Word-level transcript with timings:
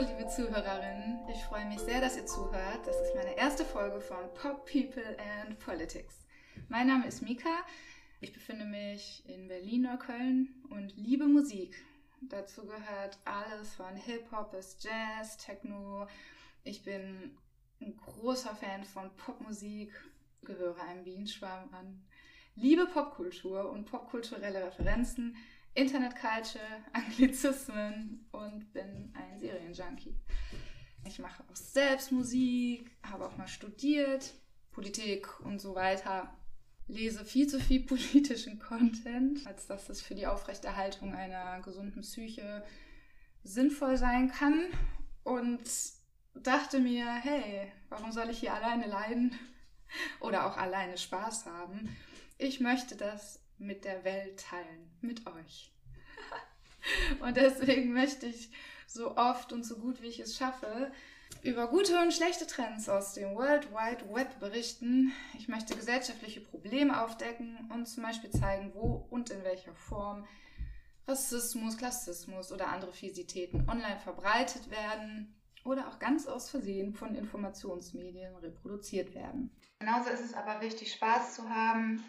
Liebe 0.00 0.26
Zuhörerinnen. 0.28 1.28
Ich 1.28 1.44
freue 1.44 1.66
mich 1.66 1.78
sehr, 1.80 2.00
dass 2.00 2.16
ihr 2.16 2.24
zuhört. 2.24 2.86
Das 2.86 2.96
ist 3.02 3.14
meine 3.14 3.36
erste 3.36 3.66
Folge 3.66 4.00
von 4.00 4.32
Pop 4.32 4.64
People 4.64 5.04
and 5.44 5.58
Politics. 5.58 6.24
Mein 6.68 6.86
Name 6.86 7.06
ist 7.06 7.20
Mika. 7.20 7.50
Ich 8.22 8.32
befinde 8.32 8.64
mich 8.64 9.22
in 9.28 9.46
Berlin 9.46 9.84
oder 9.84 9.98
Köln 9.98 10.54
und 10.70 10.96
liebe 10.96 11.26
Musik. 11.26 11.84
Dazu 12.22 12.64
gehört 12.64 13.18
alles 13.26 13.74
von 13.74 13.94
Hip-Hop 13.94 14.52
bis 14.52 14.78
Jazz, 14.80 15.36
Techno. 15.36 16.06
Ich 16.64 16.82
bin 16.82 17.36
ein 17.82 17.94
großer 17.98 18.54
Fan 18.54 18.84
von 18.84 19.14
Popmusik, 19.18 19.92
gehöre 20.44 20.80
einem 20.80 21.04
Bienenschwarm 21.04 21.68
an, 21.74 22.02
liebe 22.54 22.86
Popkultur 22.86 23.70
und 23.70 23.84
popkulturelle 23.84 24.64
Referenzen, 24.64 25.36
Internetculture, 25.74 26.64
Anglizismen 26.92 28.26
und 28.32 28.72
bin 28.72 29.12
ein 29.14 29.38
Serienjunkie. 29.38 30.14
Ich 31.06 31.18
mache 31.18 31.42
auch 31.42 31.56
selbst 31.56 32.12
Musik, 32.12 32.90
habe 33.02 33.26
auch 33.26 33.36
mal 33.36 33.48
studiert, 33.48 34.34
Politik 34.70 35.40
und 35.40 35.60
so 35.60 35.74
weiter. 35.74 36.36
Lese 36.86 37.24
viel 37.24 37.46
zu 37.46 37.60
viel 37.60 37.80
politischen 37.86 38.58
Content, 38.58 39.46
als 39.46 39.66
dass 39.66 39.88
es 39.88 40.02
für 40.02 40.14
die 40.14 40.26
Aufrechterhaltung 40.26 41.14
einer 41.14 41.60
gesunden 41.60 42.02
Psyche 42.02 42.64
sinnvoll 43.42 43.96
sein 43.96 44.30
kann. 44.30 44.66
Und 45.22 45.60
dachte 46.34 46.80
mir, 46.80 47.06
hey, 47.14 47.70
warum 47.88 48.12
soll 48.12 48.30
ich 48.30 48.40
hier 48.40 48.54
alleine 48.54 48.86
leiden 48.86 49.38
oder 50.20 50.46
auch 50.46 50.56
alleine 50.56 50.98
Spaß 50.98 51.46
haben? 51.46 51.96
Ich 52.38 52.60
möchte 52.60 52.96
das 52.96 53.39
mit 53.60 53.84
der 53.84 54.04
Welt 54.04 54.40
teilen, 54.40 54.90
mit 55.00 55.26
euch. 55.26 55.72
und 57.20 57.36
deswegen 57.36 57.92
möchte 57.92 58.26
ich 58.26 58.50
so 58.86 59.16
oft 59.16 59.52
und 59.52 59.64
so 59.64 59.76
gut 59.76 60.02
wie 60.02 60.08
ich 60.08 60.20
es 60.20 60.36
schaffe, 60.36 60.90
über 61.42 61.68
gute 61.68 61.98
und 62.00 62.12
schlechte 62.12 62.46
Trends 62.46 62.88
aus 62.88 63.14
dem 63.14 63.34
World 63.34 63.70
Wide 63.70 64.12
Web 64.12 64.40
berichten. 64.40 65.12
Ich 65.38 65.48
möchte 65.48 65.76
gesellschaftliche 65.76 66.40
Probleme 66.40 67.02
aufdecken 67.02 67.70
und 67.72 67.86
zum 67.86 68.02
Beispiel 68.02 68.30
zeigen, 68.30 68.72
wo 68.74 69.06
und 69.10 69.30
in 69.30 69.44
welcher 69.44 69.74
Form 69.74 70.26
Rassismus, 71.06 71.76
Klassismus 71.76 72.52
oder 72.52 72.68
andere 72.68 72.92
Fisitäten 72.92 73.68
online 73.68 73.98
verbreitet 74.00 74.70
werden 74.70 75.34
oder 75.64 75.88
auch 75.88 75.98
ganz 75.98 76.26
aus 76.26 76.50
Versehen 76.50 76.94
von 76.94 77.14
Informationsmedien 77.14 78.34
reproduziert 78.36 79.14
werden. 79.14 79.50
Genauso 79.78 80.10
ist 80.10 80.24
es 80.24 80.34
aber 80.34 80.60
wichtig, 80.60 80.92
Spaß 80.92 81.36
zu 81.36 81.48
haben 81.48 82.04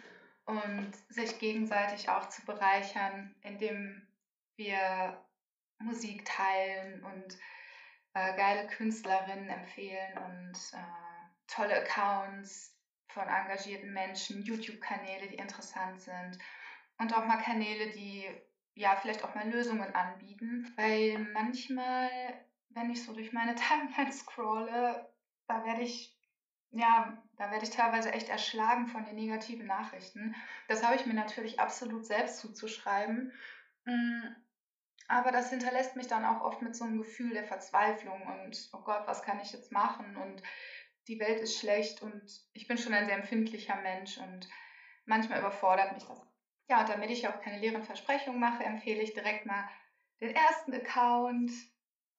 und 0.46 0.92
sich 1.08 1.38
gegenseitig 1.38 2.08
auch 2.08 2.28
zu 2.28 2.44
bereichern, 2.44 3.34
indem 3.42 4.06
wir 4.56 5.22
Musik 5.78 6.24
teilen 6.24 7.02
und 7.04 7.38
äh, 8.14 8.36
geile 8.36 8.66
Künstlerinnen 8.68 9.48
empfehlen 9.48 10.18
und 10.18 10.58
äh, 10.72 11.46
tolle 11.46 11.82
Accounts 11.82 12.76
von 13.08 13.24
engagierten 13.24 13.92
Menschen, 13.92 14.42
YouTube-Kanäle, 14.42 15.28
die 15.28 15.36
interessant 15.36 16.00
sind 16.00 16.38
und 16.98 17.14
auch 17.16 17.26
mal 17.26 17.42
Kanäle, 17.42 17.90
die 17.90 18.28
ja 18.74 18.96
vielleicht 18.96 19.22
auch 19.24 19.34
mal 19.34 19.48
Lösungen 19.50 19.94
anbieten, 19.94 20.72
weil 20.76 21.18
manchmal, 21.32 22.08
wenn 22.70 22.90
ich 22.90 23.04
so 23.04 23.12
durch 23.12 23.32
meine 23.32 23.54
Timeline 23.56 24.12
scrolle, 24.12 25.12
da 25.46 25.64
werde 25.64 25.82
ich 25.82 26.16
ja, 26.72 27.22
da 27.36 27.50
werde 27.50 27.64
ich 27.64 27.70
teilweise 27.70 28.12
echt 28.12 28.28
erschlagen 28.28 28.88
von 28.88 29.04
den 29.04 29.14
negativen 29.14 29.66
Nachrichten. 29.66 30.34
Das 30.68 30.82
habe 30.82 30.96
ich 30.96 31.06
mir 31.06 31.14
natürlich 31.14 31.60
absolut 31.60 32.06
selbst 32.06 32.38
zuzuschreiben. 32.38 33.32
Mm, 33.84 34.22
aber 35.08 35.32
das 35.32 35.50
hinterlässt 35.50 35.96
mich 35.96 36.06
dann 36.06 36.24
auch 36.24 36.40
oft 36.42 36.62
mit 36.62 36.74
so 36.74 36.84
einem 36.84 36.98
Gefühl 36.98 37.34
der 37.34 37.44
Verzweiflung 37.44 38.22
und, 38.22 38.70
oh 38.72 38.80
Gott, 38.80 39.02
was 39.06 39.22
kann 39.22 39.40
ich 39.40 39.52
jetzt 39.52 39.70
machen? 39.70 40.16
Und 40.16 40.42
die 41.08 41.20
Welt 41.20 41.40
ist 41.40 41.58
schlecht 41.58 42.00
und 42.00 42.22
ich 42.54 42.66
bin 42.66 42.78
schon 42.78 42.94
ein 42.94 43.06
sehr 43.06 43.18
empfindlicher 43.18 43.76
Mensch 43.76 44.16
und 44.16 44.48
manchmal 45.04 45.40
überfordert 45.40 45.92
mich 45.92 46.04
das. 46.04 46.20
Ja, 46.68 46.80
und 46.80 46.88
damit 46.88 47.10
ich 47.10 47.28
auch 47.28 47.40
keine 47.42 47.58
leeren 47.58 47.82
Versprechungen 47.82 48.40
mache, 48.40 48.64
empfehle 48.64 49.02
ich 49.02 49.12
direkt 49.12 49.44
mal 49.44 49.68
den 50.20 50.34
ersten 50.34 50.72
Account, 50.72 51.50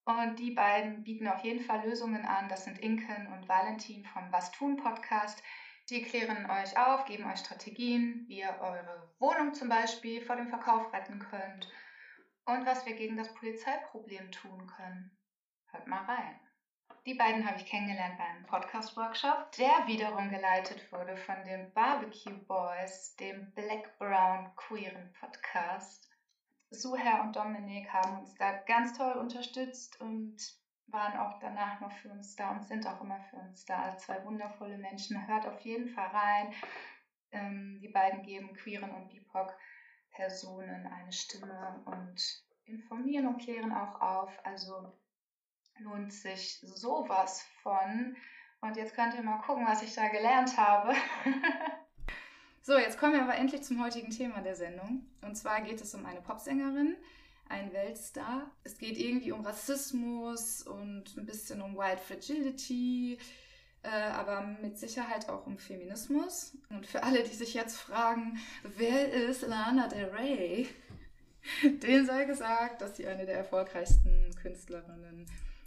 und 0.05 0.37
die 0.37 0.51
beiden 0.51 1.03
bieten 1.03 1.27
auf 1.27 1.43
jeden 1.43 1.63
Fall 1.63 1.87
Lösungen 1.87 2.25
an. 2.25 2.49
Das 2.49 2.65
sind 2.65 2.79
Inken 2.79 3.27
und 3.33 3.47
Valentin 3.47 4.05
vom 4.05 4.31
Was 4.31 4.51
tun 4.51 4.77
Podcast. 4.77 5.41
Die 5.89 6.01
klären 6.01 6.49
euch 6.49 6.77
auf, 6.77 7.05
geben 7.05 7.29
euch 7.29 7.39
Strategien, 7.39 8.25
wie 8.27 8.39
ihr 8.39 8.57
eure 8.61 9.13
Wohnung 9.19 9.53
zum 9.53 9.69
Beispiel 9.69 10.21
vor 10.21 10.35
dem 10.35 10.47
Verkauf 10.47 10.91
retten 10.93 11.19
könnt 11.19 11.69
und 12.45 12.65
was 12.65 12.85
wir 12.85 12.95
gegen 12.95 13.17
das 13.17 13.33
Polizeiproblem 13.33 14.31
tun 14.31 14.67
können. 14.67 15.17
Hört 15.71 15.87
mal 15.87 16.03
rein. 16.05 16.39
Die 17.05 17.15
beiden 17.15 17.45
habe 17.45 17.57
ich 17.57 17.65
kennengelernt 17.65 18.17
beim 18.17 18.45
Podcast-Workshop, 18.45 19.51
der 19.57 19.87
wiederum 19.87 20.29
geleitet 20.29 20.89
wurde 20.91 21.17
von 21.17 21.43
den 21.43 21.73
Barbecue 21.73 22.37
Boys, 22.47 23.15
dem 23.17 23.53
Black 23.53 23.97
Brown 23.97 24.55
queeren 24.55 25.11
Podcast. 25.19 26.12
Suher 26.73 27.21
und 27.21 27.35
Dominik 27.35 27.91
haben 27.93 28.19
uns 28.19 28.33
da 28.35 28.51
ganz 28.51 28.97
toll 28.97 29.13
unterstützt 29.13 29.99
und 30.01 30.35
waren 30.87 31.17
auch 31.17 31.39
danach 31.39 31.79
noch 31.79 31.91
für 31.93 32.09
uns 32.09 32.35
da 32.35 32.51
und 32.51 32.65
sind 32.65 32.85
auch 32.87 33.01
immer 33.01 33.19
für 33.29 33.37
uns 33.37 33.65
da. 33.65 33.97
Zwei 33.97 34.23
wundervolle 34.25 34.77
Menschen. 34.77 35.27
Hört 35.27 35.47
auf 35.47 35.59
jeden 35.61 35.89
Fall 35.89 36.07
rein. 36.07 36.53
Ähm, 37.31 37.79
die 37.81 37.89
beiden 37.89 38.23
geben 38.23 38.53
queeren 38.53 38.91
und 38.91 39.09
BIPOC-Personen 39.09 40.87
eine 40.87 41.11
Stimme 41.11 41.81
und 41.85 42.43
informieren 42.65 43.27
und 43.27 43.41
klären 43.41 43.71
auch 43.71 44.01
auf. 44.01 44.45
Also 44.45 44.93
lohnt 45.79 46.13
sich 46.13 46.59
sowas 46.61 47.43
von. 47.61 48.15
Und 48.61 48.77
jetzt 48.77 48.95
könnt 48.95 49.15
ihr 49.15 49.23
mal 49.23 49.41
gucken, 49.41 49.65
was 49.65 49.81
ich 49.81 49.93
da 49.93 50.07
gelernt 50.09 50.57
habe. 50.57 50.93
So, 52.65 52.77
jetzt 52.77 52.97
kommen 52.97 53.11
wir 53.11 53.23
aber 53.23 53.35
endlich 53.35 53.61
zum 53.63 53.83
heutigen 53.83 54.09
Thema 54.09 54.39
der 54.41 54.55
Sendung. 54.55 55.05
Und 55.21 55.35
zwar 55.35 55.59
geht 55.59 55.81
es 55.81 55.93
um 55.95 56.05
eine 56.05 56.21
Popsängerin, 56.21 56.95
einen 57.49 57.73
Weltstar. 57.73 58.49
Es 58.63 58.77
geht 58.77 58.97
irgendwie 58.97 59.33
um 59.33 59.41
Rassismus 59.41 60.61
und 60.61 61.17
ein 61.17 61.25
bisschen 61.25 61.61
um 61.61 61.77
White 61.77 62.01
Fragility, 62.01 63.17
äh, 63.81 63.89
aber 63.89 64.43
mit 64.61 64.77
Sicherheit 64.77 65.27
auch 65.27 65.45
um 65.45 65.57
Feminismus. 65.57 66.57
Und 66.69 66.87
für 66.87 67.03
alle, 67.03 67.23
die 67.23 67.35
sich 67.35 67.53
jetzt 67.53 67.75
fragen, 67.75 68.39
wer 68.77 69.11
ist 69.11 69.41
Lana 69.41 69.89
Del 69.89 70.05
Rey? 70.05 70.69
Denen 71.63 72.05
sei 72.05 72.23
gesagt, 72.23 72.81
dass 72.81 72.95
sie 72.95 73.05
eine 73.07 73.25
der 73.25 73.39
erfolgreichsten 73.39 74.33
Künstlerinnen 74.41 75.25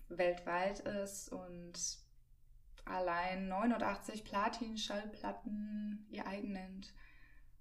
weltweit 0.08 0.80
ist 0.80 1.30
und 1.30 1.74
allein 2.86 3.48
89 3.48 4.24
Platin-Schallplatten 4.24 6.06
ihr 6.10 6.26
eigen 6.26 6.52
nennt. 6.52 6.92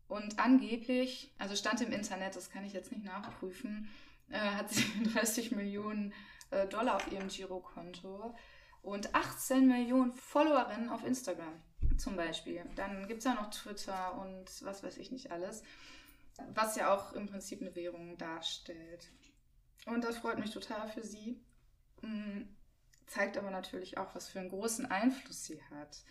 Und 0.08 0.40
angeblich, 0.40 1.34
also 1.40 1.56
stand 1.56 1.82
im 1.82 1.92
Internet, 1.92 2.36
das 2.36 2.50
kann 2.50 2.64
ich 2.64 2.74
jetzt 2.74 2.92
nicht 2.92 3.04
nachprüfen, 3.04 3.90
äh, 4.30 4.38
hat 4.38 4.70
sie 4.70 4.86
30 5.14 5.52
Millionen 5.52 6.14
äh, 6.52 6.68
Dollar 6.68 6.96
auf 6.96 7.12
ihrem 7.12 7.28
Girokonto 7.28 8.36
und 8.82 9.16
18 9.16 9.68
Millionen 9.68 10.14
Followerinnen 10.14 10.90
auf 10.90 11.04
Instagram 11.04 11.62
zum 11.98 12.16
Beispiel. 12.16 12.64
Dann 12.76 13.08
gibt 13.08 13.20
es 13.20 13.26
ja 13.26 13.34
noch 13.34 13.50
Twitter 13.50 14.20
und 14.20 14.46
was 14.64 14.84
weiß 14.84 14.98
ich 14.98 15.12
nicht 15.12 15.32
alles, 15.32 15.64
was 16.54 16.76
ja 16.76 16.94
auch 16.94 17.14
im 17.14 17.28
Prinzip 17.28 17.62
eine 17.62 17.76
Währung 17.76 18.18
darstellt. 18.18 19.10
Und 19.88 20.04
das 20.04 20.18
freut 20.18 20.40
mich 20.40 20.52
total 20.52 20.88
für 20.90 21.04
sie. 21.04 21.40
Zeigt 23.08 23.38
aber 23.38 23.52
natürlich 23.52 23.98
auch, 23.98 24.16
was 24.16 24.28
für 24.28 24.40
einen 24.40 24.50
großen 24.50 24.86
Einfluss 24.86 25.46
sie 25.46 25.62
hat. 25.72 26.04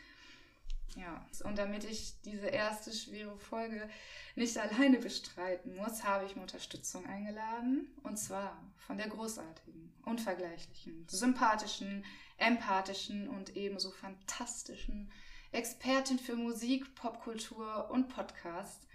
Ja, 0.97 1.27
und 1.43 1.59
damit 1.59 1.83
ich 1.85 2.21
diese 2.25 2.47
erste 2.47 2.93
schwere 2.93 3.37
Folge 3.37 3.89
nicht 4.37 4.57
alleine 4.59 4.99
bestreiten 4.99 5.75
muss, 5.77 6.05
habe 6.05 6.25
ich 6.25 6.37
mir 6.37 6.43
Unterstützung 6.43 7.05
eingeladen. 7.07 7.89
Und 8.05 8.17
zwar 8.17 8.63
von 8.77 8.97
der 8.97 9.09
großartigen, 9.09 9.93
unvergleichlichen, 10.05 11.05
sympathischen, 11.09 12.05
empathischen 12.37 13.29
und 13.29 13.57
ebenso 13.57 13.91
fantastischen 13.91 15.11
Expertin 15.51 16.19
für 16.19 16.37
Musik, 16.37 16.95
Popkultur 16.95 17.91
und 17.91 18.09
Podcast. 18.09 18.87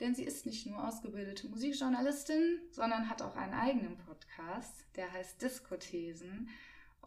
Denn 0.00 0.14
sie 0.14 0.24
ist 0.24 0.46
nicht 0.46 0.66
nur 0.66 0.86
ausgebildete 0.86 1.48
Musikjournalistin, 1.48 2.60
sondern 2.70 3.08
hat 3.08 3.22
auch 3.22 3.36
einen 3.36 3.54
eigenen 3.54 3.96
Podcast, 3.98 4.86
der 4.96 5.12
heißt 5.12 5.40
Diskothesen 5.40 6.48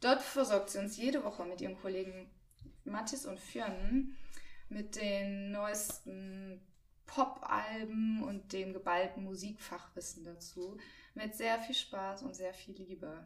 Dort 0.01 0.21
versorgt 0.21 0.69
sie 0.69 0.79
uns 0.79 0.97
jede 0.97 1.23
Woche 1.23 1.45
mit 1.45 1.61
ihrem 1.61 1.79
Kollegen 1.79 2.29
Mathis 2.83 3.25
und 3.25 3.39
Fionn 3.39 4.15
mit 4.69 4.95
den 4.95 5.51
neuesten 5.51 6.61
Pop-Alben 7.05 8.23
und 8.23 8.51
dem 8.53 8.73
geballten 8.73 9.23
Musikfachwissen 9.23 10.23
dazu. 10.25 10.77
Mit 11.15 11.35
sehr 11.35 11.57
viel 11.59 11.75
Spaß 11.75 12.23
und 12.23 12.35
sehr 12.35 12.53
viel 12.53 12.75
Liebe. 12.75 13.25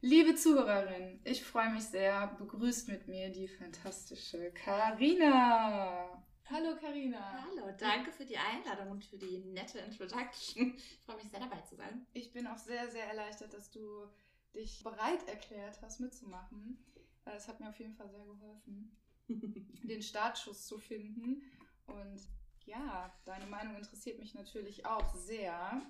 Liebe 0.00 0.34
Zuhörerin, 0.34 1.20
ich 1.24 1.42
freue 1.44 1.70
mich 1.70 1.84
sehr. 1.84 2.26
Begrüßt 2.38 2.88
mit 2.88 3.08
mir 3.08 3.30
die 3.30 3.48
fantastische 3.48 4.52
Karina. 4.52 6.22
Hallo 6.50 6.76
Karina. 6.78 7.46
Hallo, 7.46 7.74
danke 7.78 8.12
für 8.12 8.26
die 8.26 8.36
Einladung 8.36 8.90
und 8.90 9.04
für 9.04 9.16
die 9.16 9.38
nette 9.38 9.78
Introduction. 9.78 10.74
Ich 10.76 10.98
freue 11.06 11.16
mich 11.16 11.30
sehr 11.30 11.40
dabei 11.40 11.62
zu 11.62 11.76
sein. 11.76 12.06
Ich 12.12 12.32
bin 12.34 12.46
auch 12.46 12.58
sehr, 12.58 12.90
sehr 12.90 13.06
erleichtert, 13.06 13.54
dass 13.54 13.70
du 13.70 14.06
dich 14.54 14.82
bereit 14.82 15.26
erklärt 15.28 15.80
hast, 15.82 16.00
mitzumachen. 16.00 16.78
Es 17.24 17.48
hat 17.48 17.60
mir 17.60 17.68
auf 17.68 17.78
jeden 17.78 17.94
Fall 17.94 18.10
sehr 18.10 18.24
geholfen, 18.24 18.96
den 19.28 20.02
Startschuss 20.02 20.66
zu 20.66 20.78
finden. 20.78 21.42
Und 21.86 22.20
ja, 22.66 23.14
deine 23.24 23.46
Meinung 23.46 23.76
interessiert 23.76 24.18
mich 24.18 24.34
natürlich 24.34 24.86
auch 24.86 25.14
sehr. 25.14 25.82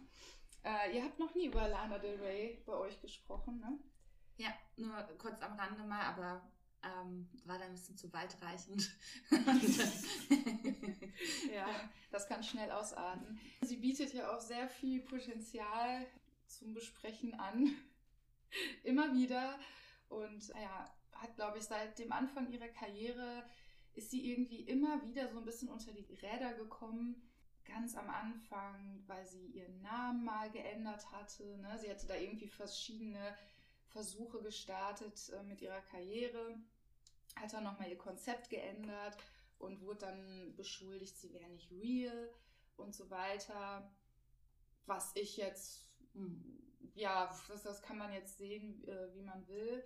Äh, 0.62 0.96
ihr 0.96 1.04
habt 1.04 1.18
noch 1.18 1.34
nie 1.34 1.46
über 1.46 1.68
Lana 1.68 1.98
Del 1.98 2.20
Rey 2.20 2.62
bei 2.66 2.74
euch 2.74 3.00
gesprochen, 3.00 3.60
ne? 3.60 3.78
Ja, 4.36 4.52
nur 4.76 4.96
kurz 5.18 5.40
am 5.42 5.58
Rande 5.58 5.84
mal, 5.84 6.02
aber 6.02 6.42
ähm, 6.82 7.28
war 7.44 7.58
da 7.58 7.64
ein 7.64 7.72
bisschen 7.72 7.96
zu 7.96 8.12
weitreichend. 8.12 8.90
ja, 11.52 11.66
das 12.10 12.26
kann 12.26 12.42
schnell 12.42 12.70
ausarten. 12.70 13.38
Sie 13.62 13.76
bietet 13.76 14.12
ja 14.12 14.34
auch 14.34 14.40
sehr 14.40 14.68
viel 14.68 15.00
Potenzial 15.00 16.06
zum 16.46 16.74
Besprechen 16.74 17.34
an. 17.34 17.74
Immer 18.82 19.12
wieder. 19.14 19.58
Und 20.08 20.48
ja, 20.48 20.94
hat, 21.12 21.34
glaube 21.36 21.58
ich, 21.58 21.64
seit 21.64 21.98
dem 21.98 22.12
Anfang 22.12 22.50
ihrer 22.50 22.68
Karriere 22.68 23.44
ist 23.94 24.10
sie 24.10 24.30
irgendwie 24.30 24.62
immer 24.62 25.02
wieder 25.06 25.28
so 25.28 25.38
ein 25.38 25.44
bisschen 25.44 25.68
unter 25.68 25.92
die 25.92 26.14
Räder 26.14 26.54
gekommen. 26.54 27.30
Ganz 27.64 27.96
am 27.96 28.10
Anfang, 28.10 29.02
weil 29.06 29.24
sie 29.24 29.46
ihren 29.46 29.80
Namen 29.80 30.24
mal 30.24 30.50
geändert 30.50 31.10
hatte. 31.12 31.56
Ne? 31.58 31.78
Sie 31.78 31.88
hatte 31.88 32.06
da 32.06 32.16
irgendwie 32.16 32.48
verschiedene 32.48 33.36
Versuche 33.86 34.42
gestartet 34.42 35.30
äh, 35.30 35.42
mit 35.44 35.62
ihrer 35.62 35.80
Karriere, 35.80 36.58
hat 37.36 37.52
dann 37.52 37.64
nochmal 37.64 37.88
ihr 37.88 37.96
Konzept 37.96 38.50
geändert 38.50 39.16
und 39.58 39.80
wurde 39.80 40.00
dann 40.00 40.54
beschuldigt, 40.56 41.16
sie 41.16 41.32
wäre 41.32 41.48
nicht 41.48 41.70
real 41.70 42.30
und 42.76 42.94
so 42.94 43.08
weiter. 43.08 43.90
Was 44.86 45.12
ich 45.14 45.36
jetzt, 45.36 45.88
hm, 46.12 46.63
ja, 46.94 47.30
das, 47.48 47.62
das 47.62 47.82
kann 47.82 47.98
man 47.98 48.12
jetzt 48.12 48.38
sehen, 48.38 48.82
äh, 48.86 49.14
wie 49.14 49.22
man 49.22 49.46
will. 49.48 49.84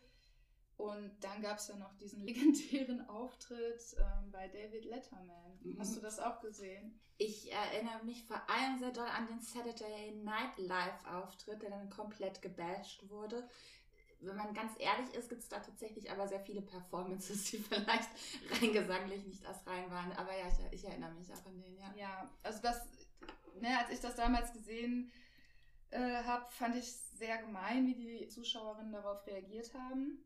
Und 0.79 1.13
dann 1.25 1.43
gab 1.43 1.59
es 1.59 1.69
ja 1.69 1.77
noch 1.77 1.93
diesen 1.99 2.21
legendären 2.25 3.09
Auftritt 3.09 3.83
ähm, 3.99 4.31
bei 4.31 4.47
David 4.49 4.85
Letterman. 4.85 5.59
Mhm. 5.63 5.79
Hast 5.79 5.97
du 5.97 6.01
das 6.01 6.21
auch 6.21 6.41
gesehen? 6.41 6.99
Ich 7.19 7.51
erinnere 7.53 8.05
mich 8.05 8.23
vor 8.25 8.41
allem 8.49 8.79
sehr 8.79 8.93
doll 8.93 9.09
an 9.09 9.27
den 9.27 9.41
Saturday 9.41 10.13
Night 10.23 10.57
Live 10.57 11.05
Auftritt, 11.05 11.63
der 11.63 11.71
dann 11.71 11.91
komplett 11.91 12.41
gebasht 12.41 13.09
wurde. 13.09 13.49
Wenn 14.21 14.37
man 14.37 14.55
ganz 14.55 14.73
ehrlich 14.79 15.13
ist, 15.15 15.29
gibt 15.29 15.43
es 15.43 15.49
da 15.49 15.59
tatsächlich 15.59 16.11
aber 16.11 16.29
sehr 16.29 16.41
viele 16.41 16.63
Performances, 16.63 17.45
die 17.51 17.59
vielleicht 17.59 18.09
rein 18.51 18.73
gesanglich 18.73 19.25
nicht 19.27 19.45
das 19.45 19.67
rein 19.67 19.91
waren. 19.91 20.13
Aber 20.13 20.31
ja, 20.37 20.47
ich, 20.47 20.79
ich 20.79 20.85
erinnere 20.89 21.13
mich 21.15 21.33
auch 21.33 21.45
an 21.45 21.61
den, 21.61 21.77
ja. 21.77 21.93
Ja, 21.97 22.31
also 22.45 22.61
das, 22.63 22.87
ne, 23.61 23.79
als 23.79 23.91
ich 23.91 24.01
das 24.01 24.15
damals 24.15 24.53
gesehen 24.53 25.11
äh, 25.91 26.23
habe, 26.25 26.51
fand 26.51 26.77
ich 26.77 26.93
sehr 26.93 27.39
gemein, 27.39 27.87
wie 27.87 27.95
die 27.95 28.29
Zuschauerinnen 28.29 28.93
darauf 28.93 29.27
reagiert 29.27 29.73
haben 29.75 30.25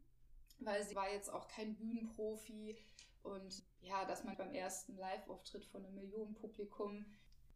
weil 0.64 0.85
sie 0.85 0.94
war 0.94 1.11
jetzt 1.11 1.31
auch 1.31 1.49
kein 1.49 1.75
Bühnenprofi 1.75 2.76
und 3.23 3.62
ja, 3.81 4.05
dass 4.05 4.25
man 4.25 4.37
beim 4.37 4.53
ersten 4.53 4.97
Live-Auftritt 4.97 5.64
von 5.67 5.85
einem 5.85 5.94
Millionenpublikum 5.94 7.06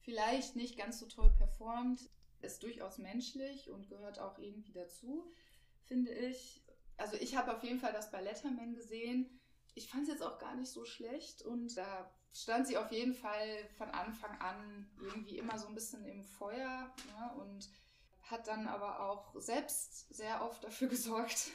vielleicht 0.00 0.56
nicht 0.56 0.76
ganz 0.78 1.00
so 1.00 1.06
toll 1.06 1.32
performt, 1.36 2.08
ist 2.40 2.62
durchaus 2.62 2.98
menschlich 2.98 3.70
und 3.70 3.88
gehört 3.88 4.18
auch 4.18 4.38
irgendwie 4.38 4.72
dazu, 4.72 5.32
finde 5.82 6.12
ich. 6.12 6.62
Also 6.96 7.16
ich 7.16 7.36
habe 7.36 7.54
auf 7.54 7.62
jeden 7.62 7.80
Fall 7.80 7.92
das 7.92 8.10
bei 8.10 8.20
Letterman 8.20 8.74
gesehen. 8.74 9.40
Ich 9.74 9.88
fand 9.88 10.04
es 10.04 10.08
jetzt 10.08 10.22
auch 10.22 10.38
gar 10.38 10.54
nicht 10.54 10.70
so 10.70 10.84
schlecht 10.84 11.42
und 11.42 11.76
da 11.76 12.10
stand 12.32 12.66
sie 12.66 12.76
auf 12.76 12.92
jeden 12.92 13.14
Fall 13.14 13.68
von 13.76 13.90
Anfang 13.90 14.38
an 14.40 14.88
irgendwie 15.00 15.38
immer 15.38 15.58
so 15.58 15.66
ein 15.66 15.74
bisschen 15.74 16.04
im 16.04 16.22
Feuer 16.22 16.94
ne, 17.06 17.34
und 17.40 17.68
hat 18.26 18.48
dann 18.48 18.66
aber 18.66 19.08
auch 19.08 19.34
selbst 19.40 20.12
sehr 20.14 20.44
oft 20.44 20.62
dafür 20.64 20.88
gesorgt, 20.96 21.50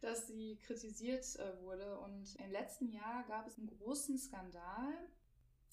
dass 0.00 0.26
sie 0.26 0.58
kritisiert 0.58 1.24
äh, 1.36 1.60
wurde. 1.62 1.98
Und 2.00 2.36
im 2.36 2.50
letzten 2.50 2.90
Jahr 2.90 3.24
gab 3.28 3.46
es 3.46 3.58
einen 3.58 3.68
großen 3.68 4.18
Skandal. 4.18 5.08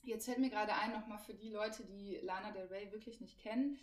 Jetzt 0.04 0.26
fällt 0.26 0.40
mir 0.40 0.50
gerade 0.50 0.74
ein, 0.74 0.92
nochmal 0.92 1.20
für 1.20 1.34
die 1.34 1.50
Leute, 1.50 1.86
die 1.86 2.18
Lana 2.22 2.52
Del 2.52 2.68
Rey 2.68 2.92
wirklich 2.92 3.22
nicht 3.22 3.40
kennen. 3.40 3.80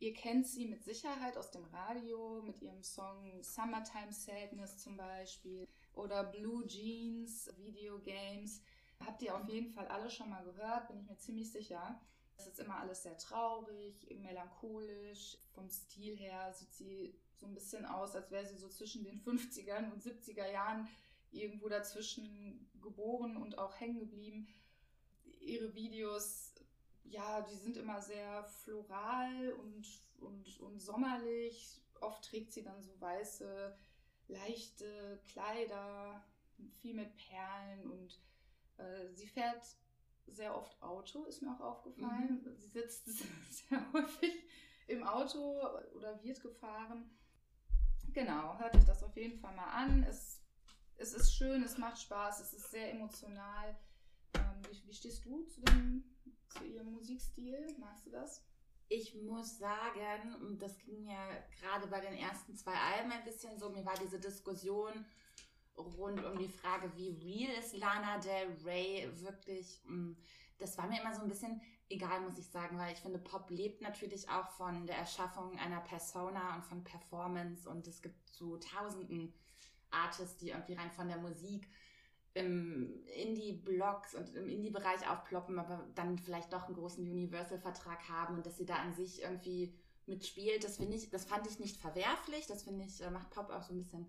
Ihr 0.00 0.14
kennt 0.14 0.46
sie 0.46 0.66
mit 0.66 0.82
Sicherheit 0.82 1.36
aus 1.36 1.50
dem 1.50 1.64
Radio, 1.66 2.42
mit 2.42 2.60
ihrem 2.62 2.82
Song 2.82 3.42
Summertime 3.42 4.12
Sadness 4.12 4.78
zum 4.78 4.96
Beispiel 4.96 5.68
oder 5.92 6.24
Blue 6.24 6.66
Jeans, 6.66 7.50
Videogames. 7.58 8.62
Habt 9.04 9.22
ihr 9.22 9.36
auf 9.36 9.46
jeden 9.48 9.70
Fall 9.70 9.86
alle 9.88 10.10
schon 10.10 10.30
mal 10.30 10.42
gehört, 10.42 10.88
bin 10.88 10.98
ich 10.98 11.06
mir 11.06 11.18
ziemlich 11.18 11.52
sicher. 11.52 12.00
Es 12.40 12.46
ist 12.46 12.60
immer 12.60 12.78
alles 12.78 13.02
sehr 13.02 13.18
traurig, 13.18 13.94
melancholisch. 14.18 15.36
Vom 15.52 15.68
Stil 15.68 16.16
her 16.16 16.50
sieht 16.54 16.72
sie 16.72 17.14
so 17.36 17.46
ein 17.46 17.52
bisschen 17.54 17.84
aus, 17.84 18.16
als 18.16 18.30
wäre 18.30 18.46
sie 18.46 18.56
so 18.56 18.68
zwischen 18.70 19.04
den 19.04 19.20
50ern 19.20 19.92
und 19.92 20.02
70er 20.02 20.50
Jahren 20.50 20.88
irgendwo 21.32 21.68
dazwischen 21.68 22.70
geboren 22.80 23.36
und 23.36 23.58
auch 23.58 23.78
hängen 23.78 23.98
geblieben. 23.98 24.48
Ihre 25.40 25.74
Videos, 25.74 26.54
ja, 27.04 27.42
die 27.42 27.56
sind 27.56 27.76
immer 27.76 28.00
sehr 28.00 28.44
floral 28.44 29.52
und, 29.52 29.86
und, 30.18 30.60
und 30.60 30.80
sommerlich. 30.80 31.82
Oft 32.00 32.24
trägt 32.24 32.52
sie 32.52 32.62
dann 32.62 32.82
so 32.82 32.98
weiße, 33.00 33.76
leichte 34.28 35.20
Kleider, 35.30 36.24
viel 36.80 36.94
mit 36.94 37.14
Perlen 37.16 37.90
und 37.90 38.18
äh, 38.78 39.12
sie 39.12 39.26
fährt 39.26 39.62
sehr 40.32 40.56
oft 40.56 40.80
Auto, 40.82 41.24
ist 41.24 41.42
mir 41.42 41.52
auch 41.54 41.60
aufgefallen. 41.60 42.42
Mhm. 42.44 42.56
Sie 42.56 42.68
sitzt 42.68 43.06
sehr 43.50 43.92
häufig 43.92 44.32
im 44.86 45.04
Auto 45.04 45.60
oder 45.94 46.22
wird 46.22 46.40
gefahren. 46.42 47.10
Genau, 48.12 48.58
hört 48.58 48.74
euch 48.74 48.84
das 48.84 49.02
auf 49.02 49.16
jeden 49.16 49.38
Fall 49.38 49.54
mal 49.54 49.70
an. 49.70 50.02
Es, 50.02 50.40
es 50.96 51.14
ist 51.14 51.34
schön, 51.34 51.62
es 51.62 51.78
macht 51.78 52.00
Spaß, 52.00 52.40
es 52.40 52.52
ist 52.52 52.70
sehr 52.70 52.92
emotional. 52.92 53.78
Ähm, 54.34 54.62
wie, 54.68 54.88
wie, 54.88 54.94
stehst 54.94 55.24
du 55.24 55.44
zu, 55.44 55.60
dem, 55.62 56.04
zu 56.48 56.64
ihrem 56.64 56.92
Musikstil? 56.92 57.76
Magst 57.78 58.06
du 58.06 58.10
das? 58.10 58.44
Ich 58.88 59.14
muss 59.14 59.58
sagen, 59.58 60.34
und 60.40 60.60
das 60.60 60.76
ging 60.78 61.04
mir 61.04 61.44
gerade 61.60 61.86
bei 61.86 62.00
den 62.00 62.14
ersten 62.14 62.56
zwei 62.56 62.74
Alben 62.74 63.12
ein 63.12 63.24
bisschen 63.24 63.56
so, 63.58 63.70
mir 63.70 63.84
war 63.84 63.94
diese 63.94 64.18
Diskussion 64.18 65.06
rund 65.80 66.24
um 66.24 66.38
die 66.38 66.48
Frage, 66.48 66.90
wie 66.96 67.10
real 67.10 67.58
ist 67.58 67.76
Lana 67.76 68.18
Del 68.18 68.56
Rey 68.64 69.08
wirklich, 69.20 69.80
mm, 69.86 70.12
das 70.58 70.76
war 70.78 70.88
mir 70.88 71.00
immer 71.00 71.14
so 71.14 71.22
ein 71.22 71.28
bisschen 71.28 71.60
egal, 71.90 72.20
muss 72.20 72.38
ich 72.38 72.46
sagen, 72.46 72.78
weil 72.78 72.92
ich 72.92 73.00
finde, 73.00 73.18
Pop 73.18 73.50
lebt 73.50 73.82
natürlich 73.82 74.28
auch 74.28 74.48
von 74.50 74.86
der 74.86 74.96
Erschaffung 74.96 75.58
einer 75.58 75.80
Persona 75.80 76.54
und 76.54 76.64
von 76.64 76.84
Performance 76.84 77.68
und 77.68 77.86
es 77.86 78.00
gibt 78.00 78.30
so 78.30 78.56
tausenden 78.56 79.34
Artists, 79.90 80.38
die 80.38 80.50
irgendwie 80.50 80.74
rein 80.74 80.90
von 80.92 81.08
der 81.08 81.18
Musik 81.18 81.68
im 82.34 83.04
Indie-Blogs 83.16 84.14
und 84.14 84.32
im 84.36 84.48
Indie-Bereich 84.48 85.08
aufploppen, 85.10 85.58
aber 85.58 85.84
dann 85.96 86.16
vielleicht 86.16 86.52
doch 86.52 86.66
einen 86.66 86.76
großen 86.76 87.04
Universal-Vertrag 87.04 88.08
haben 88.08 88.36
und 88.36 88.46
dass 88.46 88.56
sie 88.56 88.66
da 88.66 88.76
an 88.76 88.94
sich 88.94 89.22
irgendwie 89.22 89.74
mitspielt, 90.06 90.62
das 90.62 90.76
finde 90.76 90.96
ich, 90.96 91.10
das 91.10 91.24
fand 91.24 91.46
ich 91.48 91.58
nicht 91.58 91.76
verwerflich, 91.76 92.46
das 92.46 92.62
finde 92.62 92.84
ich, 92.84 93.00
äh, 93.00 93.10
macht 93.10 93.30
Pop 93.30 93.50
auch 93.50 93.62
so 93.62 93.72
ein 93.72 93.78
bisschen 93.78 94.06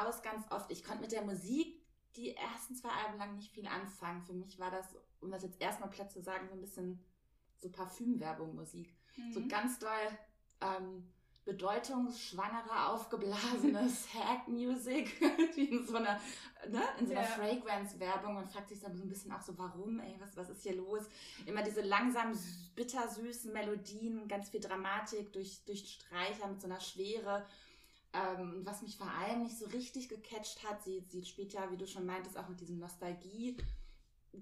aus 0.00 0.22
ganz 0.22 0.50
oft. 0.50 0.70
Ich 0.70 0.84
konnte 0.84 1.02
mit 1.02 1.12
der 1.12 1.22
Musik 1.22 1.82
die 2.16 2.34
ersten 2.34 2.74
zwei 2.74 2.90
Alben 2.90 3.18
lang 3.18 3.34
nicht 3.34 3.52
viel 3.52 3.66
anfangen. 3.66 4.22
Für 4.22 4.34
mich 4.34 4.58
war 4.58 4.70
das, 4.70 4.86
um 5.20 5.30
das 5.30 5.42
jetzt 5.42 5.60
erstmal 5.60 5.90
platt 5.90 6.12
zu 6.12 6.20
sagen, 6.20 6.48
so 6.48 6.54
ein 6.54 6.60
bisschen 6.60 7.02
so 7.58 7.70
Parfümwerbung 7.70 8.54
Musik. 8.54 8.94
Mhm. 9.16 9.32
So 9.32 9.46
ganz 9.48 9.78
doll 9.78 10.18
ähm, 10.60 11.08
bedeutungsschwangere, 11.44 12.88
aufgeblasene 12.88 13.88
Sad-Music, 14.12 15.20
wie 15.54 15.64
in 15.64 15.86
so 15.86 15.96
einer, 15.96 16.20
ne, 16.68 16.82
in 16.98 17.06
so 17.06 17.12
einer 17.14 17.22
yeah. 17.22 17.30
Fragrance-Werbung. 17.30 18.34
Man 18.34 18.48
fragt 18.48 18.68
sich 18.68 18.80
dann 18.80 18.96
so 18.96 19.02
ein 19.02 19.08
bisschen 19.08 19.32
auch 19.32 19.40
so, 19.40 19.56
warum, 19.58 19.98
ey, 20.00 20.16
was, 20.20 20.36
was 20.36 20.50
ist 20.50 20.62
hier 20.62 20.76
los? 20.76 21.02
Immer 21.46 21.62
diese 21.62 21.80
langsam 21.80 22.38
bittersüßen 22.76 23.52
Melodien, 23.52 24.28
ganz 24.28 24.50
viel 24.50 24.60
Dramatik 24.60 25.32
durch, 25.32 25.64
durch 25.64 26.00
Streicher 26.00 26.46
mit 26.46 26.60
so 26.60 26.68
einer 26.68 26.80
Schwere. 26.80 27.44
Ähm, 28.12 28.60
was 28.64 28.82
mich 28.82 28.96
vor 28.96 29.10
allem 29.10 29.42
nicht 29.42 29.58
so 29.58 29.66
richtig 29.66 30.08
gecatcht 30.08 30.62
hat, 30.68 30.82
sie, 30.82 31.02
sie 31.08 31.24
spielt 31.24 31.52
ja, 31.54 31.70
wie 31.70 31.78
du 31.78 31.86
schon 31.86 32.04
meintest, 32.04 32.36
auch 32.36 32.48
mit 32.48 32.60
diesem 32.60 32.78
Nostalgie- 32.78 33.56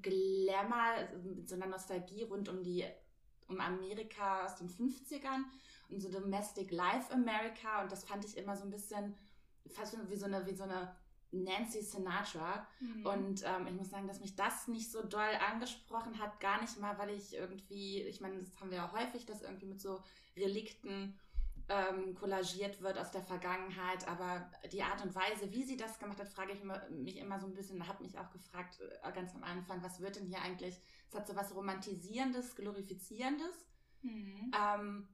Glamour, 0.02 1.08
mit 1.24 1.48
so 1.48 1.56
einer 1.56 1.66
Nostalgie 1.66 2.22
rund 2.22 2.48
um 2.48 2.62
die 2.62 2.84
um 3.48 3.60
Amerika 3.60 4.44
aus 4.44 4.56
den 4.56 4.68
50ern 4.68 5.42
und 5.88 6.00
so 6.00 6.08
Domestic 6.08 6.70
Life 6.70 7.12
America 7.12 7.82
und 7.82 7.90
das 7.90 8.04
fand 8.04 8.24
ich 8.24 8.36
immer 8.36 8.56
so 8.56 8.62
ein 8.62 8.70
bisschen 8.70 9.16
fast 9.68 9.96
wie 10.08 10.16
so 10.16 10.26
eine, 10.26 10.46
wie 10.46 10.54
so 10.54 10.62
eine 10.62 10.94
Nancy 11.32 11.82
Sinatra. 11.82 12.66
Mhm. 12.80 13.06
Und 13.06 13.42
ähm, 13.44 13.66
ich 13.66 13.74
muss 13.74 13.90
sagen, 13.90 14.06
dass 14.06 14.20
mich 14.20 14.36
das 14.36 14.68
nicht 14.68 14.90
so 14.90 15.02
doll 15.02 15.34
angesprochen 15.48 16.18
hat, 16.18 16.40
gar 16.40 16.60
nicht 16.60 16.78
mal, 16.80 16.96
weil 16.98 17.10
ich 17.10 17.34
irgendwie, 17.34 18.02
ich 18.02 18.20
meine, 18.20 18.38
das 18.38 18.60
haben 18.60 18.70
wir 18.70 18.78
ja 18.78 18.92
häufig, 18.92 19.26
dass 19.26 19.42
irgendwie 19.42 19.66
mit 19.66 19.80
so 19.80 20.00
Relikten 20.36 21.18
ähm, 21.70 22.14
kollagiert 22.14 22.82
wird 22.82 22.98
aus 22.98 23.12
der 23.12 23.22
Vergangenheit, 23.22 24.06
aber 24.08 24.50
die 24.72 24.82
Art 24.82 25.02
und 25.02 25.14
Weise, 25.14 25.50
wie 25.52 25.62
sie 25.62 25.76
das 25.76 25.98
gemacht 25.98 26.18
hat, 26.18 26.28
frage 26.28 26.52
ich 26.52 26.62
mich 26.90 27.16
immer 27.16 27.38
so 27.38 27.46
ein 27.46 27.54
bisschen, 27.54 27.86
habe 27.86 28.02
mich 28.02 28.18
auch 28.18 28.30
gefragt, 28.32 28.80
äh, 28.80 29.12
ganz 29.12 29.34
am 29.34 29.44
Anfang, 29.44 29.82
was 29.82 30.00
wird 30.00 30.16
denn 30.16 30.26
hier 30.26 30.42
eigentlich, 30.42 30.76
es 31.08 31.14
hat 31.14 31.26
so 31.26 31.36
was 31.36 31.54
Romantisierendes, 31.54 32.56
Glorifizierendes, 32.56 33.66
mhm. 34.02 34.52
ähm, 34.52 35.08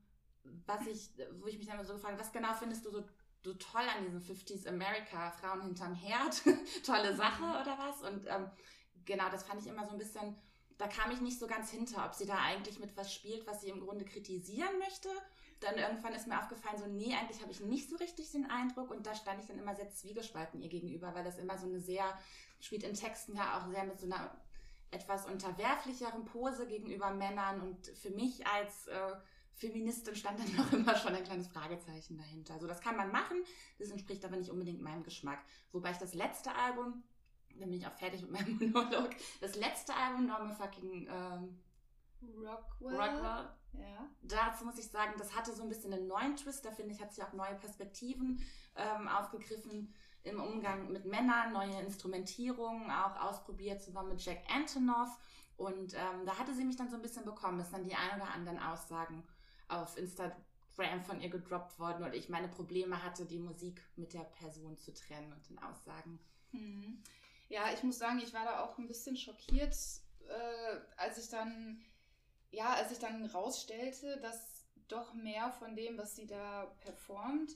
was 0.65 0.87
ich, 0.87 1.11
wo 1.41 1.47
ich 1.47 1.59
mich 1.59 1.67
dann 1.67 1.77
immer 1.77 1.85
so 1.85 1.95
gefragt 1.95 2.19
was 2.19 2.33
genau 2.33 2.55
findest 2.55 2.85
du 2.87 2.91
so 2.91 3.05
so 3.47 3.55
toll 3.55 3.83
an 3.97 4.03
diesem 4.03 4.21
50s 4.21 4.67
America, 4.67 5.31
Frauen 5.31 5.63
hinterm 5.63 5.95
Herd, 5.95 6.43
tolle 6.85 7.15
Sache 7.15 7.45
mhm. 7.45 7.51
oder 7.51 7.79
was. 7.79 8.03
Und 8.03 8.27
ähm, 8.27 8.51
genau, 9.05 9.29
das 9.31 9.45
fand 9.45 9.61
ich 9.61 9.69
immer 9.69 9.87
so 9.87 9.93
ein 9.93 9.99
bisschen, 9.99 10.37
da 10.79 10.89
kam 10.89 11.13
ich 11.13 11.21
nicht 11.21 11.39
so 11.39 11.47
ganz 11.47 11.71
hinter, 11.71 12.05
ob 12.05 12.15
sie 12.15 12.27
da 12.27 12.39
eigentlich 12.39 12.81
mit 12.81 12.97
was 12.97 13.15
spielt, 13.15 13.47
was 13.47 13.61
sie 13.61 13.69
im 13.69 13.81
Grunde 13.81 14.05
kritisieren 14.05 14.79
möchte. 14.81 15.09
Dann 15.61 15.77
irgendwann 15.77 16.13
ist 16.13 16.27
mir 16.27 16.39
aufgefallen, 16.39 16.79
so, 16.79 16.87
nee, 16.87 17.15
eigentlich 17.15 17.41
habe 17.41 17.51
ich 17.51 17.61
nicht 17.61 17.89
so 17.89 17.97
richtig 17.97 18.31
den 18.31 18.51
Eindruck. 18.51 18.91
Und 18.91 19.07
da 19.07 19.15
stand 19.15 19.41
ich 19.41 19.47
dann 19.47 19.59
immer 19.59 19.75
sehr 19.75 19.91
zwiegespalten 19.91 20.61
ihr 20.61 20.69
gegenüber, 20.69 21.15
weil 21.15 21.25
das 21.25 21.39
immer 21.39 21.57
so 21.57 21.67
eine 21.67 21.81
sehr, 21.81 22.05
spielt 22.61 22.83
in 22.83 22.95
Texten 22.95 23.35
ja 23.35 23.59
auch 23.59 23.71
sehr 23.71 23.85
mit 23.85 23.99
so 23.99 24.07
einer 24.07 24.37
etwas 24.91 25.27
unterwerflicheren 25.27 26.25
Pose 26.25 26.67
gegenüber 26.67 27.11
Männern. 27.13 27.61
Und 27.61 27.87
für 27.89 28.11
mich 28.11 28.47
als 28.47 28.87
äh, 28.89 29.17
Feministin 29.57 30.15
stand 30.15 30.39
dann 30.39 30.61
auch 30.67 30.73
immer 30.73 30.97
schon 30.97 31.15
ein 31.15 31.25
kleines 31.25 31.49
Fragezeichen 31.49 32.19
dahinter. 32.19 32.55
Also 32.55 32.67
das 32.67 32.81
kann 32.81 32.97
man 32.97 33.11
machen, 33.11 33.39
das 33.79 33.91
entspricht 33.91 34.25
aber 34.25 34.37
nicht 34.37 34.51
unbedingt 34.51 34.83
meinem 34.83 35.03
Geschmack. 35.03 35.43
Wobei 35.73 35.91
ich 35.91 35.99
das 35.99 36.15
letzte 36.15 36.55
Album, 36.55 37.03
dann 37.59 37.71
bin 37.71 37.79
ich 37.79 37.87
auch 37.87 37.95
fertig 37.95 38.23
mit 38.23 38.31
meinem 38.31 38.59
Monolog, 38.73 39.11
das 39.41 39.57
letzte 39.57 39.95
Album, 39.95 40.27
Normal 40.27 40.55
Fucking 40.55 41.09
ähm, 41.11 41.59
Rockwell. 42.23 42.97
Rockwell. 42.97 43.49
Ja. 43.73 44.09
Dazu 44.23 44.65
muss 44.65 44.79
ich 44.79 44.89
sagen, 44.89 45.15
das 45.19 45.35
hatte 45.37 45.53
so 45.53 45.63
ein 45.63 45.69
bisschen 45.69 45.93
einen 45.93 46.07
neuen 46.07 46.37
Twist. 46.37 46.65
Da 46.65 46.71
finde 46.71 46.95
ich, 46.95 47.01
hat 47.01 47.13
sich 47.13 47.23
auch 47.23 47.33
neue 47.33 47.55
Perspektiven 47.57 48.43
ähm, 48.77 49.09
aufgegriffen 49.09 49.95
im 50.23 50.41
Umgang 50.41 50.91
mit 50.91 51.05
Männern, 51.05 51.53
neue 51.53 51.81
Instrumentierungen 51.81 52.91
auch 52.91 53.21
ausprobiert, 53.21 53.83
zusammen 53.83 54.11
mit 54.11 54.25
Jack 54.25 54.43
Antonoff. 54.53 55.19
Und 55.57 55.95
ähm, 55.95 56.27
da 56.27 56.39
hatte 56.39 56.55
sie 56.55 56.65
mich 56.65 56.77
dann 56.77 56.91
so 56.91 56.97
ein 56.97 57.03
bisschen 57.03 57.25
bekommen, 57.25 57.61
ist 57.61 57.73
dann 57.73 57.85
die 57.85 57.95
ein 57.95 58.21
oder 58.21 58.31
anderen 58.33 58.59
Aussagen 58.59 59.27
auf 59.69 59.97
Instagram 59.97 61.05
von 61.05 61.21
ihr 61.21 61.31
gedroppt 61.31 61.79
worden 61.79 62.05
und 62.05 62.15
ich 62.15 62.29
meine 62.29 62.49
Probleme 62.49 63.03
hatte, 63.03 63.25
die 63.25 63.39
Musik 63.39 63.83
mit 63.97 64.13
der 64.13 64.25
Person 64.25 64.77
zu 64.77 64.93
trennen 64.93 65.33
und 65.33 65.49
den 65.49 65.59
Aussagen. 65.59 66.21
Mhm. 66.53 67.03
Ja, 67.49 67.73
ich 67.73 67.83
muss 67.83 67.99
sagen, 67.99 68.19
ich 68.19 68.35
war 68.35 68.45
da 68.45 68.61
auch 68.61 68.77
ein 68.77 68.89
bisschen 68.89 69.17
schockiert, 69.17 69.75
äh, 70.29 70.81
als 70.97 71.19
ich 71.19 71.31
dann, 71.31 71.81
ja, 72.51 72.75
als 72.75 72.93
ich 72.93 72.99
dann 72.99 73.25
rausstellte, 73.27 74.19
dass 74.21 74.65
doch 74.89 75.15
mehr 75.15 75.51
von 75.53 75.75
dem, 75.75 75.99
was 75.99 76.15
sie 76.15 76.27
da 76.27 76.67
performt, 76.81 77.51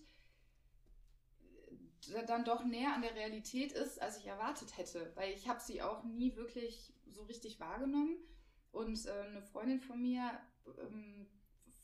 äh, 2.12 2.25
dann 2.26 2.44
doch 2.44 2.64
näher 2.64 2.94
an 2.94 3.02
der 3.02 3.14
Realität 3.14 3.73
ist, 3.73 4.00
als 4.00 4.18
ich 4.18 4.26
erwartet 4.26 4.76
hätte. 4.76 5.12
Weil 5.14 5.32
ich 5.32 5.49
habe 5.49 5.61
sie 5.61 5.82
auch 5.82 6.02
nie 6.04 6.35
wirklich 6.37 6.92
so 7.06 7.23
richtig 7.23 7.61
wahrgenommen. 7.61 8.16
Und 8.73 9.06
äh, 9.06 9.11
eine 9.11 9.42
Freundin 9.42 9.80
von 9.80 10.00
mir 10.00 10.40
ähm, 10.78 11.26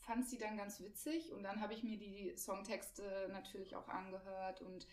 fand 0.07 0.27
sie 0.27 0.37
dann 0.37 0.57
ganz 0.57 0.79
witzig 0.79 1.33
und 1.33 1.43
dann 1.43 1.59
habe 1.59 1.73
ich 1.73 1.83
mir 1.83 1.97
die 1.97 2.33
Songtexte 2.37 3.27
natürlich 3.31 3.75
auch 3.75 3.89
angehört 3.89 4.61
und 4.61 4.87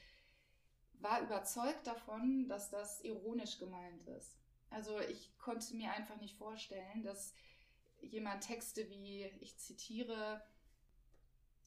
war 0.94 1.22
überzeugt 1.22 1.86
davon, 1.86 2.48
dass 2.48 2.70
das 2.70 3.00
ironisch 3.02 3.58
gemeint 3.58 4.06
ist. 4.08 4.36
Also 4.70 4.98
ich 4.98 5.36
konnte 5.38 5.76
mir 5.76 5.92
einfach 5.92 6.20
nicht 6.20 6.36
vorstellen, 6.36 7.04
dass 7.04 7.32
jemand 8.10 8.42
Texte 8.42 8.88
wie, 8.88 9.24
ich 9.40 9.56
zitiere, 9.58 10.42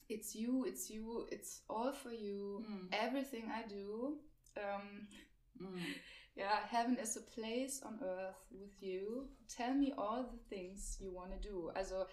It's 0.10 0.34
you, 0.34 0.64
it's 0.64 0.88
you, 0.88 1.28
it's 1.32 1.64
all 1.68 1.92
for 1.92 2.14
you, 2.14 2.64
mm. 2.66 2.88
everything 2.94 3.52
I 3.52 3.68
do. 3.68 4.20
Um, 4.56 5.08
mm. 5.60 5.82
Ja, 6.36 6.62
heaven 6.70 6.98
is 6.98 7.18
a 7.18 7.22
place 7.22 7.82
on 7.84 8.00
earth 8.02 8.48
with 8.52 8.82
you. 8.82 9.28
Tell 9.50 9.74
me 9.74 9.92
all 9.98 10.24
the 10.24 10.56
things 10.56 10.98
you 11.02 11.12
want 11.12 11.32
to 11.34 11.50
do. 11.50 11.72
Also 11.76 12.06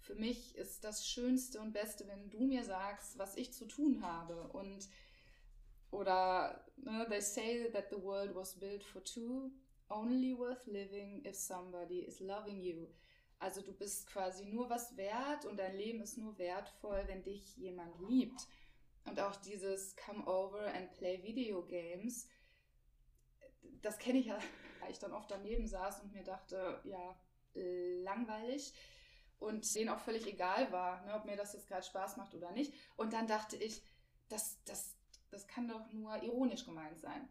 für 0.00 0.16
mich 0.16 0.56
ist 0.56 0.84
das 0.84 1.06
Schönste 1.06 1.60
und 1.60 1.72
Beste, 1.72 2.06
wenn 2.08 2.28
du 2.30 2.40
mir 2.40 2.64
sagst, 2.64 3.18
was 3.18 3.36
ich 3.36 3.52
zu 3.52 3.66
tun 3.66 4.02
habe. 4.02 4.48
Und 4.48 4.88
oder 5.92 6.64
ne, 6.76 7.06
they 7.08 7.20
say 7.20 7.70
that 7.70 7.90
the 7.90 8.02
world 8.02 8.34
was 8.34 8.58
built 8.58 8.82
for 8.82 9.02
two, 9.02 9.50
only 9.88 10.34
worth 10.36 10.66
living 10.66 11.24
if 11.24 11.36
somebody 11.36 12.00
is 12.00 12.20
loving 12.20 12.60
you. 12.60 12.88
Also 13.40 13.62
du 13.62 13.72
bist 13.72 14.06
quasi 14.06 14.44
nur 14.44 14.68
was 14.68 14.96
wert 14.98 15.46
und 15.46 15.56
dein 15.56 15.74
Leben 15.74 16.02
ist 16.02 16.18
nur 16.18 16.36
wertvoll, 16.38 17.02
wenn 17.06 17.22
dich 17.22 17.56
jemand 17.56 17.98
liebt. 18.06 18.46
Und 19.06 19.18
auch 19.18 19.34
dieses 19.36 19.96
Come 19.96 20.26
over 20.26 20.72
and 20.74 20.92
play 20.92 21.22
Video 21.22 21.64
Games, 21.64 22.28
das 23.80 23.98
kenne 23.98 24.18
ich 24.18 24.26
ja, 24.26 24.38
weil 24.80 24.90
ich 24.90 24.98
dann 24.98 25.14
oft 25.14 25.30
daneben 25.30 25.66
saß 25.66 26.00
und 26.02 26.12
mir 26.12 26.22
dachte, 26.22 26.80
ja, 26.84 27.18
langweilig 27.54 28.74
und 29.38 29.74
denen 29.74 29.88
auch 29.88 30.00
völlig 30.00 30.26
egal 30.26 30.70
war, 30.70 31.04
ne, 31.06 31.14
ob 31.14 31.24
mir 31.24 31.36
das 31.36 31.54
jetzt 31.54 31.66
gerade 31.66 31.82
Spaß 31.82 32.18
macht 32.18 32.34
oder 32.34 32.52
nicht. 32.52 32.74
Und 32.96 33.14
dann 33.14 33.26
dachte 33.26 33.56
ich, 33.56 33.82
das, 34.28 34.62
das, 34.64 34.94
das 35.30 35.48
kann 35.48 35.66
doch 35.66 35.90
nur 35.92 36.22
ironisch 36.22 36.66
gemeint 36.66 37.00
sein. 37.00 37.26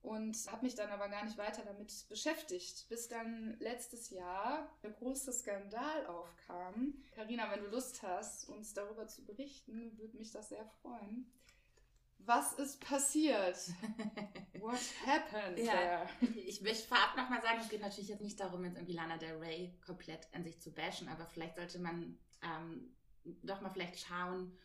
Und 0.00 0.36
habe 0.50 0.64
mich 0.64 0.76
dann 0.76 0.90
aber 0.90 1.08
gar 1.08 1.24
nicht 1.24 1.38
weiter 1.38 1.62
damit 1.64 2.08
beschäftigt, 2.08 2.88
bis 2.88 3.08
dann 3.08 3.56
letztes 3.58 4.10
Jahr 4.10 4.70
der 4.82 4.92
große 4.92 5.32
Skandal 5.32 6.06
aufkam. 6.06 6.94
Karina, 7.14 7.50
wenn 7.50 7.64
du 7.64 7.70
Lust 7.70 8.02
hast, 8.02 8.48
uns 8.48 8.74
darüber 8.74 9.08
zu 9.08 9.24
berichten, 9.24 9.98
würde 9.98 10.16
mich 10.16 10.30
das 10.30 10.50
sehr 10.50 10.64
freuen. 10.80 11.30
Was 12.18 12.52
ist 12.54 12.80
passiert? 12.80 13.56
What 14.60 14.78
happened 15.06 15.58
ja. 15.58 15.72
there? 15.72 16.08
Ich 16.36 16.60
möchte 16.62 16.86
vorab 16.86 17.16
nochmal 17.16 17.40
sagen, 17.42 17.58
es 17.60 17.68
geht 17.68 17.80
natürlich 17.80 18.08
jetzt 18.08 18.22
nicht 18.22 18.38
darum, 18.38 18.64
jetzt 18.64 18.76
irgendwie 18.76 18.94
Lana 18.94 19.16
Del 19.16 19.36
Rey 19.36 19.74
komplett 19.84 20.28
an 20.32 20.44
sich 20.44 20.60
zu 20.60 20.72
bashen, 20.72 21.08
aber 21.08 21.26
vielleicht 21.26 21.56
sollte 21.56 21.78
man 21.78 22.18
ähm, 22.42 22.94
doch 23.42 23.60
mal 23.60 23.70
vielleicht 23.70 23.98
schauen, 23.98 24.56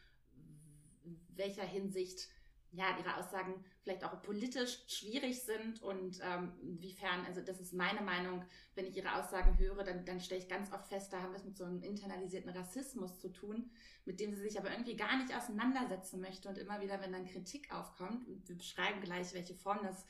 welcher 1.29 1.63
Hinsicht 1.63 2.27
ja, 2.71 2.97
ihre 2.97 3.17
Aussagen 3.17 3.63
vielleicht 3.83 4.03
auch 4.05 4.21
politisch 4.21 4.79
schwierig 4.87 5.43
sind 5.43 5.81
und 5.81 6.19
ähm, 6.23 6.53
inwiefern, 6.61 7.25
also 7.25 7.41
das 7.41 7.59
ist 7.59 7.73
meine 7.73 8.01
Meinung, 8.01 8.43
wenn 8.75 8.85
ich 8.85 8.95
ihre 8.95 9.13
Aussagen 9.15 9.57
höre, 9.57 9.83
dann, 9.83 10.05
dann 10.05 10.21
stelle 10.21 10.41
ich 10.41 10.47
ganz 10.47 10.71
oft 10.71 10.87
fest, 10.87 11.11
da 11.11 11.21
haben 11.21 11.31
wir 11.31 11.37
es 11.37 11.43
mit 11.43 11.57
so 11.57 11.65
einem 11.65 11.83
internalisierten 11.83 12.49
Rassismus 12.51 13.19
zu 13.19 13.29
tun, 13.29 13.69
mit 14.05 14.21
dem 14.21 14.33
sie 14.33 14.41
sich 14.41 14.57
aber 14.57 14.71
irgendwie 14.71 14.95
gar 14.95 15.17
nicht 15.17 15.35
auseinandersetzen 15.35 16.21
möchte 16.21 16.47
und 16.47 16.57
immer 16.57 16.79
wieder, 16.79 17.01
wenn 17.01 17.11
dann 17.11 17.25
Kritik 17.25 17.73
aufkommt, 17.73 18.25
und 18.27 18.47
wir 18.47 18.57
beschreiben 18.57 19.01
gleich, 19.01 19.33
welche 19.33 19.53
Form 19.53 19.79
das 19.83 20.05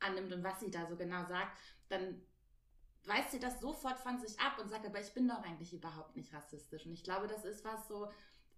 annimmt 0.00 0.32
und 0.32 0.42
was 0.42 0.58
sie 0.60 0.70
da 0.70 0.86
so 0.86 0.96
genau 0.96 1.26
sagt, 1.26 1.58
dann 1.90 2.22
weist 3.04 3.32
sie 3.32 3.38
das 3.38 3.60
sofort 3.60 4.00
von 4.00 4.18
sich 4.18 4.38
ab 4.40 4.58
und 4.58 4.68
sagt, 4.70 4.86
aber 4.86 5.00
ich 5.00 5.12
bin 5.12 5.28
doch 5.28 5.42
eigentlich 5.42 5.74
überhaupt 5.74 6.16
nicht 6.16 6.32
rassistisch. 6.32 6.86
Und 6.86 6.92
ich 6.92 7.04
glaube, 7.04 7.26
das 7.26 7.44
ist 7.44 7.64
was 7.64 7.86
so, 7.86 8.10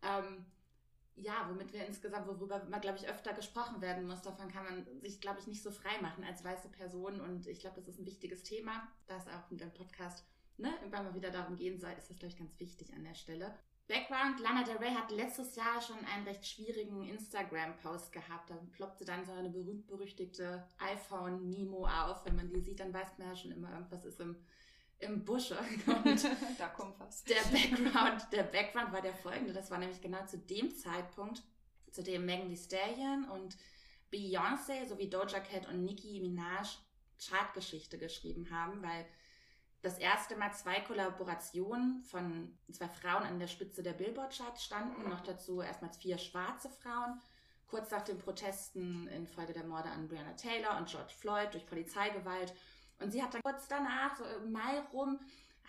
ähm, 0.03 0.45
ja, 1.17 1.47
womit 1.49 1.73
wir 1.73 1.87
insgesamt, 1.87 2.27
worüber 2.27 2.65
man, 2.69 2.81
glaube 2.81 2.99
ich, 2.99 3.09
öfter 3.09 3.33
gesprochen 3.33 3.81
werden 3.81 4.07
muss. 4.07 4.23
Davon 4.23 4.49
kann 4.49 4.65
man 4.65 5.01
sich, 5.01 5.21
glaube 5.21 5.41
ich, 5.41 5.47
nicht 5.47 5.63
so 5.63 5.71
frei 5.71 6.01
machen 6.01 6.25
als 6.25 6.45
weiße 6.45 6.69
Person. 6.69 7.21
Und 7.21 7.47
ich 7.47 7.61
glaube, 7.61 7.77
das 7.77 7.89
ist 7.89 7.99
ein 7.99 8.07
wichtiges 8.07 8.43
Thema. 8.43 8.89
Da 9.07 9.17
es 9.17 9.29
auch 9.29 9.51
mit 9.51 9.61
dem 9.61 9.73
Podcast 9.73 10.25
ne, 10.57 10.73
irgendwann 10.81 11.05
mal 11.05 11.15
wieder 11.15 11.31
darum 11.31 11.57
gehen 11.57 11.79
soll, 11.79 11.93
ist 11.99 12.11
das, 12.11 12.19
glaube 12.19 12.33
ich, 12.33 12.39
ganz 12.39 12.59
wichtig 12.59 12.93
an 12.95 13.05
der 13.05 13.15
Stelle. 13.15 13.55
Background, 13.89 14.41
Lana 14.41 14.63
Del 14.63 14.77
Rey 14.77 14.95
hat 14.95 15.11
letztes 15.11 15.57
Jahr 15.57 15.81
schon 15.83 15.99
einen 16.05 16.25
recht 16.25 16.47
schwierigen 16.47 17.03
Instagram-Post 17.05 18.13
gehabt. 18.13 18.49
Da 18.49 18.57
ploppte 18.73 19.05
dann 19.05 19.25
so 19.25 19.33
eine 19.33 19.51
berühmt-berüchtigte 19.51 20.67
iPhone-Mimo 20.79 21.87
auf. 21.87 22.25
Wenn 22.25 22.37
man 22.37 22.49
die 22.49 22.61
sieht, 22.61 22.81
dann 22.81 22.95
weiß 22.95 23.19
man 23.19 23.29
ja 23.29 23.37
schon 23.37 23.53
immer, 23.53 23.73
irgendwas 23.73 24.05
ist 24.05 24.21
im 24.21 24.37
im 25.03 25.25
Busche. 25.25 25.57
Und 26.05 26.27
da 26.59 26.69
kommt 26.69 26.99
was. 26.99 27.25
Der 27.25 27.43
Background, 27.51 28.27
der 28.33 28.45
Background 28.45 28.93
war 28.93 29.03
der 29.03 29.15
folgende. 29.15 29.53
Das 29.53 29.71
war 29.71 29.79
nämlich 29.79 30.01
genau 30.01 30.25
zu 30.27 30.39
dem 30.39 30.75
Zeitpunkt, 30.75 31.43
zu 31.91 32.03
dem 32.03 32.25
Megan 32.25 32.49
Thee 32.49 32.57
Stallion 32.57 33.25
und 33.29 33.57
Beyoncé 34.13 34.87
sowie 34.87 35.09
Doja 35.09 35.41
Cat 35.41 35.69
und 35.69 35.85
Nicki 35.85 36.21
Minaj 36.21 36.79
Chartgeschichte 37.19 37.99
geschrieben 37.99 38.51
haben, 38.51 38.83
weil 38.83 39.07
das 39.83 39.99
erste 39.99 40.37
Mal 40.37 40.53
zwei 40.53 40.81
Kollaborationen 40.81 42.03
von 42.05 42.57
zwei 42.71 42.89
Frauen 42.89 43.25
an 43.25 43.39
der 43.39 43.49
Spitze 43.49 43.83
der 43.83 43.93
Billboard-Charts 43.93 44.65
standen, 44.65 45.09
noch 45.09 45.23
dazu 45.23 45.61
erstmals 45.61 45.97
vier 45.97 46.19
schwarze 46.19 46.71
Frauen. 46.71 47.21
Kurz 47.67 47.91
nach 47.91 48.03
den 48.03 48.19
Protesten 48.19 49.09
infolge 49.09 49.55
der 49.55 49.65
Morde 49.65 49.89
an 49.89 50.09
Breonna 50.09 50.35
Taylor 50.35 50.77
und 50.79 50.89
George 50.89 51.15
Floyd 51.19 51.53
durch 51.53 51.67
Polizeigewalt 51.67 52.55
und 52.99 53.11
sie 53.11 53.23
hat 53.23 53.35
dann 53.35 53.43
kurz 53.43 53.69
danach, 53.69 54.17
so 54.17 54.25
im 54.25 54.53
Mai 54.53 54.81
rum, 54.93 55.19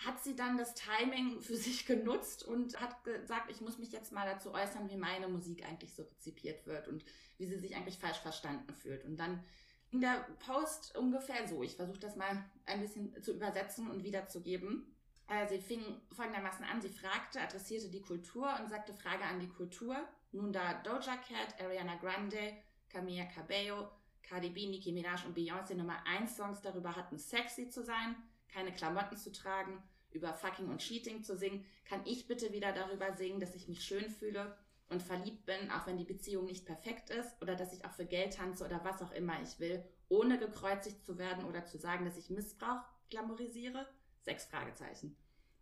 hat 0.06 0.24
sie 0.24 0.36
dann 0.36 0.58
das 0.58 0.74
Timing 0.74 1.42
für 1.42 1.56
sich 1.58 1.86
genutzt 1.86 2.44
und 2.44 2.80
hat 2.80 3.03
gesagt, 3.03 3.50
ich 3.50 3.62
muss 3.62 3.77
mich 3.77 3.92
jetzt 3.92 4.12
mal 4.12 4.25
dazu 4.25 4.53
äußern, 4.53 4.89
wie 4.89 4.98
meine 4.98 5.27
Musik 5.27 5.65
eigentlich 5.65 5.94
so 5.94 6.03
rezipiert 6.03 6.65
wird 6.65 6.88
und 6.88 7.03
wie 7.38 7.46
sie 7.46 7.58
sich 7.58 7.75
eigentlich 7.75 7.98
falsch 7.98 8.20
verstanden 8.20 8.74
fühlt. 8.74 9.06
Und 9.06 9.18
dann 9.18 9.44
in 9.92 10.01
der 10.01 10.25
Post 10.46 10.98
ungefähr 10.98 11.48
so, 11.48 11.62
ich 11.62 11.75
versuche 11.75 12.00
das 12.00 12.15
mal 12.15 12.44
ein 12.65 12.82
bisschen 12.82 13.22
zu 13.22 13.34
übersetzen 13.34 13.89
und 13.89 14.03
wiederzugeben. 14.03 14.88
Äh, 15.27 15.48
sie 15.48 15.60
fing 15.60 15.82
folgendermaßen 16.12 16.65
an, 16.65 16.82
sie 16.82 16.89
fragte, 16.89 17.39
adressierte 17.39 17.89
die 17.89 18.01
Kultur 18.01 18.50
und 18.60 18.70
sagte 18.70 18.94
Frage 18.94 19.24
an 19.24 19.39
die 19.39 19.50
Kultur. 19.50 19.96
Nun 20.32 20.51
da 20.51 20.74
Doja 20.82 21.15
Cat, 21.18 21.62
Ariana 21.62 21.96
Grande, 21.96 22.58
Camilla 22.89 23.25
Cabello, 23.25 23.89
Cardi 24.24 24.50
B, 24.50 24.68
Nicki 24.68 24.92
Minaj 24.92 25.25
und 25.25 25.38
Beyoncé 25.38 25.75
Nummer 25.75 26.06
1 26.08 26.36
Songs 26.36 26.62
darüber 26.62 26.96
hatten, 26.96 27.18
sexy 27.18 27.70
zu 27.70 27.84
sein, 27.84 28.15
keine 28.48 28.74
Klamotten 28.74 29.18
zu 29.18 29.32
tragen, 29.32 29.84
über 30.12 30.34
Fucking 30.34 30.70
und 30.70 30.80
Cheating 30.80 31.24
zu 31.24 31.36
singen, 31.36 31.65
kann 31.86 32.01
ich 32.06 32.27
bitte 32.27 32.51
wieder 32.53 32.72
darüber 32.72 33.13
singen, 33.13 33.39
dass 33.39 33.56
ich 33.56 33.68
mich 33.68 33.84
schön 33.84 34.10
fühle 34.10 34.56
und 34.89 35.01
verliebt 35.01 35.46
bin, 35.46 35.72
auch 35.72 35.88
wenn 35.88 35.98
die 35.98 36.03
Beziehung 36.03 36.46
nicht 36.46 36.65
perfekt 36.65 37.10
ist 37.10 37.42
oder 37.42 37.56
dass 37.56 37.74
ich 37.74 37.84
auch 37.86 37.92
für 37.92 38.06
Geld 38.06 38.36
tanze 38.36 38.65
oder 38.65 38.84
was 38.84 39.01
auch 39.01 39.12
immer 39.12 39.42
ich 39.42 39.60
will, 39.60 39.84
ohne 40.10 40.38
gekreuzigt 40.38 41.03
zu 41.03 41.18
werden 41.18 41.46
oder 41.46 41.65
zu 41.65 41.77
sagen, 41.77 42.06
dass 42.06 42.18
ich 42.18 42.30
Missbrauch 42.30 42.82
glamourisiere? 43.10 43.88
Sechs 44.22 44.46
Fragezeichen. 44.46 45.18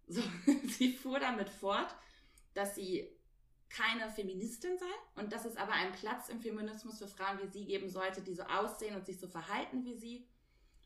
So, 0.08 0.22
sie 0.68 0.94
fuhr 0.94 1.20
damit 1.20 1.50
fort, 1.50 1.96
dass 2.54 2.76
sie 2.76 3.10
keine 3.76 4.10
Feministin 4.12 4.78
sei 4.78 5.22
und 5.22 5.32
dass 5.32 5.46
es 5.46 5.58
aber 5.58 5.74
einen 5.74 5.94
Platz 5.94 6.30
im 6.30 6.42
Feminismus 6.42 7.00
für 7.00 7.08
Frauen 7.08 7.40
wie 7.42 7.48
sie 7.48 7.66
geben 7.66 7.90
sollte, 7.90 8.22
die 8.22 8.34
so 8.34 8.44
aussehen 8.44 8.96
und 8.96 9.06
sich 9.06 9.20
so 9.20 9.28
verhalten 9.28 9.84
wie 9.86 9.96
sie. 9.96 10.28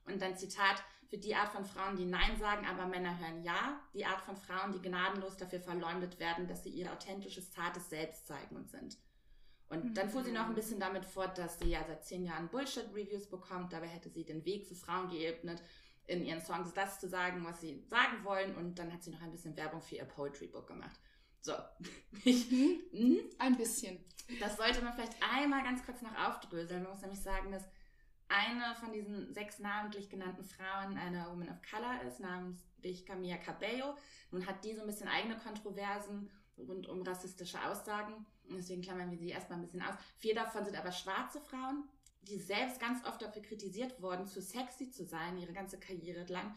Und 0.05 0.21
dann 0.21 0.37
Zitat, 0.37 0.83
für 1.07 1.17
die 1.17 1.35
Art 1.35 1.51
von 1.51 1.65
Frauen, 1.65 1.95
die 1.95 2.05
Nein 2.05 2.37
sagen, 2.37 2.65
aber 2.65 2.87
Männer 2.87 3.17
hören 3.19 3.43
Ja, 3.43 3.79
die 3.93 4.05
Art 4.05 4.21
von 4.21 4.35
Frauen, 4.35 4.71
die 4.71 4.81
gnadenlos 4.81 5.37
dafür 5.37 5.59
verleumdet 5.59 6.19
werden, 6.19 6.47
dass 6.47 6.63
sie 6.63 6.69
ihr 6.69 6.91
authentisches, 6.91 7.51
zartes 7.51 7.89
Selbst 7.89 8.27
zeigen 8.27 8.55
und 8.55 8.69
sind. 8.69 8.97
Und 9.69 9.85
mhm. 9.85 9.93
dann 9.93 10.09
fuhr 10.09 10.23
sie 10.23 10.31
noch 10.31 10.47
ein 10.47 10.55
bisschen 10.55 10.79
damit 10.79 11.05
fort, 11.05 11.37
dass 11.37 11.59
sie 11.59 11.69
ja 11.69 11.83
seit 11.87 12.03
zehn 12.03 12.25
Jahren 12.25 12.49
Bullshit-Reviews 12.49 13.27
bekommt. 13.29 13.73
Dabei 13.73 13.87
hätte 13.87 14.09
sie 14.09 14.25
den 14.25 14.45
Weg 14.45 14.65
für 14.65 14.75
Frauen 14.75 15.09
geebnet, 15.09 15.61
in 16.07 16.23
ihren 16.23 16.41
Songs 16.41 16.73
das 16.73 16.99
zu 16.99 17.07
sagen, 17.07 17.43
was 17.45 17.61
sie 17.61 17.83
sagen 17.87 18.23
wollen. 18.23 18.55
Und 18.55 18.77
dann 18.77 18.91
hat 18.91 19.03
sie 19.03 19.11
noch 19.11 19.21
ein 19.21 19.31
bisschen 19.31 19.55
Werbung 19.57 19.81
für 19.81 19.95
ihr 19.95 20.05
Poetry-Book 20.05 20.67
gemacht. 20.67 20.99
So. 21.45 21.53
Ich, 22.23 22.49
mhm. 22.49 22.81
mhm. 22.91 23.19
Ein 23.37 23.55
bisschen. 23.55 24.03
Das 24.39 24.57
sollte 24.57 24.81
man 24.81 24.93
vielleicht 24.93 25.17
einmal 25.21 25.63
ganz 25.63 25.85
kurz 25.85 26.01
noch 26.01 26.17
aufdröseln. 26.17 26.81
Man 26.81 26.93
muss 26.93 27.01
nämlich 27.01 27.21
sagen, 27.21 27.51
dass 27.51 27.63
eine 28.27 28.73
von 28.79 28.91
diesen 28.91 29.31
sechs 29.31 29.59
namentlich 29.59 30.09
genannten 30.09 30.43
Frauen 30.43 30.97
eine 30.97 31.27
Woman 31.29 31.49
of 31.49 31.57
Color 31.69 32.01
ist, 32.07 32.19
namens 32.19 32.63
Camilla 33.05 33.37
Cabello. 33.37 33.95
Nun 34.31 34.45
hat 34.45 34.63
die 34.63 34.73
so 34.73 34.81
ein 34.81 34.87
bisschen 34.87 35.07
eigene 35.07 35.37
Kontroversen 35.37 36.31
rund 36.57 36.87
um 36.87 37.03
rassistische 37.03 37.63
Aussagen. 37.63 38.25
Deswegen 38.49 38.81
klammern 38.81 39.11
wir 39.11 39.17
sie 39.17 39.29
erstmal 39.29 39.59
ein 39.59 39.63
bisschen 39.63 39.81
aus. 39.81 39.95
Vier 40.17 40.35
davon 40.35 40.65
sind 40.65 40.77
aber 40.77 40.91
schwarze 40.91 41.41
Frauen, 41.41 41.83
die 42.21 42.39
selbst 42.39 42.79
ganz 42.79 43.03
oft 43.05 43.21
dafür 43.21 43.41
kritisiert 43.41 44.01
wurden, 44.01 44.27
zu 44.27 44.41
sexy 44.41 44.89
zu 44.89 45.05
sein, 45.05 45.37
ihre 45.37 45.53
ganze 45.53 45.79
Karriere 45.79 46.25
lang, 46.31 46.55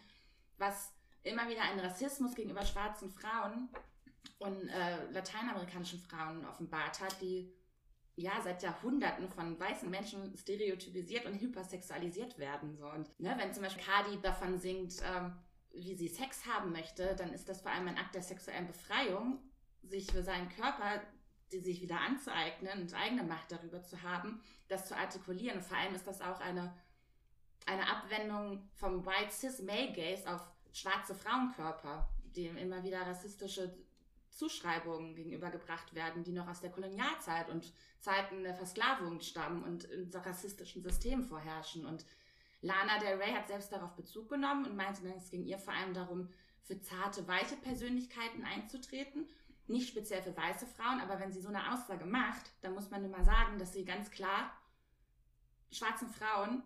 was 0.57 0.93
immer 1.23 1.49
wieder 1.49 1.63
einen 1.63 1.81
Rassismus 1.81 2.35
gegenüber 2.35 2.65
schwarzen 2.65 3.11
Frauen 3.11 3.69
und 4.39 4.69
äh, 4.69 5.11
lateinamerikanischen 5.11 6.01
Frauen 6.01 6.45
offenbart 6.47 7.01
hat, 7.01 7.21
die 7.21 7.53
ja 8.17 8.33
seit 8.43 8.63
Jahrhunderten 8.63 9.29
von 9.29 9.59
weißen 9.59 9.89
Menschen 9.89 10.37
stereotypisiert 10.37 11.27
und 11.27 11.41
hypersexualisiert 11.41 12.39
werden. 12.39 12.77
So. 12.77 12.87
Und 12.87 13.09
ne, 13.21 13.35
wenn 13.39 13.53
zum 13.53 13.63
Beispiel 13.63 13.85
Cardi 13.85 14.21
davon 14.21 14.59
singt, 14.59 14.97
ähm, 15.05 15.33
wie 15.73 15.95
sie 15.95 16.09
Sex 16.09 16.45
haben 16.47 16.73
möchte, 16.73 17.15
dann 17.15 17.33
ist 17.33 17.49
das 17.49 17.61
vor 17.61 17.71
allem 17.71 17.89
ein 17.89 17.99
Akt 17.99 18.15
der 18.15 18.23
sexuellen 18.23 18.67
Befreiung, 18.67 19.39
sich 19.83 20.11
für 20.11 20.23
seinen 20.23 20.49
Körper 20.49 21.01
die 21.53 21.61
sich 21.61 21.81
wieder 21.81 22.01
anzueignen 22.01 22.83
und 22.83 22.95
eigene 22.95 23.23
Macht 23.23 23.53
darüber 23.53 23.83
zu 23.83 24.03
haben, 24.03 24.41
das 24.69 24.87
zu 24.87 24.97
artikulieren. 24.97 25.59
Und 25.59 25.65
vor 25.65 25.79
allem 25.79 25.95
ist 25.95 26.07
das 26.07 26.21
auch 26.21 26.41
eine, 26.41 26.75
eine 27.67 27.89
Abwendung 27.89 28.69
vom 28.75 29.05
White 29.07 29.33
Cis 29.33 29.63
Male 29.63 29.93
Gaze 29.93 30.31
auf 30.33 30.43
schwarze 30.73 31.15
Frauenkörper, 31.15 32.09
dem 32.37 32.57
immer 32.57 32.83
wieder 32.85 33.01
rassistische 33.01 33.75
Zuschreibungen 34.31 35.15
gegenübergebracht 35.15 35.95
werden, 35.95 36.25
die 36.25 36.33
noch 36.33 36.49
aus 36.49 36.61
der 36.61 36.71
Kolonialzeit 36.71 37.49
und 37.49 37.73
Zeiten 38.01 38.43
der 38.43 38.55
Versklavung 38.55 39.21
stammen 39.21 39.63
und 39.65 39.85
in 39.85 40.11
rassistischen 40.15 40.83
Systemen 40.83 41.25
vorherrschen. 41.25 41.87
Und 41.87 42.05
Lana 42.61 42.99
Del 42.99 43.17
Rey 43.21 43.33
hat 43.33 43.49
selbst 43.49 43.73
darauf 43.73 43.95
Bezug 43.95 44.29
genommen 44.29 44.67
und 44.67 44.77
meinte, 44.77 45.07
es 45.17 45.31
ging 45.31 45.45
ihr 45.45 45.59
vor 45.59 45.75
allem 45.75 45.95
darum, 45.95 46.29
für 46.63 46.81
zarte, 46.81 47.27
weiche 47.27 47.57
Persönlichkeiten 47.57 48.45
einzutreten. 48.45 49.27
Nicht 49.67 49.89
speziell 49.89 50.23
für 50.23 50.37
weiße 50.37 50.67
Frauen, 50.67 51.01
aber 51.01 51.19
wenn 51.21 51.33
sie 51.33 51.41
so 51.41 51.49
eine 51.49 51.73
Aussage 51.73 52.05
macht, 52.05 52.51
dann 52.63 52.75
muss 52.75 52.91
man 52.91 53.05
immer 53.05 53.25
sagen, 53.25 53.59
dass 53.59 53.73
sie 53.73 53.85
ganz 53.85 54.11
klar 54.11 54.53
schwarzen 55.71 56.09
Frauen, 56.09 56.63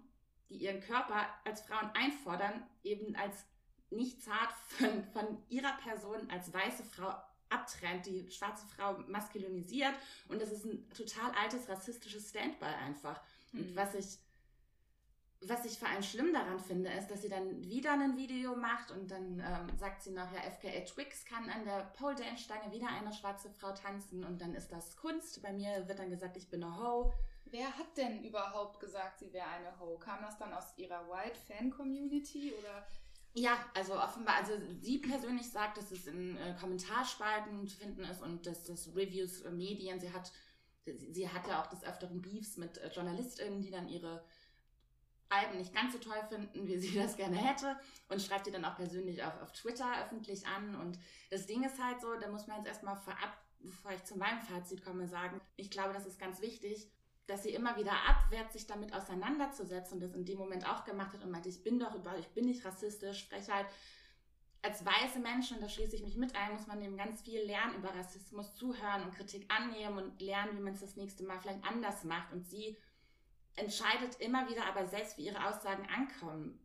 die 0.49 0.57
ihren 0.57 0.81
Körper 0.81 1.27
als 1.45 1.63
Frauen 1.63 1.91
einfordern, 1.95 2.67
eben 2.83 3.17
als 3.17 3.45
nicht 3.91 4.23
zart 4.23 4.53
von, 4.69 5.05
von 5.13 5.43
ihrer 5.49 5.77
Person 5.79 6.31
als 6.31 6.53
weiße 6.53 6.85
Frau 6.85 7.15
abtrennt, 7.53 8.07
die 8.07 8.31
schwarze 8.31 8.67
Frau 8.67 8.99
maskulinisiert 9.09 9.95
und 10.29 10.41
das 10.41 10.51
ist 10.51 10.65
ein 10.65 10.89
total 10.91 11.31
altes 11.33 11.69
rassistisches 11.69 12.31
Standby 12.31 12.67
einfach. 12.67 13.21
Mhm. 13.53 13.61
Und 13.61 13.77
was 13.77 13.95
ich 13.95 14.19
was 15.45 15.65
ich 15.65 15.79
vor 15.79 15.89
allem 15.89 16.03
schlimm 16.03 16.33
daran 16.33 16.61
finde, 16.61 16.91
ist, 16.91 17.09
dass 17.09 17.23
sie 17.23 17.29
dann 17.29 17.65
wieder 17.65 17.93
ein 17.93 18.17
Video 18.17 18.55
macht 18.55 18.91
und 18.91 19.11
dann 19.11 19.41
ähm, 19.41 19.77
sagt 19.77 20.03
sie 20.03 20.13
noch, 20.13 20.33
ja, 20.33 20.41
FKA 20.41 20.85
Twix 20.85 21.25
kann 21.25 21.49
an 21.51 21.65
der 21.65 21.91
Pole 21.99 22.15
Dance 22.15 22.45
Stange 22.45 22.73
wieder 22.73 22.89
eine 22.89 23.13
schwarze 23.13 23.51
Frau 23.51 23.73
tanzen 23.73 24.25
und 24.25 24.41
dann 24.41 24.55
ist 24.55 24.71
das 24.71 24.97
Kunst. 24.97 25.43
Bei 25.43 25.53
mir 25.53 25.89
wird 25.89 25.99
dann 25.99 26.11
gesagt, 26.11 26.37
ich 26.37 26.49
bin 26.49 26.63
eine 26.63 26.79
Ho. 26.79 27.13
Wer 27.47 27.67
hat 27.77 27.97
denn 27.97 28.23
überhaupt 28.25 28.79
gesagt, 28.81 29.19
sie 29.19 29.33
wäre 29.33 29.49
eine 29.49 29.79
Ho? 29.81 29.99
Kam 29.99 30.23
das 30.23 30.39
dann 30.39 30.53
aus 30.53 30.73
ihrer 30.77 31.09
White 31.09 31.39
Fan 31.47 31.71
Community 31.71 32.55
oder 32.59 32.87
ja, 33.35 33.57
also 33.75 33.95
offenbar, 33.95 34.37
also 34.37 34.53
sie 34.81 34.99
persönlich 34.99 35.51
sagt, 35.51 35.79
dass 35.79 35.91
es 35.91 36.07
in 36.07 36.37
äh, 36.37 36.55
Kommentarspalten 36.61 37.67
zu 37.67 37.77
finden 37.77 38.05
ist 38.05 38.23
und 38.23 38.47
dass 38.47 38.65
das 38.65 38.95
Reviews 38.95 39.41
äh, 39.43 39.51
Medien, 39.51 39.99
sie 40.01 40.13
hat, 40.13 40.31
sie, 40.85 41.13
sie 41.13 41.29
hat 41.29 41.47
ja 41.47 41.63
auch 41.63 41.67
des 41.69 41.83
Öfteren 41.83 42.21
Beefs 42.21 42.59
mit 42.59 42.77
äh, 42.79 42.91
JournalistInnen, 42.93 43.63
die 43.63 43.71
dann 43.71 43.89
ihre 43.89 44.23
Alben 45.31 45.57
nicht 45.57 45.75
ganz 45.75 45.95
so 45.95 45.99
toll 45.99 46.23
finden, 46.29 46.67
wie 46.67 46.77
sie 46.79 46.95
das 46.95 47.17
gerne 47.17 47.37
hätte 47.37 47.77
und 48.09 48.21
schreibt 48.21 48.47
die 48.47 48.51
dann 48.51 48.67
auch 48.67 48.77
persönlich 48.77 49.25
auf, 49.25 49.41
auf 49.41 49.53
Twitter 49.53 49.91
öffentlich 50.05 50.47
an. 50.47 50.75
Und 50.75 50.99
das 51.31 51.47
Ding 51.47 51.65
ist 51.65 51.83
halt 51.83 52.03
so, 52.03 52.15
da 52.21 52.29
muss 52.29 52.47
man 52.47 52.59
jetzt 52.59 52.69
erstmal 52.69 52.97
vorab, 52.97 53.37
bevor 53.61 53.93
ich 53.93 54.05
zu 54.05 54.19
meinem 54.19 54.43
Fazit 54.43 54.85
komme, 54.85 55.09
sagen, 55.09 55.41
ich 55.57 55.71
glaube, 55.71 55.95
das 55.95 56.05
ist 56.05 56.19
ganz 56.19 56.43
wichtig, 56.43 56.91
dass 57.27 57.45
sie 57.45 57.55
immer 57.55 57.77
wieder 57.77 57.93
abwehrt, 58.09 58.53
sich 58.53 58.67
damit 58.67 58.93
auseinanderzusetzen 58.93 59.95
und 59.95 60.01
das 60.01 60.15
in 60.15 60.25
dem 60.25 60.39
Moment 60.39 60.69
auch 60.69 60.85
gemacht 60.85 61.13
hat 61.13 61.23
und 61.23 61.31
meinte, 61.31 61.49
ich 61.49 61.63
bin 61.63 61.79
doch 61.79 61.95
über, 61.95 62.19
ich 62.19 62.29
bin 62.29 62.47
nicht 62.47 62.65
rassistisch, 62.65 63.21
spreche 63.21 63.55
halt 63.55 63.67
als 64.63 64.85
weiße 64.85 65.19
Menschen, 65.19 65.57
und 65.57 65.63
da 65.63 65.69
schließe 65.69 65.97
ich 65.97 66.05
mich 66.05 66.17
mit 66.17 66.37
ein, 66.37 66.53
muss 66.53 66.69
man 66.69 66.81
eben 66.83 66.97
ganz 66.97 67.21
viel 67.23 67.41
lernen 67.41 67.75
über 67.75 67.95
Rassismus, 67.95 68.55
zuhören 68.55 69.03
und 69.03 69.15
Kritik 69.15 69.53
annehmen 69.53 69.99
und 69.99 70.21
lernen, 70.21 70.57
wie 70.57 70.63
man 70.63 70.75
es 70.75 70.81
das 70.81 70.97
nächste 70.97 71.25
Mal 71.25 71.41
vielleicht 71.41 71.65
anders 71.65 72.05
macht. 72.05 72.33
Und 72.33 72.47
sie 72.47 72.77
entscheidet 73.57 74.21
immer 74.21 74.49
wieder 74.49 74.65
aber 74.67 74.87
selbst, 74.87 75.19
wie 75.19 75.27
ihre 75.27 75.49
Aussagen 75.49 75.87
ankommen 75.89 76.61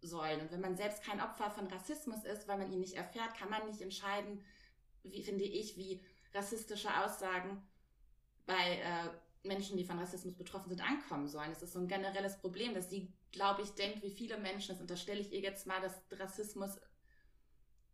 sollen. 0.00 0.40
Und 0.40 0.52
wenn 0.52 0.60
man 0.60 0.76
selbst 0.76 1.02
kein 1.02 1.20
Opfer 1.20 1.50
von 1.50 1.66
Rassismus 1.66 2.24
ist, 2.24 2.46
weil 2.46 2.58
man 2.58 2.72
ihn 2.72 2.80
nicht 2.80 2.94
erfährt, 2.94 3.34
kann 3.36 3.50
man 3.50 3.66
nicht 3.66 3.80
entscheiden, 3.80 4.44
wie 5.02 5.22
finde 5.22 5.44
ich, 5.44 5.76
wie 5.76 6.04
rassistische 6.32 6.96
Aussagen 7.02 7.62
bei 8.46 8.78
äh, 8.78 9.08
Menschen, 9.42 9.76
die 9.76 9.84
von 9.84 9.98
Rassismus 9.98 10.34
betroffen 10.34 10.68
sind, 10.68 10.82
ankommen 10.82 11.28
sollen. 11.28 11.50
Das 11.50 11.62
ist 11.62 11.72
so 11.72 11.78
ein 11.78 11.88
generelles 11.88 12.38
Problem, 12.38 12.74
dass 12.74 12.90
sie, 12.90 13.12
glaube 13.32 13.62
ich, 13.62 13.70
denkt, 13.70 14.02
wie 14.02 14.10
viele 14.10 14.38
Menschen, 14.38 14.74
das 14.74 14.80
unterstelle 14.80 15.20
ich 15.20 15.32
ihr 15.32 15.40
jetzt 15.40 15.66
mal, 15.66 15.80
dass 15.80 16.02
Rassismus 16.12 16.78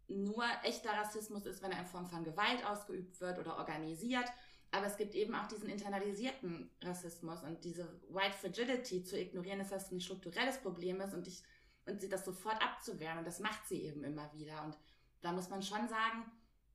nur 0.09 0.45
echter 0.63 0.91
Rassismus 0.91 1.47
ist, 1.47 1.63
wenn 1.63 1.73
er 1.73 1.81
in 1.81 1.87
Form 1.87 2.07
von 2.07 2.25
Gewalt 2.25 2.65
ausgeübt 2.65 3.21
wird 3.21 3.39
oder 3.39 3.59
organisiert. 3.59 4.27
Aber 4.73 4.87
es 4.87 4.97
gibt 4.97 5.15
eben 5.15 5.35
auch 5.35 5.47
diesen 5.47 5.69
internalisierten 5.69 6.71
Rassismus 6.83 7.43
und 7.43 7.65
diese 7.65 8.01
White 8.09 8.37
Fragility 8.41 9.05
zu 9.05 9.19
ignorieren, 9.19 9.59
dass 9.59 9.71
das 9.71 9.91
ein 9.91 10.01
strukturelles 10.01 10.59
Problem 10.59 11.01
ist 11.01 11.15
und 11.15 11.27
ich 11.27 11.43
und 11.87 12.01
sie 12.01 12.09
das 12.09 12.25
sofort 12.25 12.61
abzuwehren. 12.63 13.19
Und 13.19 13.27
das 13.27 13.41
macht 13.41 13.67
sie 13.67 13.83
eben 13.83 14.05
immer 14.05 14.33
wieder. 14.35 14.65
Und 14.65 14.77
da 15.23 15.33
muss 15.33 15.49
man 15.49 15.63
schon 15.63 15.89
sagen, 15.89 16.31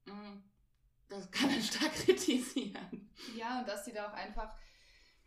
mh, 0.06 0.14
mm, 0.14 0.44
das 1.12 1.30
kann 1.30 1.52
man 1.52 1.62
stark 1.62 1.94
kritisieren. 2.06 3.10
Ja, 3.36 3.60
und 3.60 3.68
dass 3.68 3.86
sie 3.86 3.92
da 3.92 4.10
auch 4.10 4.14
einfach 4.14 4.56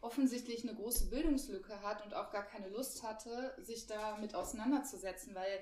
offensichtlich 0.01 0.63
eine 0.63 0.75
große 0.75 1.09
Bildungslücke 1.11 1.81
hat 1.83 2.05
und 2.05 2.15
auch 2.15 2.31
gar 2.31 2.45
keine 2.45 2.69
Lust 2.69 3.03
hatte, 3.03 3.55
sich 3.59 3.87
damit 3.87 4.35
auseinanderzusetzen, 4.35 5.35
weil 5.35 5.61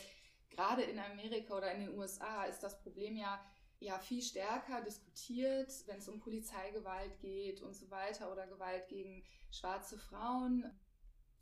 gerade 0.51 0.83
in 0.83 0.99
Amerika 0.99 1.57
oder 1.57 1.73
in 1.73 1.87
den 1.87 1.99
USA 1.99 2.45
ist 2.45 2.61
das 2.61 2.81
Problem 2.83 3.17
ja, 3.17 3.45
ja 3.79 3.99
viel 3.99 4.23
stärker 4.23 4.81
diskutiert, 4.81 5.71
wenn 5.87 5.99
es 5.99 6.09
um 6.09 6.21
Polizeigewalt 6.21 7.19
geht 7.21 7.61
und 7.63 7.75
so 7.75 7.91
weiter 7.91 8.33
oder 8.33 8.47
Gewalt 8.47 8.89
gegen 8.89 9.25
schwarze 9.51 9.99
Frauen, 9.99 10.71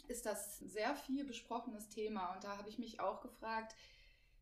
ist 0.09 0.27
das 0.27 0.59
sehr 0.59 0.95
viel 0.95 1.25
besprochenes 1.25 1.89
Thema. 1.89 2.35
Und 2.35 2.45
da 2.45 2.57
habe 2.57 2.69
ich 2.69 2.79
mich 2.79 3.01
auch 3.01 3.21
gefragt, 3.21 3.75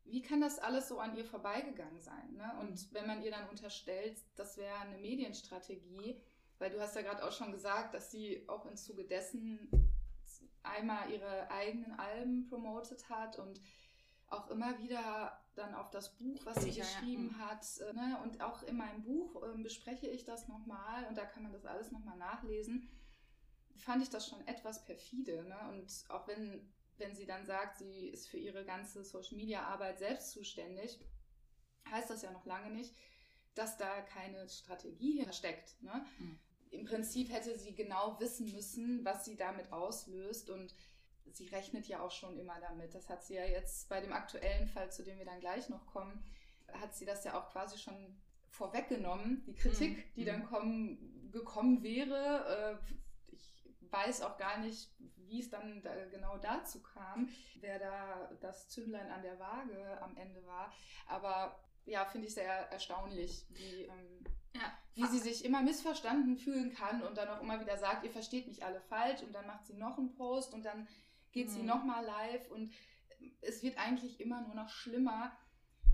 wie 0.05 0.21
kann 0.21 0.41
das 0.41 0.59
alles 0.59 0.87
so 0.87 0.99
an 0.99 1.15
ihr 1.15 1.25
vorbeigegangen 1.25 2.01
sein? 2.01 2.33
Ne? 2.33 2.51
Und 2.61 2.93
wenn 2.93 3.07
man 3.07 3.21
ihr 3.21 3.31
dann 3.31 3.49
unterstellt, 3.49 4.17
das 4.35 4.57
wäre 4.57 4.75
eine 4.79 4.97
Medienstrategie, 4.97 6.21
weil 6.57 6.71
du 6.71 6.79
hast 6.79 6.95
ja 6.95 7.01
gerade 7.01 7.23
auch 7.23 7.31
schon 7.31 7.51
gesagt, 7.51 7.93
dass 7.93 8.11
sie 8.11 8.43
auch 8.47 8.65
im 8.65 8.75
Zuge 8.75 9.03
dessen 9.03 9.69
einmal 10.63 11.09
ihre 11.11 11.49
eigenen 11.51 11.93
Alben 11.93 12.47
promotet 12.49 13.09
hat 13.09 13.39
und 13.39 13.61
auch 14.27 14.49
immer 14.49 14.77
wieder 14.79 15.39
dann 15.55 15.73
auf 15.73 15.89
das 15.89 16.15
Buch, 16.17 16.39
was 16.45 16.63
sie 16.63 16.73
geschrieben 16.73 17.35
ja. 17.37 17.45
hat. 17.47 17.65
Äh, 17.79 17.93
ne? 17.93 18.19
Und 18.23 18.41
auch 18.41 18.63
in 18.63 18.77
meinem 18.77 19.03
Buch 19.03 19.43
äh, 19.43 19.61
bespreche 19.61 20.07
ich 20.07 20.23
das 20.23 20.47
nochmal 20.47 21.05
und 21.07 21.17
da 21.17 21.25
kann 21.25 21.43
man 21.43 21.51
das 21.51 21.65
alles 21.65 21.91
nochmal 21.91 22.17
nachlesen. 22.17 22.89
Fand 23.77 24.03
ich 24.03 24.09
das 24.09 24.27
schon 24.27 24.45
etwas 24.47 24.85
perfide. 24.85 25.43
Ne? 25.45 25.57
Und 25.69 26.05
auch 26.09 26.27
wenn 26.27 26.71
wenn 26.99 27.15
sie 27.15 27.25
dann 27.25 27.45
sagt, 27.45 27.77
sie 27.77 28.07
ist 28.07 28.27
für 28.27 28.37
ihre 28.37 28.65
ganze 28.65 29.03
Social-Media-Arbeit 29.03 29.99
selbst 29.99 30.31
zuständig, 30.31 30.99
heißt 31.89 32.09
das 32.09 32.21
ja 32.21 32.31
noch 32.31 32.45
lange 32.45 32.71
nicht, 32.71 32.93
dass 33.55 33.77
da 33.77 34.01
keine 34.01 34.47
Strategie 34.47 35.17
hintersteckt. 35.17 35.81
Ne? 35.81 36.05
Mhm. 36.19 36.39
im 36.71 36.85
Prinzip 36.85 37.31
hätte 37.31 37.57
sie 37.57 37.73
genau 37.73 38.19
wissen 38.19 38.51
müssen, 38.51 39.03
was 39.03 39.25
sie 39.25 39.35
damit 39.35 39.71
auslöst 39.71 40.49
und 40.49 40.73
sie 41.31 41.47
rechnet 41.47 41.87
ja 41.87 42.01
auch 42.01 42.11
schon 42.11 42.37
immer 42.37 42.59
damit. 42.59 42.93
Das 42.95 43.09
hat 43.09 43.23
sie 43.23 43.35
ja 43.35 43.45
jetzt 43.45 43.89
bei 43.89 44.01
dem 44.01 44.13
aktuellen 44.13 44.67
Fall, 44.67 44.91
zu 44.91 45.03
dem 45.03 45.17
wir 45.17 45.25
dann 45.25 45.39
gleich 45.39 45.69
noch 45.69 45.85
kommen, 45.87 46.23
hat 46.73 46.95
sie 46.95 47.05
das 47.05 47.23
ja 47.23 47.39
auch 47.39 47.51
quasi 47.51 47.77
schon 47.77 48.17
vorweggenommen, 48.49 49.43
die 49.45 49.55
Kritik, 49.55 49.97
mhm. 49.97 50.03
die 50.15 50.25
dann 50.25 50.41
mhm. 50.41 50.45
kommen, 50.45 51.31
gekommen 51.31 51.83
wäre. 51.83 52.79
Äh, 52.81 52.93
weiß 53.91 54.21
auch 54.21 54.37
gar 54.37 54.59
nicht, 54.59 54.89
wie 55.27 55.39
es 55.39 55.49
dann 55.49 55.81
da 55.81 55.93
genau 56.05 56.37
dazu 56.37 56.81
kam, 56.81 57.29
wer 57.59 57.79
da 57.79 58.29
das 58.41 58.69
Zündlein 58.69 59.11
an 59.11 59.21
der 59.21 59.39
Waage 59.39 60.01
am 60.01 60.15
Ende 60.17 60.45
war. 60.45 60.71
Aber 61.07 61.59
ja, 61.85 62.05
finde 62.05 62.27
ich 62.27 62.33
sehr 62.33 62.71
erstaunlich, 62.71 63.45
wie, 63.49 63.83
ähm, 63.83 64.23
ja. 64.55 64.77
wie 64.95 65.05
sie 65.07 65.19
sich 65.19 65.45
immer 65.45 65.61
missverstanden 65.61 66.37
fühlen 66.37 66.73
kann 66.73 67.01
und 67.03 67.17
dann 67.17 67.29
auch 67.29 67.41
immer 67.41 67.59
wieder 67.59 67.77
sagt, 67.77 68.03
ihr 68.03 68.11
versteht 68.11 68.47
mich 68.47 68.63
alle 68.63 68.81
falsch 68.81 69.23
und 69.23 69.33
dann 69.33 69.47
macht 69.47 69.65
sie 69.65 69.73
noch 69.73 69.97
einen 69.97 70.13
Post 70.15 70.53
und 70.53 70.63
dann 70.63 70.87
geht 71.31 71.47
mhm. 71.47 71.51
sie 71.51 71.63
nochmal 71.63 72.05
live 72.05 72.49
und 72.51 72.73
es 73.41 73.63
wird 73.63 73.77
eigentlich 73.77 74.19
immer 74.19 74.41
nur 74.41 74.55
noch 74.55 74.69
schlimmer 74.69 75.37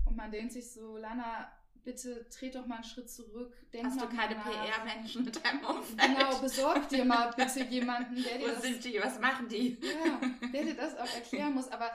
und 0.04 0.16
man 0.16 0.30
denkt 0.30 0.52
sich 0.52 0.72
so, 0.72 0.96
Lana, 0.96 1.50
bitte 1.86 2.28
tret 2.28 2.56
doch 2.56 2.66
mal 2.66 2.74
einen 2.74 2.84
Schritt 2.84 3.08
zurück. 3.08 3.54
Denk 3.72 3.86
Hast 3.86 4.00
du 4.00 4.08
keine 4.08 4.34
PR-Menschen 4.34 5.24
mit 5.24 5.42
deinem 5.42 5.64
Umfeld? 5.64 6.00
Genau, 6.00 6.38
besorg 6.40 6.88
dir 6.88 7.04
mal 7.04 7.32
bitte 7.36 7.62
jemanden, 7.62 8.22
der 8.22 8.38
dir 8.38 8.44
Wo 8.44 8.48
das, 8.48 8.62
sind 8.62 8.84
die? 8.84 9.00
Was 9.00 9.20
machen 9.20 9.48
die? 9.48 9.78
Ja, 9.80 10.20
der 10.52 10.64
dir 10.64 10.74
das 10.74 10.98
auch 10.98 11.14
erklären 11.14 11.54
muss. 11.54 11.68
Aber 11.68 11.90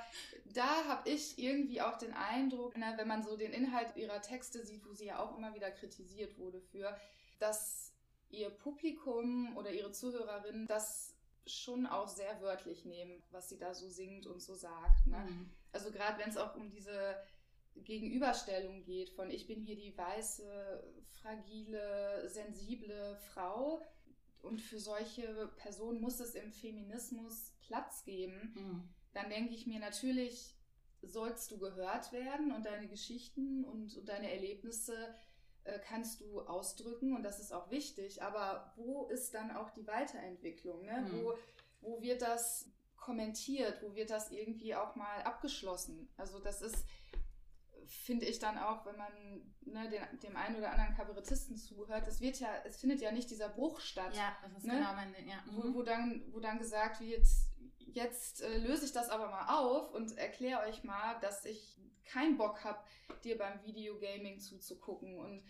da 0.53 0.85
habe 0.87 1.09
ich 1.09 1.37
irgendwie 1.37 1.81
auch 1.81 1.97
den 1.97 2.13
Eindruck, 2.13 2.77
ne, 2.77 2.93
wenn 2.95 3.07
man 3.07 3.21
so 3.21 3.35
den 3.35 3.51
Inhalt 3.51 3.97
ihrer 3.97 4.21
Texte 4.21 4.65
sieht, 4.65 4.85
wo 4.85 4.93
sie 4.93 5.07
ja 5.07 5.19
auch 5.19 5.37
immer 5.37 5.53
wieder 5.53 5.69
kritisiert 5.69 6.37
wurde 6.37 6.61
für, 6.61 6.97
dass 7.39 7.93
ihr 8.29 8.49
Publikum 8.49 9.57
oder 9.57 9.71
ihre 9.71 9.91
Zuhörerinnen 9.91 10.67
das 10.67 11.13
schon 11.45 11.85
auch 11.85 12.07
sehr 12.07 12.39
wörtlich 12.41 12.85
nehmen, 12.85 13.21
was 13.31 13.49
sie 13.49 13.57
da 13.57 13.73
so 13.73 13.89
singt 13.89 14.25
und 14.25 14.41
so 14.41 14.55
sagt. 14.55 15.05
Ne? 15.05 15.17
Mhm. 15.17 15.49
Also 15.73 15.91
gerade 15.91 16.17
wenn 16.19 16.29
es 16.29 16.37
auch 16.37 16.55
um 16.55 16.69
diese 16.69 17.17
Gegenüberstellung 17.75 18.83
geht 18.83 19.09
von 19.11 19.29
ich 19.29 19.47
bin 19.47 19.61
hier 19.61 19.75
die 19.75 19.97
weiße, 19.97 20.83
fragile, 21.21 22.27
sensible 22.29 23.17
Frau 23.33 23.81
und 24.41 24.61
für 24.61 24.79
solche 24.79 25.51
Personen 25.57 26.01
muss 26.01 26.19
es 26.19 26.35
im 26.35 26.51
Feminismus 26.51 27.53
Platz 27.61 28.03
geben, 28.03 28.53
mhm. 28.55 28.89
dann 29.13 29.29
denke 29.29 29.53
ich 29.53 29.67
mir 29.67 29.79
natürlich, 29.79 30.55
sollst 31.01 31.51
du 31.51 31.57
gehört 31.57 32.11
werden 32.11 32.51
und 32.51 32.65
deine 32.65 32.87
Geschichten 32.87 33.63
und, 33.63 33.95
und 33.97 34.09
deine 34.09 34.31
Erlebnisse 34.31 35.15
äh, 35.63 35.79
kannst 35.79 36.21
du 36.21 36.41
ausdrücken 36.41 37.15
und 37.15 37.23
das 37.23 37.39
ist 37.39 37.53
auch 37.53 37.69
wichtig, 37.71 38.21
aber 38.21 38.73
wo 38.75 39.05
ist 39.07 39.33
dann 39.33 39.51
auch 39.51 39.69
die 39.71 39.87
Weiterentwicklung? 39.87 40.85
Ne? 40.85 41.01
Mhm. 41.01 41.23
Wo, 41.23 41.33
wo 41.81 42.01
wird 42.01 42.21
das 42.21 42.69
kommentiert? 42.97 43.81
Wo 43.81 43.95
wird 43.95 44.09
das 44.09 44.31
irgendwie 44.31 44.75
auch 44.75 44.95
mal 44.95 45.21
abgeschlossen? 45.23 46.09
Also 46.17 46.39
das 46.39 46.61
ist 46.61 46.85
finde 47.87 48.25
ich 48.25 48.39
dann 48.39 48.57
auch, 48.57 48.85
wenn 48.85 48.97
man 48.97 49.11
ne, 49.61 49.89
den, 49.89 50.19
dem 50.19 50.35
einen 50.35 50.55
oder 50.55 50.71
anderen 50.71 50.95
Kabarettisten 50.95 51.55
zuhört, 51.57 52.07
es 52.07 52.21
wird 52.21 52.39
ja, 52.39 52.49
es 52.65 52.77
findet 52.77 53.01
ja 53.01 53.11
nicht 53.11 53.29
dieser 53.29 53.49
Bruch 53.49 53.79
statt. 53.79 54.15
Ja, 54.15 54.35
das 54.43 54.57
ist 54.57 54.65
ne? 54.65 54.75
genau 54.75 54.93
mein 54.93 55.13
Ding, 55.13 55.27
ja. 55.27 55.41
Mhm. 55.45 55.55
Wo, 55.55 55.73
wo, 55.75 55.83
dann, 55.83 56.23
wo 56.31 56.39
dann 56.39 56.59
gesagt 56.59 57.01
wird, 57.01 57.25
jetzt 57.77 58.41
äh, 58.41 58.57
löse 58.57 58.85
ich 58.85 58.93
das 58.93 59.09
aber 59.09 59.29
mal 59.29 59.57
auf 59.57 59.93
und 59.93 60.17
erkläre 60.17 60.61
euch 60.61 60.83
mal, 60.83 61.19
dass 61.19 61.45
ich 61.45 61.79
keinen 62.05 62.37
Bock 62.37 62.63
habe, 62.63 62.79
dir 63.23 63.37
beim 63.37 63.63
Videogaming 63.63 64.39
zuzugucken 64.39 65.17
und 65.17 65.43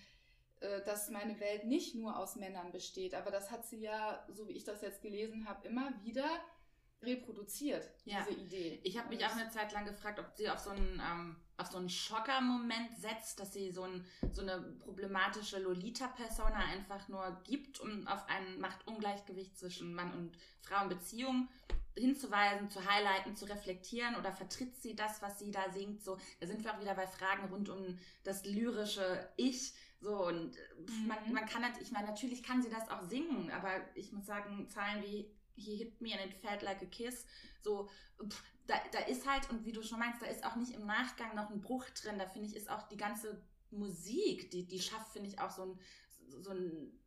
äh, 0.62 0.84
dass 0.84 1.10
meine 1.10 1.40
Welt 1.40 1.66
nicht 1.66 1.96
nur 1.96 2.18
aus 2.18 2.36
Männern 2.36 2.72
besteht. 2.72 3.16
Aber 3.16 3.32
das 3.32 3.52
hat 3.52 3.66
sie 3.66 3.80
ja, 3.80 4.26
so 4.30 4.48
wie 4.48 4.54
ich 4.54 4.64
das 4.64 4.82
jetzt 4.82 5.02
gelesen 5.02 5.48
habe, 5.48 5.68
immer 5.68 5.92
wieder 6.04 6.30
reproduziert, 7.02 7.90
ja. 8.06 8.24
diese 8.28 8.40
Idee. 8.40 8.80
Ich 8.84 8.98
habe 8.98 9.10
mich 9.10 9.26
auch 9.26 9.36
eine 9.36 9.50
Zeit 9.50 9.72
lang 9.72 9.86
gefragt, 9.86 10.20
ob 10.20 10.32
sie 10.36 10.50
auf 10.50 10.60
so 10.60 10.70
einen, 10.70 11.02
ähm, 11.02 11.36
auf 11.62 11.72
so 11.72 11.78
einen 11.78 11.90
Schocker-Moment 11.90 12.98
setzt, 12.98 13.40
dass 13.40 13.54
sie 13.54 13.72
so, 13.72 13.84
ein, 13.84 14.06
so 14.32 14.42
eine 14.42 14.60
problematische 14.80 15.60
Lolita-Persona 15.60 16.56
einfach 16.56 17.08
nur 17.08 17.40
gibt, 17.44 17.80
um 17.80 18.08
auf 18.08 18.28
ein 18.28 18.60
Machtungleichgewicht 18.60 19.58
zwischen 19.58 19.94
Mann 19.94 20.12
und 20.14 20.38
Frau 20.62 20.84
in 20.84 20.90
Beziehung 20.90 21.48
hinzuweisen, 21.96 22.70
zu 22.70 22.84
highlighten, 22.86 23.36
zu 23.36 23.46
reflektieren 23.46 24.16
oder 24.16 24.32
vertritt 24.32 24.82
sie 24.82 24.96
das, 24.96 25.22
was 25.22 25.40
sie 25.40 25.52
da 25.52 25.72
singt? 25.72 26.04
So, 26.04 26.18
da 26.40 26.48
sind 26.48 26.64
wir 26.64 26.74
auch 26.74 26.80
wieder 26.80 26.96
bei 26.96 27.08
Fragen 27.08 27.48
rund 27.50 27.70
um 27.70 28.00
das 28.24 28.46
lyrische 28.46 29.30
Ich. 29.38 29.74
So, 30.00 30.26
und 30.26 30.56
mhm. 30.88 31.08
man, 31.08 31.18
man 31.32 31.46
kann, 31.46 31.64
ich 31.80 31.92
meine, 31.92 32.08
natürlich 32.08 32.42
kann 32.44 32.64
sie 32.64 32.70
das 32.70 32.90
auch 32.90 33.04
singen, 33.04 33.52
aber 33.52 33.70
ich 33.94 34.12
muss 34.12 34.26
sagen, 34.26 34.68
Zahlen 34.68 35.04
wie 35.04 35.30
he 35.56 35.76
hit 35.76 36.02
me 36.02 36.14
and 36.14 36.22
it 36.22 36.34
felt 36.34 36.64
like 36.64 36.82
a 36.82 36.86
kiss. 36.86 37.26
So, 37.62 37.90
pff, 38.18 38.44
da, 38.68 38.76
da 38.92 39.00
ist 39.00 39.28
halt, 39.28 39.50
und 39.50 39.66
wie 39.66 39.72
du 39.72 39.82
schon 39.82 40.00
meinst, 40.00 40.22
da 40.22 40.28
ist 40.28 40.46
auch 40.46 40.56
nicht 40.56 40.74
im 40.74 40.86
Nachgang 40.86 41.36
noch 41.36 41.50
ein 41.50 41.62
Bruch 41.62 41.90
drin. 41.90 42.20
Da 42.20 42.28
finde 42.28 42.48
ich, 42.48 42.56
ist 42.56 42.70
auch 42.70 42.88
die 42.88 42.98
ganze 42.98 43.42
Musik, 43.72 44.52
die, 44.52 44.68
die 44.68 44.80
schafft, 44.80 45.12
finde 45.14 45.30
ich, 45.30 45.40
auch 45.40 45.52
so 45.52 45.64
ein, 45.64 45.80
so 46.42 46.52
ein 46.52 47.02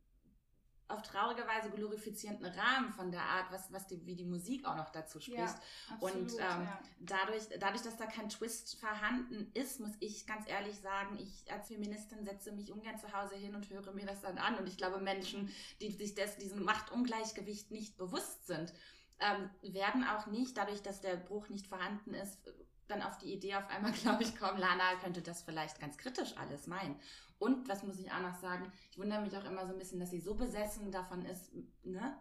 auf 0.87 1.01
traurige 1.01 1.47
Weise 1.47 1.71
glorifizierenden 1.71 2.45
Rahmen 2.45 2.91
von 2.91 3.11
der 3.11 3.23
Art, 3.23 3.51
was, 3.51 3.71
was 3.73 3.87
die, 3.87 4.05
wie 4.05 4.15
die 4.15 4.25
Musik 4.25 4.65
auch 4.65 4.75
noch 4.75 4.91
dazu 4.91 5.19
spricht. 5.19 5.39
Ja, 5.39 5.59
und 5.99 6.33
ähm, 6.33 6.37
ja. 6.39 6.79
dadurch, 6.99 7.43
dadurch, 7.59 7.81
dass 7.81 7.97
da 7.97 8.05
kein 8.05 8.29
Twist 8.29 8.79
vorhanden 8.79 9.49
ist, 9.55 9.79
muss 9.79 9.93
ich 9.99 10.27
ganz 10.27 10.47
ehrlich 10.47 10.79
sagen, 10.79 11.17
ich 11.17 11.51
als 11.51 11.69
Feministin 11.69 12.23
setze 12.23 12.51
mich 12.51 12.71
ungern 12.71 12.99
zu 12.99 13.11
Hause 13.13 13.35
hin 13.35 13.55
und 13.55 13.69
höre 13.69 13.93
mir 13.93 14.05
das 14.05 14.21
dann 14.21 14.37
an. 14.37 14.57
Und 14.59 14.67
ich 14.67 14.77
glaube, 14.77 14.99
Menschen, 14.99 15.51
die 15.81 15.91
sich 15.91 16.13
des, 16.13 16.37
diesem 16.37 16.63
Machtungleichgewicht 16.63 17.71
nicht 17.71 17.97
bewusst 17.97 18.45
sind, 18.45 18.71
ähm, 19.19 19.49
werden 19.73 20.03
auch 20.03 20.27
nicht, 20.27 20.57
dadurch, 20.57 20.81
dass 20.81 21.01
der 21.01 21.15
Bruch 21.15 21.49
nicht 21.49 21.67
vorhanden 21.67 22.13
ist, 22.13 22.39
dann 22.87 23.01
auf 23.01 23.17
die 23.17 23.33
Idee 23.33 23.55
auf 23.55 23.67
einmal, 23.69 23.91
glaube 24.03 24.23
ich, 24.23 24.37
kommen, 24.37 24.59
Lana 24.59 24.95
könnte 25.01 25.21
das 25.21 25.41
vielleicht 25.41 25.79
ganz 25.79 25.97
kritisch 25.97 26.35
alles 26.37 26.67
meinen. 26.67 26.99
Und 27.37 27.67
was 27.67 27.83
muss 27.83 27.99
ich 27.99 28.11
auch 28.11 28.21
noch 28.21 28.35
sagen, 28.35 28.71
ich 28.91 28.97
wundere 28.97 29.21
mich 29.21 29.35
auch 29.35 29.45
immer 29.45 29.65
so 29.65 29.73
ein 29.73 29.79
bisschen, 29.79 29.99
dass 29.99 30.11
sie 30.11 30.21
so 30.21 30.35
besessen 30.35 30.91
davon 30.91 31.25
ist, 31.25 31.51
ne? 31.83 32.17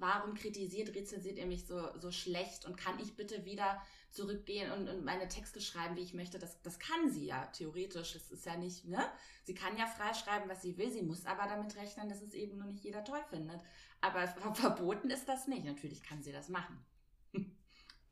Warum 0.00 0.34
kritisiert, 0.34 0.94
rezensiert 0.94 1.38
ihr 1.38 1.46
mich 1.46 1.66
so, 1.66 1.98
so 1.98 2.12
schlecht 2.12 2.64
und 2.66 2.76
kann 2.76 3.00
ich 3.00 3.16
bitte 3.16 3.44
wieder 3.44 3.82
zurückgehen 4.10 4.72
und, 4.72 4.88
und 4.88 5.04
meine 5.04 5.28
Texte 5.28 5.60
schreiben, 5.60 5.96
wie 5.96 6.02
ich 6.02 6.14
möchte? 6.14 6.38
Das, 6.38 6.60
das 6.62 6.78
kann 6.78 7.10
sie 7.10 7.26
ja 7.26 7.46
theoretisch. 7.46 8.14
Es 8.14 8.30
ist 8.30 8.46
ja 8.46 8.56
nicht, 8.56 8.86
ne? 8.86 9.04
Sie 9.44 9.54
kann 9.54 9.76
ja 9.76 9.86
frei 9.86 10.14
schreiben, 10.14 10.48
was 10.48 10.62
sie 10.62 10.76
will. 10.78 10.90
Sie 10.90 11.02
muss 11.02 11.26
aber 11.26 11.46
damit 11.46 11.76
rechnen, 11.76 12.08
dass 12.08 12.22
es 12.22 12.34
eben 12.34 12.58
nur 12.58 12.66
nicht 12.66 12.84
jeder 12.84 13.04
toll 13.04 13.22
findet. 13.30 13.60
Aber 14.00 14.26
verboten 14.54 15.10
ist 15.10 15.28
das 15.28 15.48
nicht. 15.48 15.64
Natürlich 15.64 16.02
kann 16.02 16.22
sie 16.22 16.32
das 16.32 16.48
machen. 16.48 16.84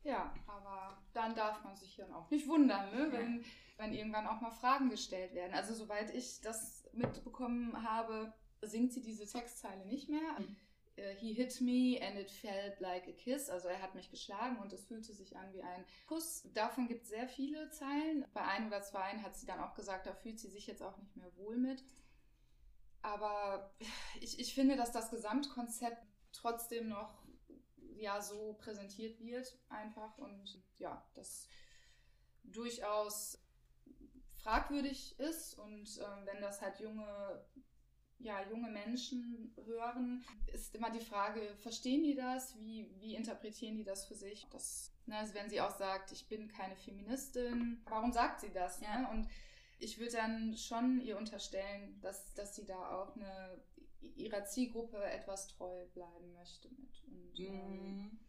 Ja, 0.07 0.33
aber 0.47 0.97
dann 1.11 1.35
darf 1.35 1.61
man 1.65 1.75
sich 1.75 1.97
dann 1.97 2.13
auch 2.13 2.29
nicht 2.29 2.47
wundern, 2.47 2.95
ne? 2.95 3.11
wenn, 3.11 3.43
wenn 3.75 3.91
irgendwann 3.91 4.25
auch 4.25 4.39
mal 4.39 4.51
Fragen 4.51 4.89
gestellt 4.89 5.33
werden. 5.33 5.53
Also 5.53 5.73
soweit 5.73 6.15
ich 6.15 6.39
das 6.39 6.87
mitbekommen 6.93 7.83
habe, 7.83 8.33
singt 8.61 8.93
sie 8.93 9.01
diese 9.01 9.27
Textzeile 9.27 9.85
nicht 9.85 10.07
mehr. 10.07 10.39
Mhm. 10.39 10.55
Äh, 10.97 11.15
he 11.15 11.33
hit 11.33 11.61
me 11.61 11.99
and 12.01 12.17
it 12.17 12.29
felt 12.29 12.79
like 12.79 13.07
a 13.07 13.13
kiss. 13.13 13.49
Also 13.49 13.67
er 13.69 13.81
hat 13.81 13.95
mich 13.95 14.09
geschlagen 14.09 14.57
und 14.57 14.73
es 14.73 14.85
fühlte 14.85 15.13
sich 15.13 15.37
an 15.37 15.53
wie 15.53 15.63
ein 15.63 15.85
Kuss. 16.07 16.43
Davon 16.53 16.87
gibt 16.87 17.03
es 17.03 17.09
sehr 17.09 17.27
viele 17.27 17.69
Zeilen. 17.69 18.25
Bei 18.33 18.41
ein 18.41 18.67
oder 18.67 18.81
zwei 18.81 19.17
hat 19.19 19.35
sie 19.37 19.45
dann 19.45 19.61
auch 19.61 19.75
gesagt, 19.75 20.07
da 20.07 20.13
fühlt 20.13 20.39
sie 20.39 20.49
sich 20.49 20.67
jetzt 20.67 20.81
auch 20.81 20.97
nicht 20.97 21.15
mehr 21.15 21.35
wohl 21.37 21.57
mit. 21.57 21.83
Aber 23.01 23.73
ich, 24.19 24.39
ich 24.39 24.53
finde, 24.53 24.75
dass 24.75 24.91
das 24.91 25.11
Gesamtkonzept 25.11 26.03
trotzdem 26.33 26.89
noch 26.89 27.23
ja 27.95 28.21
so 28.21 28.53
präsentiert 28.59 29.19
wird 29.19 29.57
einfach 29.69 30.17
und 30.17 30.61
ja, 30.77 31.03
das 31.15 31.47
durchaus 32.43 33.43
fragwürdig 34.43 35.19
ist 35.19 35.55
und 35.55 35.99
ähm, 35.99 36.25
wenn 36.25 36.41
das 36.41 36.61
halt 36.61 36.79
junge 36.79 37.43
ja, 38.41 38.49
junge 38.49 38.69
Menschen 38.69 39.53
hören, 39.65 40.23
ist 40.47 40.75
immer 40.75 40.89
die 40.89 41.03
Frage, 41.03 41.41
verstehen 41.57 42.03
die 42.03 42.15
das? 42.15 42.57
Wie, 42.59 42.89
wie 42.99 43.15
interpretieren 43.15 43.75
die 43.75 43.83
das 43.83 44.05
für 44.05 44.15
sich? 44.15 44.47
Das, 44.51 44.93
ne, 45.05 45.17
also 45.17 45.33
wenn 45.33 45.49
sie 45.49 45.61
auch 45.61 45.75
sagt, 45.77 46.11
ich 46.11 46.27
bin 46.27 46.47
keine 46.47 46.75
Feministin, 46.75 47.81
warum 47.85 48.11
sagt 48.11 48.41
sie 48.41 48.51
das? 48.51 48.79
Ja. 48.81 48.99
Ne? 48.99 49.09
Und 49.09 49.27
ich 49.79 49.99
würde 49.99 50.13
dann 50.13 50.57
schon 50.57 51.01
ihr 51.01 51.17
unterstellen, 51.17 51.99
dass, 52.01 52.33
dass 52.33 52.55
sie 52.55 52.65
da 52.65 53.01
auch 53.01 53.15
eine 53.15 53.61
ihrer 54.15 54.45
Zielgruppe 54.45 55.03
etwas 55.03 55.47
treu 55.47 55.85
bleiben 55.93 56.33
möchte 56.33 56.69
mit 56.69 57.03
und 57.07 57.39
ähm, 57.39 58.19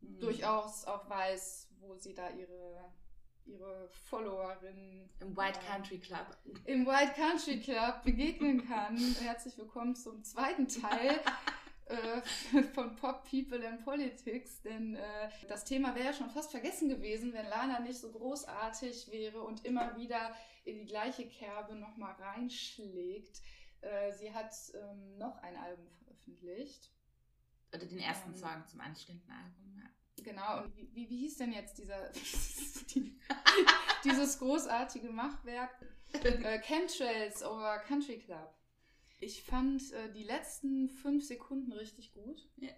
mm. 0.00 0.20
durchaus 0.20 0.84
auch 0.84 1.08
weiß, 1.08 1.68
wo 1.80 1.94
sie 1.96 2.14
da 2.14 2.30
ihre 2.30 2.92
ihre 3.46 3.88
Followerinnen 4.08 5.08
im 5.20 5.36
White 5.36 5.58
äh, 5.60 5.70
Country 5.70 5.98
Club 5.98 6.26
im 6.64 6.86
White 6.86 7.12
Country 7.14 7.60
Club 7.60 8.02
begegnen 8.04 8.66
kann. 8.66 8.96
Herzlich 9.20 9.56
willkommen 9.58 9.94
zum 9.94 10.22
zweiten 10.22 10.68
Teil 10.68 11.20
äh, 11.86 12.62
von 12.74 12.96
Pop 12.96 13.28
People 13.28 13.66
and 13.66 13.84
Politics, 13.84 14.62
denn 14.62 14.94
äh, 14.94 15.28
das 15.48 15.64
Thema 15.64 15.94
wäre 15.94 16.06
ja 16.06 16.12
schon 16.12 16.30
fast 16.30 16.50
vergessen 16.50 16.88
gewesen, 16.88 17.32
wenn 17.32 17.46
Lana 17.46 17.80
nicht 17.80 17.98
so 17.98 18.10
großartig 18.12 19.10
wäre 19.10 19.42
und 19.42 19.64
immer 19.64 19.96
wieder 19.96 20.34
in 20.64 20.78
die 20.78 20.86
gleiche 20.86 21.28
Kerbe 21.28 21.74
nochmal 21.74 22.14
reinschlägt 22.14 23.40
Äh, 23.82 24.12
sie 24.12 24.34
hat 24.34 24.52
ähm, 24.74 25.16
noch 25.16 25.38
ein 25.42 25.56
Album 25.56 25.88
veröffentlicht. 26.04 26.90
Oder 27.74 27.86
den 27.86 27.98
ersten 27.98 28.32
ähm, 28.32 28.36
Song 28.36 28.66
zum 28.66 28.80
anstehenden 28.82 29.30
Album. 29.30 29.79
Genau, 30.22 30.62
und 30.62 30.76
wie, 30.76 30.88
wie, 30.94 31.08
wie 31.08 31.18
hieß 31.18 31.38
denn 31.38 31.52
jetzt 31.52 31.78
dieser, 31.78 32.10
dieses 34.04 34.38
großartige 34.38 35.10
Machwerk? 35.10 35.70
Äh, 36.12 36.58
Chemtrails 36.60 37.42
over 37.42 37.78
Country 37.86 38.18
Club. 38.18 38.54
Ich 39.20 39.42
fand 39.42 39.92
äh, 39.92 40.12
die 40.12 40.24
letzten 40.24 40.88
fünf 40.88 41.24
Sekunden 41.24 41.72
richtig 41.72 42.12
gut. 42.12 42.48
Ja. 42.56 42.72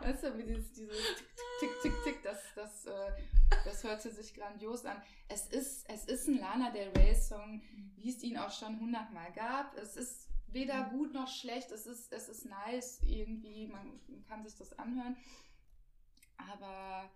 weißt 0.00 0.24
du, 0.24 0.38
wie 0.38 0.44
dieses, 0.44 0.72
dieses 0.72 0.96
Tick, 1.16 1.28
Tick, 1.60 1.82
Tick, 1.82 2.04
Tick, 2.04 2.22
das, 2.22 2.38
das, 2.54 2.86
äh, 2.86 3.12
das 3.64 3.84
hörte 3.84 4.10
sich 4.10 4.34
grandios 4.34 4.84
an. 4.84 5.00
Es 5.28 5.46
ist, 5.48 5.88
es 5.88 6.04
ist 6.06 6.28
ein 6.28 6.38
Lana 6.38 6.70
Del 6.70 6.88
Rey 6.96 7.14
Song, 7.14 7.62
wie 7.96 8.10
es 8.10 8.22
ihn 8.22 8.38
auch 8.38 8.50
schon 8.50 8.80
hundertmal 8.80 9.32
gab. 9.32 9.76
Es 9.76 9.96
ist 9.96 10.28
weder 10.48 10.86
mhm. 10.86 10.90
gut 10.90 11.14
noch 11.14 11.28
schlecht. 11.28 11.70
Es 11.70 11.86
ist, 11.86 12.12
es 12.12 12.28
ist 12.28 12.46
nice 12.46 13.00
irgendwie. 13.02 13.66
Man 13.66 14.00
kann 14.28 14.44
sich 14.44 14.54
das 14.56 14.78
anhören. 14.78 15.16
Aber 16.50 17.10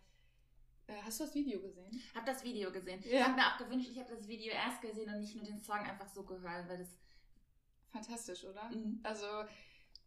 äh, 0.86 0.94
hast 1.04 1.20
du 1.20 1.24
das 1.24 1.34
Video 1.34 1.60
gesehen? 1.60 2.02
Habe 2.14 2.26
das 2.26 2.42
Video 2.44 2.70
gesehen. 2.72 3.02
Ja. 3.04 3.10
Ich 3.10 3.24
habe 3.24 3.34
mir 3.34 3.46
auch 3.46 3.58
gewünscht, 3.58 3.88
ich 3.90 3.98
habe 3.98 4.14
das 4.14 4.26
Video 4.28 4.52
erst 4.52 4.80
gesehen 4.80 5.12
und 5.12 5.20
nicht 5.20 5.34
nur 5.34 5.44
den 5.44 5.60
Song 5.60 5.78
einfach 5.78 6.08
so 6.08 6.24
gehört, 6.24 6.68
weil 6.68 6.78
das. 6.78 6.98
Fantastisch, 7.90 8.44
oder? 8.44 8.70
Mhm. 8.70 9.00
Also, 9.02 9.26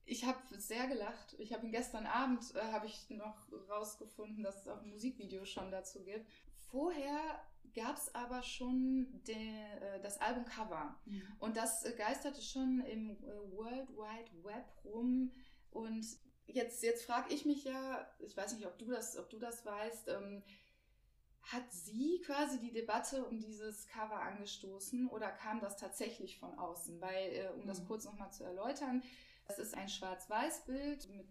ich 0.05 0.25
habe 0.25 0.39
sehr 0.57 0.87
gelacht. 0.87 1.35
Ich 1.37 1.53
habe 1.53 1.65
ihn 1.65 1.71
gestern 1.71 2.07
Abend, 2.07 2.43
äh, 2.55 2.71
habe 2.71 2.87
ich 2.87 3.09
noch 3.09 3.47
rausgefunden, 3.69 4.43
dass 4.43 4.61
es 4.61 4.67
auch 4.67 4.81
ein 4.81 4.89
Musikvideo 4.89 5.45
schon 5.45 5.69
dazu 5.71 6.03
gibt. 6.03 6.27
Vorher 6.71 7.19
gab 7.75 7.97
es 7.97 8.13
aber 8.15 8.41
schon 8.41 9.21
de, 9.27 9.35
äh, 9.35 10.01
das 10.01 10.19
Albumcover. 10.19 10.99
Mhm. 11.05 11.21
Und 11.39 11.57
das 11.57 11.83
geisterte 11.97 12.41
schon 12.41 12.81
im 12.81 13.11
äh, 13.11 13.51
World 13.51 13.89
Wide 13.89 14.43
Web 14.43 14.65
rum. 14.83 15.31
Und 15.71 16.05
jetzt, 16.47 16.83
jetzt 16.83 17.05
frage 17.05 17.33
ich 17.33 17.45
mich 17.45 17.63
ja, 17.63 18.07
ich 18.19 18.35
weiß 18.35 18.53
nicht, 18.53 18.65
ob 18.65 18.77
du 18.77 18.85
das, 18.85 19.17
ob 19.17 19.29
du 19.29 19.39
das 19.39 19.65
weißt, 19.65 20.09
ähm, 20.09 20.43
hat 21.43 21.71
sie 21.71 22.21
quasi 22.25 22.59
die 22.59 22.71
Debatte 22.71 23.23
um 23.25 23.39
dieses 23.39 23.87
Cover 23.87 24.19
angestoßen 24.19 25.07
oder 25.09 25.29
kam 25.29 25.59
das 25.59 25.77
tatsächlich 25.77 26.39
von 26.39 26.57
außen? 26.57 26.99
Weil, 27.01 27.33
äh, 27.33 27.49
um 27.53 27.61
mhm. 27.61 27.67
das 27.67 27.85
kurz 27.85 28.05
nochmal 28.05 28.31
zu 28.31 28.43
erläutern, 28.43 29.03
es 29.47 29.59
ist 29.59 29.75
ein 29.75 29.87
Schwarz-Weiß-Bild 29.87 31.09
mit 31.11 31.27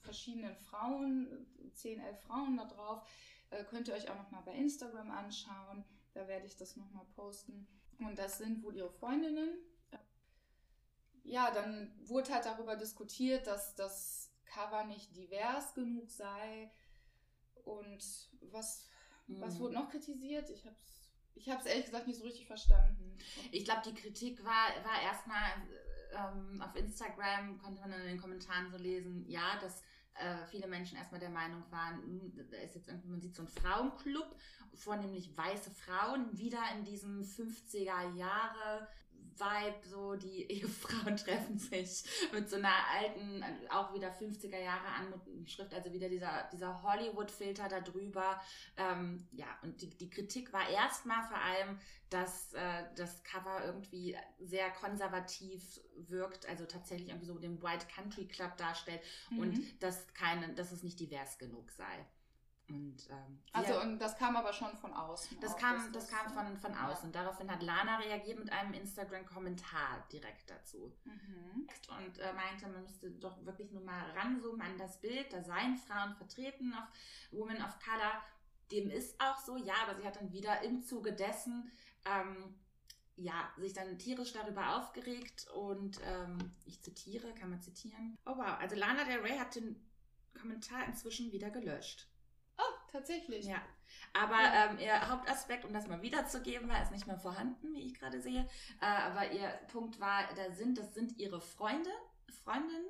verschiedenen 0.00 0.56
Frauen, 0.56 1.46
10, 1.74 2.00
11 2.00 2.20
Frauen 2.22 2.56
da 2.56 2.64
drauf. 2.64 3.06
Äh, 3.50 3.64
könnt 3.64 3.88
ihr 3.88 3.94
euch 3.94 4.10
auch 4.10 4.16
nochmal 4.16 4.42
bei 4.44 4.54
Instagram 4.54 5.10
anschauen. 5.10 5.84
Da 6.14 6.26
werde 6.26 6.46
ich 6.46 6.56
das 6.56 6.76
nochmal 6.76 7.04
posten. 7.14 7.66
Und 7.98 8.18
das 8.18 8.38
sind 8.38 8.62
wohl 8.62 8.74
ihre 8.74 8.90
Freundinnen. 8.90 9.58
Ja, 11.22 11.50
dann 11.50 11.92
wurde 12.08 12.32
halt 12.32 12.46
darüber 12.46 12.76
diskutiert, 12.76 13.46
dass 13.46 13.74
das 13.74 14.29
Cover 14.52 14.84
nicht 14.84 15.14
divers 15.16 15.74
genug 15.74 16.10
sei. 16.10 16.70
Und 17.64 18.28
was, 18.52 18.88
mhm. 19.26 19.40
was 19.40 19.58
wurde 19.58 19.74
noch 19.74 19.90
kritisiert? 19.90 20.50
Ich 20.50 20.64
habe 20.66 20.76
es 20.76 21.00
ich 21.34 21.48
hab's 21.48 21.64
ehrlich 21.66 21.86
gesagt 21.86 22.06
nicht 22.06 22.18
so 22.18 22.24
richtig 22.24 22.46
verstanden. 22.46 23.16
Ich 23.50 23.64
glaube, 23.64 23.82
die 23.86 23.94
Kritik 23.94 24.44
war, 24.44 24.68
war 24.84 25.02
erstmal 25.02 25.52
ähm, 26.12 26.60
auf 26.60 26.74
Instagram, 26.76 27.58
konnte 27.58 27.80
man 27.80 27.92
in 27.92 28.06
den 28.06 28.20
Kommentaren 28.20 28.70
so 28.70 28.76
lesen, 28.76 29.24
ja, 29.26 29.58
dass 29.60 29.82
äh, 30.14 30.44
viele 30.50 30.66
Menschen 30.66 30.98
erstmal 30.98 31.20
der 31.20 31.30
Meinung 31.30 31.62
waren, 31.70 32.02
hm, 32.02 32.48
da 32.50 32.56
ist 32.58 32.74
jetzt 32.74 32.88
irgendwie, 32.88 33.08
man 33.08 33.20
sieht 33.20 33.34
so 33.34 33.42
einen 33.42 33.48
Frauenclub, 33.48 34.36
vornehmlich 34.74 35.36
weiße 35.36 35.70
Frauen, 35.70 36.36
wieder 36.36 36.62
in 36.76 36.84
diesem 36.84 37.22
50er 37.22 38.14
Jahre 38.14 38.88
Vibe, 39.38 39.88
so 39.88 40.14
die 40.16 40.42
Ehefrauen 40.50 41.16
treffen 41.16 41.58
sich 41.58 42.04
mit 42.32 42.48
so 42.48 42.56
einer 42.56 42.74
alten, 42.98 43.44
auch 43.70 43.94
wieder 43.94 44.12
50er 44.12 44.58
Jahre 44.58 44.86
Anschrift, 44.88 45.74
also 45.74 45.92
wieder 45.92 46.08
dieser, 46.08 46.48
dieser 46.52 46.82
Hollywood-Filter 46.82 47.68
da 47.68 47.80
drüber. 47.80 48.40
Ähm, 48.76 49.26
ja, 49.32 49.46
und 49.62 49.80
die, 49.80 49.90
die 49.90 50.10
Kritik 50.10 50.52
war 50.52 50.68
erstmal 50.68 51.22
vor 51.28 51.38
allem, 51.38 51.78
dass 52.10 52.52
äh, 52.54 52.84
das 52.96 53.22
Cover 53.22 53.64
irgendwie 53.64 54.16
sehr 54.38 54.70
konservativ 54.70 55.80
wirkt, 55.96 56.46
also 56.48 56.64
tatsächlich 56.66 57.08
irgendwie 57.08 57.26
so 57.26 57.38
den 57.38 57.62
White 57.62 57.86
Country 57.94 58.26
Club 58.26 58.56
darstellt 58.56 59.00
mhm. 59.30 59.38
und 59.38 59.82
dass, 59.82 60.12
keine, 60.14 60.52
dass 60.54 60.72
es 60.72 60.82
nicht 60.82 60.98
divers 60.98 61.38
genug 61.38 61.70
sei. 61.70 62.06
Und, 62.70 63.10
ähm, 63.10 63.42
also 63.52 63.80
und 63.80 63.98
das 63.98 64.16
kam 64.16 64.36
aber 64.36 64.52
schon 64.52 64.76
von 64.78 64.92
außen. 64.92 65.38
Das 65.40 65.56
kam, 65.56 65.76
das, 65.92 65.92
das 65.92 66.08
kam 66.08 66.32
von, 66.32 66.56
von 66.56 66.74
außen. 66.74 67.12
Ja. 67.12 67.22
Daraufhin 67.22 67.50
hat 67.50 67.62
Lana 67.62 67.96
reagiert 67.98 68.38
mit 68.38 68.52
einem 68.52 68.72
Instagram-Kommentar 68.74 70.06
direkt 70.12 70.48
dazu. 70.50 70.92
Mhm. 71.04 71.68
Und 71.98 72.18
äh, 72.18 72.32
meinte, 72.32 72.68
man 72.68 72.82
müsste 72.82 73.10
doch 73.10 73.44
wirklich 73.44 73.72
nur 73.72 73.82
mal 73.82 74.10
ranzoomen 74.12 74.60
an 74.60 74.78
das 74.78 75.00
Bild. 75.00 75.32
Da 75.32 75.42
seien 75.42 75.76
Frauen 75.76 76.14
vertreten 76.14 76.72
auf 76.74 76.88
Women 77.32 77.62
of 77.62 77.78
Color. 77.80 78.22
Dem 78.70 78.90
ist 78.90 79.20
auch 79.20 79.38
so, 79.38 79.56
ja, 79.56 79.74
aber 79.82 79.98
sie 79.98 80.06
hat 80.06 80.16
dann 80.16 80.32
wieder 80.32 80.62
im 80.62 80.82
Zuge 80.82 81.12
dessen 81.12 81.70
ähm, 82.04 82.54
ja, 83.16 83.52
sich 83.58 83.72
dann 83.72 83.98
tierisch 83.98 84.32
darüber 84.32 84.76
aufgeregt 84.76 85.46
und 85.54 86.00
ähm, 86.04 86.38
ich 86.64 86.80
zitiere, 86.80 87.34
kann 87.34 87.50
man 87.50 87.60
zitieren. 87.60 88.16
Oh 88.24 88.36
wow, 88.36 88.58
also 88.58 88.76
Lana 88.76 89.04
Del 89.04 89.20
Rey 89.20 89.36
hat 89.36 89.54
den 89.56 89.76
Kommentar 90.38 90.86
inzwischen 90.86 91.32
wieder 91.32 91.50
gelöscht. 91.50 92.09
Tatsächlich. 92.92 93.46
Ja. 93.46 93.62
Aber 94.12 94.40
ja. 94.40 94.66
Ähm, 94.66 94.78
ihr 94.78 95.08
Hauptaspekt, 95.08 95.64
um 95.64 95.72
das 95.72 95.86
mal 95.86 96.02
wiederzugeben, 96.02 96.68
war, 96.68 96.82
ist 96.82 96.92
nicht 96.92 97.06
mehr 97.06 97.18
vorhanden, 97.18 97.74
wie 97.74 97.86
ich 97.86 97.98
gerade 97.98 98.20
sehe. 98.20 98.48
Äh, 98.80 98.86
aber 98.86 99.30
ihr 99.30 99.48
Punkt 99.72 100.00
war, 100.00 100.22
da 100.34 100.52
sind, 100.52 100.78
das 100.78 100.94
sind 100.94 101.18
ihre 101.18 101.40
Freunde, 101.40 101.90
Freundinnen, 102.44 102.86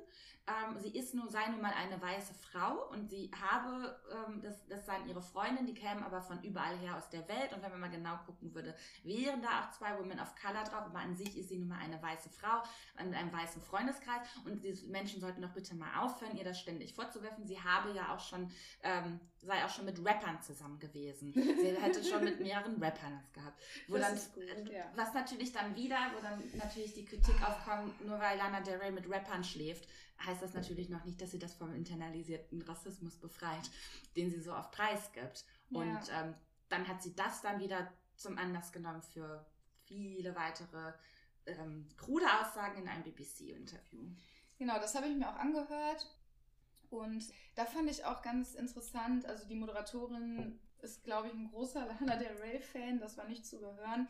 ähm, 0.47 0.77
sie 0.79 0.89
ist 0.89 1.13
nun, 1.13 1.29
sei 1.29 1.47
nun 1.49 1.61
mal 1.61 1.73
eine 1.73 2.01
weiße 2.01 2.33
Frau 2.33 2.89
und 2.89 3.09
sie 3.09 3.29
habe, 3.39 3.99
ähm, 4.11 4.41
das, 4.41 4.65
das 4.67 4.85
seien 4.85 5.07
ihre 5.07 5.21
Freundinnen, 5.21 5.67
die 5.67 5.73
kämen 5.73 6.03
aber 6.03 6.21
von 6.21 6.41
überall 6.43 6.77
her 6.77 6.97
aus 6.97 7.09
der 7.09 7.27
Welt. 7.27 7.53
Und 7.53 7.61
wenn 7.61 7.71
man 7.71 7.79
mal 7.79 7.89
genau 7.89 8.17
gucken 8.25 8.53
würde, 8.53 8.75
wären 9.03 9.41
da 9.41 9.61
auch 9.61 9.71
zwei 9.71 9.97
Women 9.99 10.19
of 10.19 10.33
Color 10.35 10.63
drauf, 10.63 10.85
aber 10.85 10.99
an 10.99 11.15
sich 11.15 11.37
ist 11.37 11.49
sie 11.49 11.57
nun 11.57 11.69
mal 11.69 11.79
eine 11.79 12.01
weiße 12.01 12.29
Frau 12.29 12.63
in 12.99 13.13
einem 13.13 13.31
weißen 13.31 13.61
Freundeskreis. 13.61 14.21
Und 14.45 14.63
diese 14.63 14.87
Menschen 14.87 15.21
sollten 15.21 15.41
doch 15.41 15.53
bitte 15.53 15.75
mal 15.75 16.03
aufhören, 16.03 16.35
ihr 16.35 16.43
das 16.43 16.59
ständig 16.59 16.93
vorzuwerfen. 16.93 17.45
Sie 17.45 17.61
habe 17.61 17.91
ja 17.93 18.13
auch 18.13 18.19
schon, 18.19 18.51
ähm, 18.83 19.19
sei 19.41 19.63
auch 19.63 19.69
schon 19.69 19.85
mit 19.85 20.03
Rappern 20.03 20.41
zusammen 20.41 20.79
gewesen. 20.79 21.33
Sie 21.33 21.77
hätte 21.81 22.03
schon 22.03 22.23
mit 22.23 22.39
mehreren 22.39 22.81
Rappern 22.81 23.19
das 23.21 23.31
gehabt. 23.31 23.61
Wo 23.87 23.97
das 23.97 24.33
dann, 24.33 24.63
gut, 24.65 24.73
ja. 24.73 24.85
Was 24.95 25.13
natürlich 25.13 25.51
dann 25.51 25.75
wieder, 25.75 25.97
wo 26.15 26.21
dann 26.21 26.41
natürlich 26.57 26.93
die 26.93 27.05
Kritik 27.05 27.35
aufkommt, 27.47 28.03
nur 28.05 28.19
weil 28.19 28.37
Lana 28.37 28.61
Del 28.61 28.77
Rey 28.77 28.91
mit 28.91 29.09
Rappern 29.09 29.43
schläft, 29.43 29.87
heißt 30.25 30.41
das 30.41 30.53
natürlich 30.53 30.89
noch 30.89 31.03
nicht, 31.05 31.21
dass 31.21 31.31
sie 31.31 31.39
das 31.39 31.53
vom 31.53 31.73
internalisierten 31.73 32.61
Rassismus 32.61 33.17
befreit, 33.17 33.69
den 34.15 34.29
sie 34.31 34.41
so 34.41 34.53
oft 34.53 34.71
preisgibt. 34.71 35.45
Ja. 35.69 35.79
Und 35.79 35.99
ähm, 36.13 36.35
dann 36.69 36.87
hat 36.87 37.01
sie 37.01 37.15
das 37.15 37.41
dann 37.41 37.59
wieder 37.59 37.91
zum 38.15 38.37
Anlass 38.37 38.71
genommen 38.71 39.01
für 39.01 39.45
viele 39.85 40.35
weitere 40.35 40.93
ähm, 41.45 41.87
krude 41.97 42.25
Aussagen 42.39 42.81
in 42.81 42.87
einem 42.87 43.03
BBC-Interview. 43.03 44.03
Genau, 44.57 44.79
das 44.79 44.95
habe 44.95 45.07
ich 45.07 45.15
mir 45.15 45.29
auch 45.29 45.39
angehört. 45.39 46.07
Und 46.89 47.25
da 47.55 47.65
fand 47.65 47.89
ich 47.89 48.05
auch 48.05 48.21
ganz 48.21 48.53
interessant, 48.53 49.25
also 49.25 49.47
die 49.47 49.55
Moderatorin 49.55 50.59
ist, 50.81 51.03
glaube 51.03 51.27
ich, 51.27 51.33
ein 51.33 51.49
großer 51.49 51.85
Lana 51.85 52.17
Del 52.17 52.35
Rey-Fan, 52.37 52.99
das 52.99 53.17
war 53.17 53.27
nicht 53.27 53.45
zu 53.45 53.57
überhören. 53.57 54.07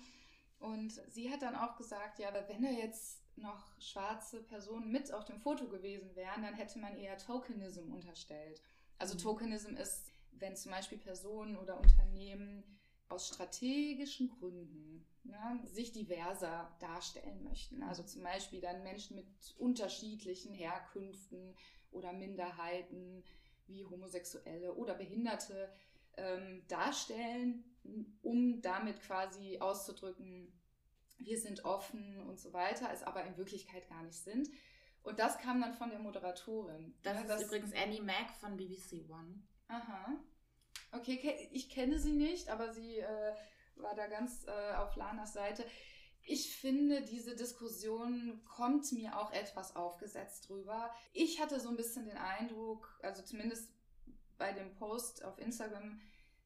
Und 0.59 0.91
sie 1.09 1.31
hat 1.31 1.41
dann 1.41 1.55
auch 1.55 1.75
gesagt, 1.75 2.19
ja, 2.19 2.33
wenn 2.47 2.63
er 2.63 2.73
jetzt 2.73 3.20
noch 3.41 3.79
schwarze 3.79 4.43
Personen 4.43 4.91
mit 4.91 5.13
auf 5.13 5.25
dem 5.25 5.39
Foto 5.39 5.67
gewesen 5.67 6.15
wären, 6.15 6.43
dann 6.43 6.53
hätte 6.53 6.79
man 6.79 6.97
eher 6.97 7.17
Tokenism 7.17 7.91
unterstellt. 7.91 8.61
Also 8.97 9.15
mhm. 9.15 9.19
Tokenism 9.19 9.75
ist, 9.75 10.13
wenn 10.31 10.55
zum 10.55 10.71
Beispiel 10.71 10.97
Personen 10.97 11.57
oder 11.57 11.79
Unternehmen 11.79 12.63
aus 13.09 13.27
strategischen 13.27 14.29
Gründen 14.29 15.05
ne, 15.23 15.59
sich 15.65 15.91
diverser 15.91 16.75
darstellen 16.79 17.43
möchten. 17.43 17.83
Also 17.83 18.03
zum 18.03 18.23
Beispiel 18.23 18.61
dann 18.61 18.83
Menschen 18.83 19.15
mit 19.17 19.27
unterschiedlichen 19.57 20.53
Herkünften 20.53 21.55
oder 21.91 22.13
Minderheiten 22.13 23.23
wie 23.67 23.85
Homosexuelle 23.85 24.73
oder 24.73 24.93
Behinderte 24.95 25.69
ähm, 26.17 26.63
darstellen, 26.67 27.63
um 28.21 28.61
damit 28.61 29.01
quasi 29.01 29.59
auszudrücken, 29.59 30.51
wir 31.23 31.39
sind 31.39 31.65
offen 31.65 32.19
und 32.27 32.39
so 32.39 32.53
weiter, 32.53 32.89
es 32.93 33.03
aber 33.03 33.23
in 33.23 33.37
Wirklichkeit 33.37 33.87
gar 33.89 34.03
nicht 34.03 34.19
sind. 34.19 34.49
Und 35.03 35.19
das 35.19 35.37
kam 35.39 35.61
dann 35.61 35.73
von 35.73 35.89
der 35.89 35.99
Moderatorin. 35.99 36.93
Das 37.01 37.15
ja, 37.15 37.21
ist 37.21 37.29
das 37.29 37.43
übrigens 37.43 37.73
Annie 37.73 38.01
Mac 38.01 38.31
von 38.39 38.55
BBC 38.55 39.09
One. 39.09 39.41
Aha. 39.67 40.17
Okay, 40.91 41.49
ich 41.51 41.69
kenne 41.69 41.97
sie 41.99 42.13
nicht, 42.13 42.49
aber 42.49 42.71
sie 42.73 42.97
äh, 42.97 43.33
war 43.75 43.95
da 43.95 44.07
ganz 44.07 44.45
äh, 44.45 44.75
auf 44.75 44.95
Lanas 44.95 45.33
Seite. 45.33 45.65
Ich 46.23 46.55
finde, 46.55 47.01
diese 47.01 47.35
Diskussion 47.35 48.41
kommt 48.45 48.91
mir 48.91 49.17
auch 49.17 49.31
etwas 49.31 49.75
aufgesetzt 49.75 50.49
drüber. 50.49 50.93
Ich 51.13 51.41
hatte 51.41 51.59
so 51.59 51.69
ein 51.69 51.77
bisschen 51.77 52.05
den 52.05 52.17
Eindruck, 52.17 52.99
also 53.01 53.23
zumindest 53.23 53.73
bei 54.37 54.53
dem 54.53 54.73
Post 54.75 55.23
auf 55.23 55.39
Instagram, 55.39 55.99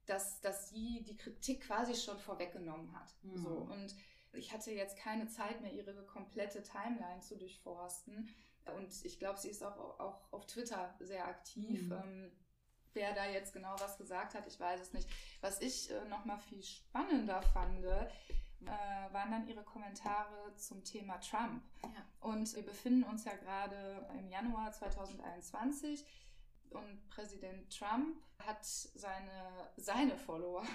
dass, 0.05 0.39
dass 0.41 0.69
sie 0.69 1.03
die 1.03 1.17
Kritik 1.17 1.63
quasi 1.63 1.95
schon 1.95 2.19
vorweggenommen 2.19 2.93
hat. 2.93 3.13
Mhm. 3.23 3.38
So, 3.38 3.49
und 3.49 3.95
Ich 4.38 4.54
hatte 4.54 4.71
jetzt 4.71 4.98
keine 4.98 5.28
Zeit 5.28 5.62
mehr, 5.62 5.74
ihre 5.74 5.93
komplette 6.06 6.63
Timeline 6.63 7.21
zu 7.21 7.38
durchforsten. 7.38 8.30
Und 8.78 9.06
ich 9.06 9.19
glaube, 9.19 9.39
sie 9.39 9.50
ist 9.50 9.63
auch, 9.63 10.00
auch 10.00 10.32
auf 10.32 10.45
Twitter 10.48 10.95
sehr 11.00 11.28
aktiv. 11.28 11.84
Mhm. 11.84 11.91
Ähm, 11.91 12.32
wer 12.93 13.13
da 13.13 13.26
jetzt 13.26 13.54
genau 13.54 13.76
was 13.80 13.98
gesagt 13.98 14.34
hat, 14.34 14.48
ich 14.48 14.60
weiß 14.60 14.82
es 14.82 14.93
nicht. 14.93 15.10
Was 15.41 15.62
ich 15.62 15.91
äh, 15.91 16.06
noch 16.06 16.26
mal 16.26 16.38
viel 16.38 16.63
spannender 16.63 17.41
fand, 17.41 17.84
äh, 17.86 18.08
waren 18.65 19.32
dann 19.32 19.48
ihre 19.48 19.63
Kommentare 19.63 20.56
zum 20.56 20.84
Thema 20.84 21.19
Trump. 21.19 21.63
Ja. 21.84 22.06
Und 22.21 22.56
wir 22.56 22.63
befinden 22.63 23.04
uns 23.04 23.26
ja 23.26 23.36
gerade 23.36 24.08
im 24.17 24.28
Januar 24.30 24.71
2021 24.71 26.04
und 26.71 27.10
Präsident 27.10 27.76
Trump 27.78 28.17
hat 28.39 28.63
seine, 28.65 29.69
seine 29.78 30.17
Follower 30.17 30.65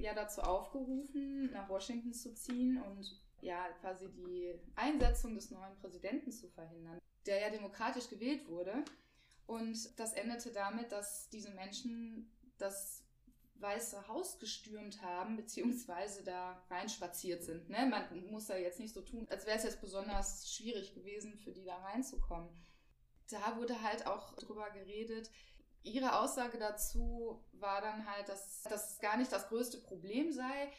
ja 0.00 0.14
dazu 0.14 0.42
aufgerufen, 0.42 1.50
nach 1.52 1.68
Washington 1.68 2.12
zu 2.12 2.34
ziehen 2.34 2.80
und 2.82 3.20
ja 3.40 3.68
quasi 3.80 4.08
die 4.10 4.54
Einsetzung 4.74 5.34
des 5.34 5.50
neuen 5.50 5.74
Präsidenten 5.76 6.30
zu 6.30 6.48
verhindern, 6.48 7.00
der 7.26 7.40
ja 7.40 7.50
demokratisch 7.50 8.08
gewählt 8.08 8.48
wurde. 8.48 8.84
Und 9.46 9.98
das 9.98 10.12
endete 10.12 10.52
damit, 10.52 10.92
dass 10.92 11.28
diese 11.30 11.50
Menschen 11.50 12.30
das 12.58 13.04
Weiße 13.56 14.08
Haus 14.08 14.38
gestürmt 14.38 15.02
haben, 15.02 15.36
beziehungsweise 15.36 16.22
da 16.24 16.62
reinspaziert 16.70 17.42
sind. 17.42 17.68
Ne? 17.68 17.86
Man 17.86 18.30
muss 18.30 18.48
ja 18.48 18.56
jetzt 18.56 18.80
nicht 18.80 18.94
so 18.94 19.02
tun, 19.02 19.26
als 19.30 19.46
wäre 19.46 19.58
es 19.58 19.64
jetzt 19.64 19.80
besonders 19.80 20.54
schwierig 20.54 20.94
gewesen, 20.94 21.38
für 21.38 21.52
die 21.52 21.64
da 21.64 21.76
reinzukommen. 21.78 22.50
Da 23.30 23.56
wurde 23.56 23.80
halt 23.82 24.06
auch 24.06 24.34
drüber 24.36 24.70
geredet. 24.70 25.30
Ihre 25.82 26.18
Aussage 26.18 26.58
dazu 26.58 27.42
war 27.52 27.80
dann 27.80 28.10
halt, 28.10 28.28
dass 28.28 28.62
das 28.64 28.98
gar 29.00 29.16
nicht 29.16 29.32
das 29.32 29.48
größte 29.48 29.78
Problem 29.78 30.32
sei, 30.32 30.70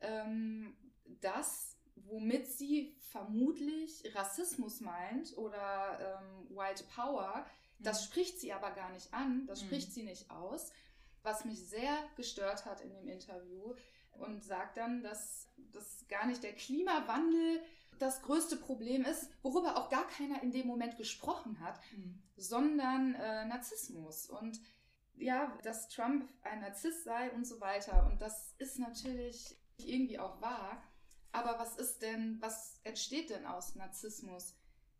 ähm, 0.00 0.76
dass 1.20 1.76
womit 1.96 2.46
sie 2.46 2.96
vermutlich 3.10 4.14
Rassismus 4.14 4.80
meint 4.80 5.36
oder 5.36 6.20
ähm, 6.20 6.56
White 6.56 6.84
Power, 6.94 7.46
das 7.78 8.00
mhm. 8.00 8.04
spricht 8.06 8.40
sie 8.40 8.52
aber 8.52 8.70
gar 8.70 8.90
nicht 8.90 9.12
an, 9.12 9.46
das 9.46 9.62
mhm. 9.62 9.66
spricht 9.66 9.92
sie 9.92 10.02
nicht 10.02 10.30
aus, 10.30 10.72
was 11.22 11.44
mich 11.44 11.66
sehr 11.68 11.96
gestört 12.16 12.64
hat 12.64 12.80
in 12.80 12.92
dem 12.92 13.08
Interview 13.08 13.74
und 14.12 14.44
sagt 14.44 14.76
dann, 14.76 15.02
dass 15.02 15.48
das 15.72 16.06
gar 16.08 16.26
nicht 16.26 16.42
der 16.42 16.54
Klimawandel 16.54 17.60
das 17.98 18.22
größte 18.22 18.56
Problem 18.56 19.04
ist, 19.04 19.30
worüber 19.42 19.76
auch 19.76 19.88
gar 19.88 20.06
keiner 20.08 20.42
in 20.42 20.50
dem 20.50 20.66
Moment 20.66 20.96
gesprochen 20.96 21.60
hat, 21.60 21.80
mhm. 21.96 22.22
sondern 22.36 23.14
äh, 23.14 23.44
Narzissmus 23.46 24.28
und 24.28 24.60
ja, 25.18 25.56
dass 25.62 25.88
Trump 25.88 26.28
ein 26.42 26.60
Narzisst 26.60 27.04
sei 27.04 27.30
und 27.32 27.46
so 27.46 27.60
weiter. 27.60 28.06
Und 28.06 28.20
das 28.20 28.54
ist 28.58 28.78
natürlich 28.78 29.56
irgendwie 29.78 30.18
auch 30.18 30.42
wahr. 30.42 30.82
Aber 31.32 31.58
was 31.58 31.76
ist 31.76 32.02
denn, 32.02 32.36
was 32.40 32.80
entsteht 32.84 33.30
denn 33.30 33.46
aus 33.46 33.74
Narzissmus? 33.76 34.54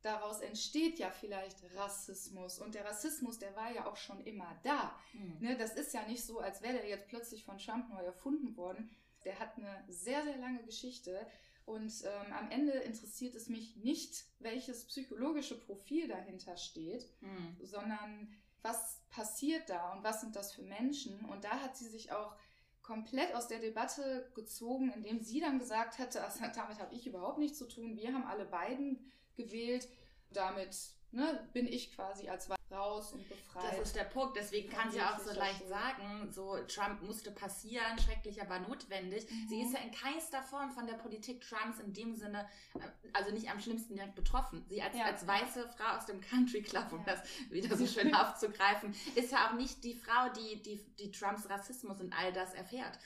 daraus 0.06 0.40
entsteht 0.40 0.98
ja 0.98 1.10
vielleicht 1.10 1.58
Rassismus. 1.74 2.58
Und 2.58 2.74
der 2.74 2.84
Rassismus, 2.84 3.38
der 3.38 3.54
war 3.56 3.72
ja 3.72 3.86
auch 3.86 3.96
schon 3.96 4.24
immer 4.24 4.58
da. 4.62 4.98
Mhm. 5.12 5.36
Ne, 5.40 5.56
das 5.56 5.74
ist 5.74 5.92
ja 5.92 6.06
nicht 6.06 6.24
so, 6.24 6.38
als 6.38 6.62
wäre 6.62 6.74
der 6.74 6.88
jetzt 6.88 7.08
plötzlich 7.08 7.44
von 7.44 7.58
Trump 7.58 7.88
neu 7.90 8.02
erfunden 8.02 8.56
worden. 8.56 8.88
Der 9.24 9.38
hat 9.38 9.56
eine 9.56 9.84
sehr, 9.88 10.22
sehr 10.22 10.36
lange 10.38 10.62
Geschichte. 10.62 11.26
Und 11.66 11.92
ähm, 12.04 12.32
am 12.32 12.50
Ende 12.50 12.72
interessiert 12.72 13.34
es 13.34 13.48
mich 13.48 13.76
nicht, 13.76 14.24
welches 14.38 14.86
psychologische 14.86 15.58
Profil 15.58 16.06
dahinter 16.06 16.56
steht, 16.56 17.10
mhm. 17.20 17.56
sondern 17.60 18.32
was 18.62 19.02
passiert 19.10 19.68
da 19.68 19.92
und 19.92 20.04
was 20.04 20.20
sind 20.20 20.36
das 20.36 20.52
für 20.52 20.62
Menschen. 20.62 21.24
Und 21.24 21.44
da 21.44 21.60
hat 21.60 21.76
sie 21.76 21.88
sich 21.88 22.12
auch 22.12 22.36
komplett 22.82 23.34
aus 23.34 23.48
der 23.48 23.58
Debatte 23.58 24.30
gezogen, 24.36 24.92
indem 24.92 25.20
sie 25.20 25.40
dann 25.40 25.58
gesagt 25.58 25.98
hätte, 25.98 26.22
also 26.22 26.38
damit 26.54 26.78
habe 26.78 26.94
ich 26.94 27.04
überhaupt 27.04 27.38
nichts 27.38 27.58
zu 27.58 27.66
tun. 27.66 27.96
Wir 27.96 28.14
haben 28.14 28.24
alle 28.24 28.44
beiden 28.44 29.12
gewählt. 29.34 29.88
Damit 30.30 30.76
ne, 31.16 31.48
bin 31.52 31.66
ich 31.66 31.94
quasi 31.94 32.28
als 32.28 32.48
raus 32.70 33.12
und 33.12 33.28
befreit. 33.28 33.72
Das 33.72 33.80
ist 33.80 33.96
der 33.96 34.04
Punkt. 34.04 34.36
Deswegen 34.36 34.70
kann 34.70 34.90
sie 34.90 35.00
auch 35.00 35.18
so 35.18 35.32
leicht 35.32 35.62
so. 35.62 35.68
sagen, 35.68 36.28
so 36.30 36.58
Trump 36.68 37.02
musste 37.02 37.30
passieren, 37.30 37.98
schrecklich, 37.98 38.40
aber 38.42 38.58
notwendig. 38.60 39.28
Mhm. 39.30 39.48
Sie 39.48 39.62
ist 39.62 39.72
ja 39.72 39.80
in 39.80 39.90
keinster 39.92 40.42
Form 40.42 40.70
von 40.70 40.86
der 40.86 40.94
Politik 40.94 41.40
Trumps 41.40 41.78
in 41.80 41.92
dem 41.92 42.14
Sinne, 42.14 42.48
äh, 42.74 42.80
also 43.12 43.32
nicht 43.32 43.50
am 43.50 43.60
schlimmsten 43.60 43.94
direkt 43.94 44.14
betroffen. 44.14 44.64
Sie 44.68 44.82
als, 44.82 44.96
ja. 44.96 45.04
als 45.04 45.26
weiße 45.26 45.68
Frau 45.68 45.96
aus 45.96 46.06
dem 46.06 46.20
Country 46.20 46.62
Club, 46.62 46.92
um 46.92 47.04
ja. 47.06 47.14
das 47.14 47.22
wieder 47.50 47.76
so 47.76 47.86
schön 47.86 48.14
aufzugreifen, 48.14 48.94
ist 49.14 49.32
ja 49.32 49.48
auch 49.48 49.54
nicht 49.54 49.82
die 49.84 49.94
Frau, 49.94 50.28
die, 50.30 50.62
die, 50.62 50.84
die 50.98 51.10
Trumps 51.10 51.48
Rassismus 51.48 52.00
und 52.00 52.12
all 52.12 52.32
das 52.32 52.54
erfährt. 52.54 52.98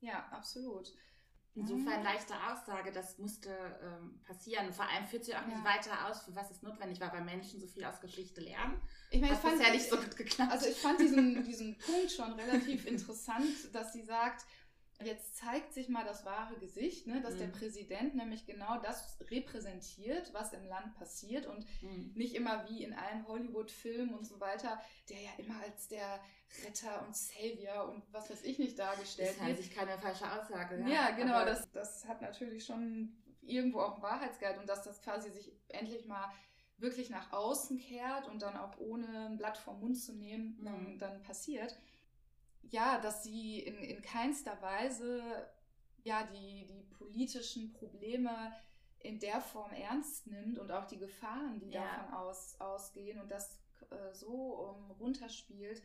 Ja, 0.00 0.26
absolut. 0.30 0.92
Insofern 1.56 1.98
mhm. 1.98 2.04
leichte 2.04 2.34
Aussage, 2.34 2.92
das 2.92 3.18
musste 3.18 3.50
ähm, 3.82 4.20
passieren. 4.24 4.72
Vor 4.72 4.88
allem 4.88 5.06
führt 5.06 5.24
sie 5.24 5.34
auch 5.34 5.46
nicht 5.46 5.58
ja. 5.58 5.64
weiter 5.64 6.08
aus, 6.08 6.22
für 6.22 6.34
was 6.36 6.50
es 6.50 6.62
notwendig 6.62 7.00
war, 7.00 7.12
weil 7.12 7.24
Menschen 7.24 7.60
so 7.60 7.66
viel 7.66 7.84
aus 7.84 8.00
Geschichte 8.00 8.40
lernen. 8.40 8.80
Ich 9.10 9.20
meine, 9.20 9.34
ich 9.34 9.40
fand 9.40 9.60
ja 9.60 9.70
nicht 9.70 9.88
so 9.88 9.96
gut 9.96 10.16
geklappt. 10.16 10.52
Also 10.52 10.66
ich 10.68 10.76
fand 10.76 11.00
diesen, 11.00 11.42
diesen 11.44 11.76
Punkt 11.78 12.12
schon 12.12 12.32
relativ 12.34 12.86
interessant, 12.86 13.74
dass 13.74 13.92
sie 13.92 14.02
sagt, 14.02 14.46
Jetzt 15.02 15.36
zeigt 15.36 15.72
sich 15.72 15.88
mal 15.88 16.04
das 16.04 16.24
wahre 16.24 16.56
Gesicht, 16.58 17.06
ne, 17.06 17.20
dass 17.22 17.34
mhm. 17.34 17.38
der 17.38 17.46
Präsident 17.48 18.14
nämlich 18.14 18.46
genau 18.46 18.78
das 18.80 19.18
repräsentiert, 19.30 20.32
was 20.34 20.52
im 20.52 20.64
Land 20.66 20.94
passiert 20.94 21.46
und 21.46 21.64
mhm. 21.82 22.12
nicht 22.14 22.34
immer 22.34 22.68
wie 22.68 22.84
in 22.84 22.92
allen 22.92 23.26
Hollywood-Filmen 23.26 24.14
und 24.14 24.26
so 24.26 24.40
weiter, 24.40 24.80
der 25.08 25.20
ja 25.20 25.30
immer 25.38 25.60
als 25.62 25.88
der 25.88 26.20
Retter 26.64 27.06
und 27.06 27.16
Savior 27.16 27.88
und 27.88 28.02
was 28.12 28.30
weiß 28.30 28.42
ich 28.42 28.58
nicht 28.58 28.78
dargestellt 28.78 29.38
wird. 29.40 29.50
Das 29.50 29.58
ist 29.58 29.64
sich 29.66 29.74
keine 29.74 29.98
falsche 29.98 30.30
Aussage. 30.30 30.80
Ja, 30.80 30.88
ja 30.88 31.10
genau, 31.12 31.44
das, 31.44 31.70
das 31.72 32.06
hat 32.06 32.20
natürlich 32.20 32.64
schon 32.64 33.16
irgendwo 33.42 33.80
auch 33.80 33.94
einen 33.94 34.02
Wahrheitsgehalt 34.02 34.58
und 34.58 34.68
dass 34.68 34.82
das 34.82 35.00
quasi 35.02 35.30
sich 35.30 35.52
endlich 35.68 36.06
mal 36.06 36.30
wirklich 36.78 37.10
nach 37.10 37.32
außen 37.32 37.78
kehrt 37.78 38.28
und 38.28 38.42
dann 38.42 38.56
auch 38.56 38.78
ohne 38.78 39.26
ein 39.26 39.36
Blatt 39.36 39.58
vom 39.58 39.80
Mund 39.80 40.00
zu 40.00 40.14
nehmen, 40.14 40.56
mhm. 40.58 40.64
dann, 40.64 40.98
dann 40.98 41.22
passiert 41.22 41.78
ja, 42.62 43.00
dass 43.00 43.22
sie 43.22 43.60
in, 43.60 43.76
in 43.78 44.02
keinster 44.02 44.60
Weise 44.62 45.22
ja, 46.02 46.24
die, 46.24 46.66
die 46.66 46.82
politischen 46.96 47.72
Probleme 47.72 48.54
in 48.98 49.18
der 49.18 49.40
Form 49.40 49.72
ernst 49.72 50.26
nimmt 50.26 50.58
und 50.58 50.70
auch 50.70 50.86
die 50.86 50.98
Gefahren, 50.98 51.58
die 51.58 51.70
ja. 51.70 51.82
davon 51.82 52.14
aus, 52.14 52.56
ausgehen 52.60 53.20
und 53.20 53.30
das 53.30 53.58
äh, 53.90 54.12
so 54.12 54.28
um, 54.30 54.90
runterspielt 54.92 55.82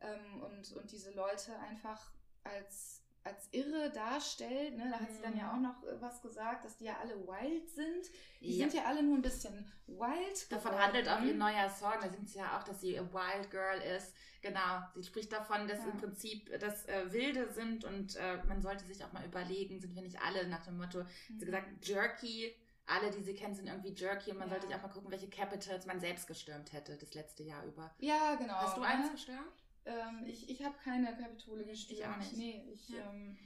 ähm, 0.00 0.42
und, 0.42 0.72
und 0.72 0.92
diese 0.92 1.12
Leute 1.12 1.58
einfach 1.58 2.12
als 2.44 3.05
als 3.26 3.48
irre 3.52 3.90
darstellt. 3.90 4.76
Ne? 4.76 4.88
Da 4.90 5.00
hat 5.00 5.12
sie 5.12 5.20
dann 5.20 5.36
ja 5.36 5.52
mhm. 5.52 5.66
auch 5.66 5.72
noch 5.72 5.84
äh, 5.84 6.00
was 6.00 6.22
gesagt, 6.22 6.64
dass 6.64 6.76
die 6.76 6.84
ja 6.84 6.96
alle 7.00 7.14
wild 7.26 7.68
sind. 7.68 8.10
Die 8.40 8.56
ja. 8.56 8.64
sind 8.64 8.74
ja 8.74 8.84
alle 8.86 9.02
nur 9.02 9.16
ein 9.16 9.22
bisschen 9.22 9.70
wild. 9.86 10.52
Davon 10.52 10.70
geworden. 10.70 10.86
handelt 10.86 11.08
auch 11.08 11.20
ihr 11.20 11.34
neuer 11.34 11.68
Song. 11.68 11.94
Da 12.00 12.08
singt 12.08 12.28
sie 12.28 12.38
ja 12.38 12.56
auch, 12.56 12.62
dass 12.62 12.80
sie 12.80 12.98
a 12.98 13.02
wild 13.02 13.50
girl 13.50 13.80
ist. 13.96 14.14
Genau. 14.42 14.80
Sie 14.94 15.04
spricht 15.04 15.32
davon, 15.32 15.66
dass 15.66 15.80
ja. 15.80 15.90
im 15.90 15.96
Prinzip 15.98 16.58
das 16.60 16.86
äh, 16.86 17.12
Wilde 17.12 17.52
sind 17.52 17.84
und 17.84 18.16
äh, 18.16 18.42
man 18.46 18.62
sollte 18.62 18.84
sich 18.84 19.04
auch 19.04 19.12
mal 19.12 19.24
überlegen, 19.24 19.80
sind 19.80 19.94
wir 19.94 20.02
nicht 20.02 20.20
alle 20.22 20.46
nach 20.46 20.64
dem 20.64 20.78
Motto, 20.78 21.02
mhm. 21.02 21.38
sie 21.38 21.44
gesagt, 21.44 21.86
Jerky. 21.86 22.54
Alle, 22.88 23.10
die 23.10 23.20
sie 23.20 23.34
kennen, 23.34 23.52
sind 23.52 23.66
irgendwie 23.66 23.92
jerky 23.92 24.30
und 24.30 24.38
man 24.38 24.46
ja. 24.46 24.54
sollte 24.54 24.68
sich 24.68 24.76
auch 24.76 24.82
mal 24.82 24.90
gucken, 24.90 25.10
welche 25.10 25.28
Capitals 25.28 25.86
man 25.86 25.98
selbst 25.98 26.28
gestürmt 26.28 26.72
hätte 26.72 26.96
das 26.96 27.14
letzte 27.14 27.42
Jahr 27.42 27.64
über. 27.64 27.92
Ja, 27.98 28.36
genau. 28.36 28.54
Hast 28.54 28.76
du 28.76 28.82
eins 28.82 29.10
gestürmt? 29.10 29.65
Ähm, 29.86 30.24
ich 30.26 30.50
ich 30.50 30.64
habe 30.64 30.74
keine 30.82 31.16
Kapitole 31.16 31.64
gespielt. 31.64 32.00
Ich 32.00 32.06
auch 32.06 32.16
nicht. 32.16 32.36
Nee, 32.36 32.64
ich, 32.72 32.88
ja. 32.88 33.10
ähm, 33.10 33.38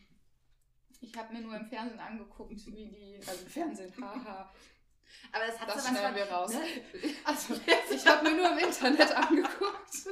ich 1.00 1.16
habe 1.16 1.32
mir 1.32 1.40
nur 1.40 1.56
im 1.56 1.66
Fernsehen 1.66 2.00
angeguckt, 2.00 2.66
wie 2.66 2.72
die, 2.72 3.20
also 3.26 3.42
im 3.42 3.48
Fernsehen, 3.48 3.92
haha. 4.00 4.52
Aber 5.32 5.46
das 5.46 5.60
hat 5.60 5.68
das 5.68 5.88
schneiden 5.88 6.16
wir 6.16 6.30
raus. 6.30 6.52
Ne? 6.52 6.60
Also, 7.24 7.54
ich 7.90 8.06
habe 8.06 8.30
mir 8.30 8.36
nur 8.36 8.52
im 8.52 8.58
Internet 8.58 9.12
angeguckt. 9.16 10.08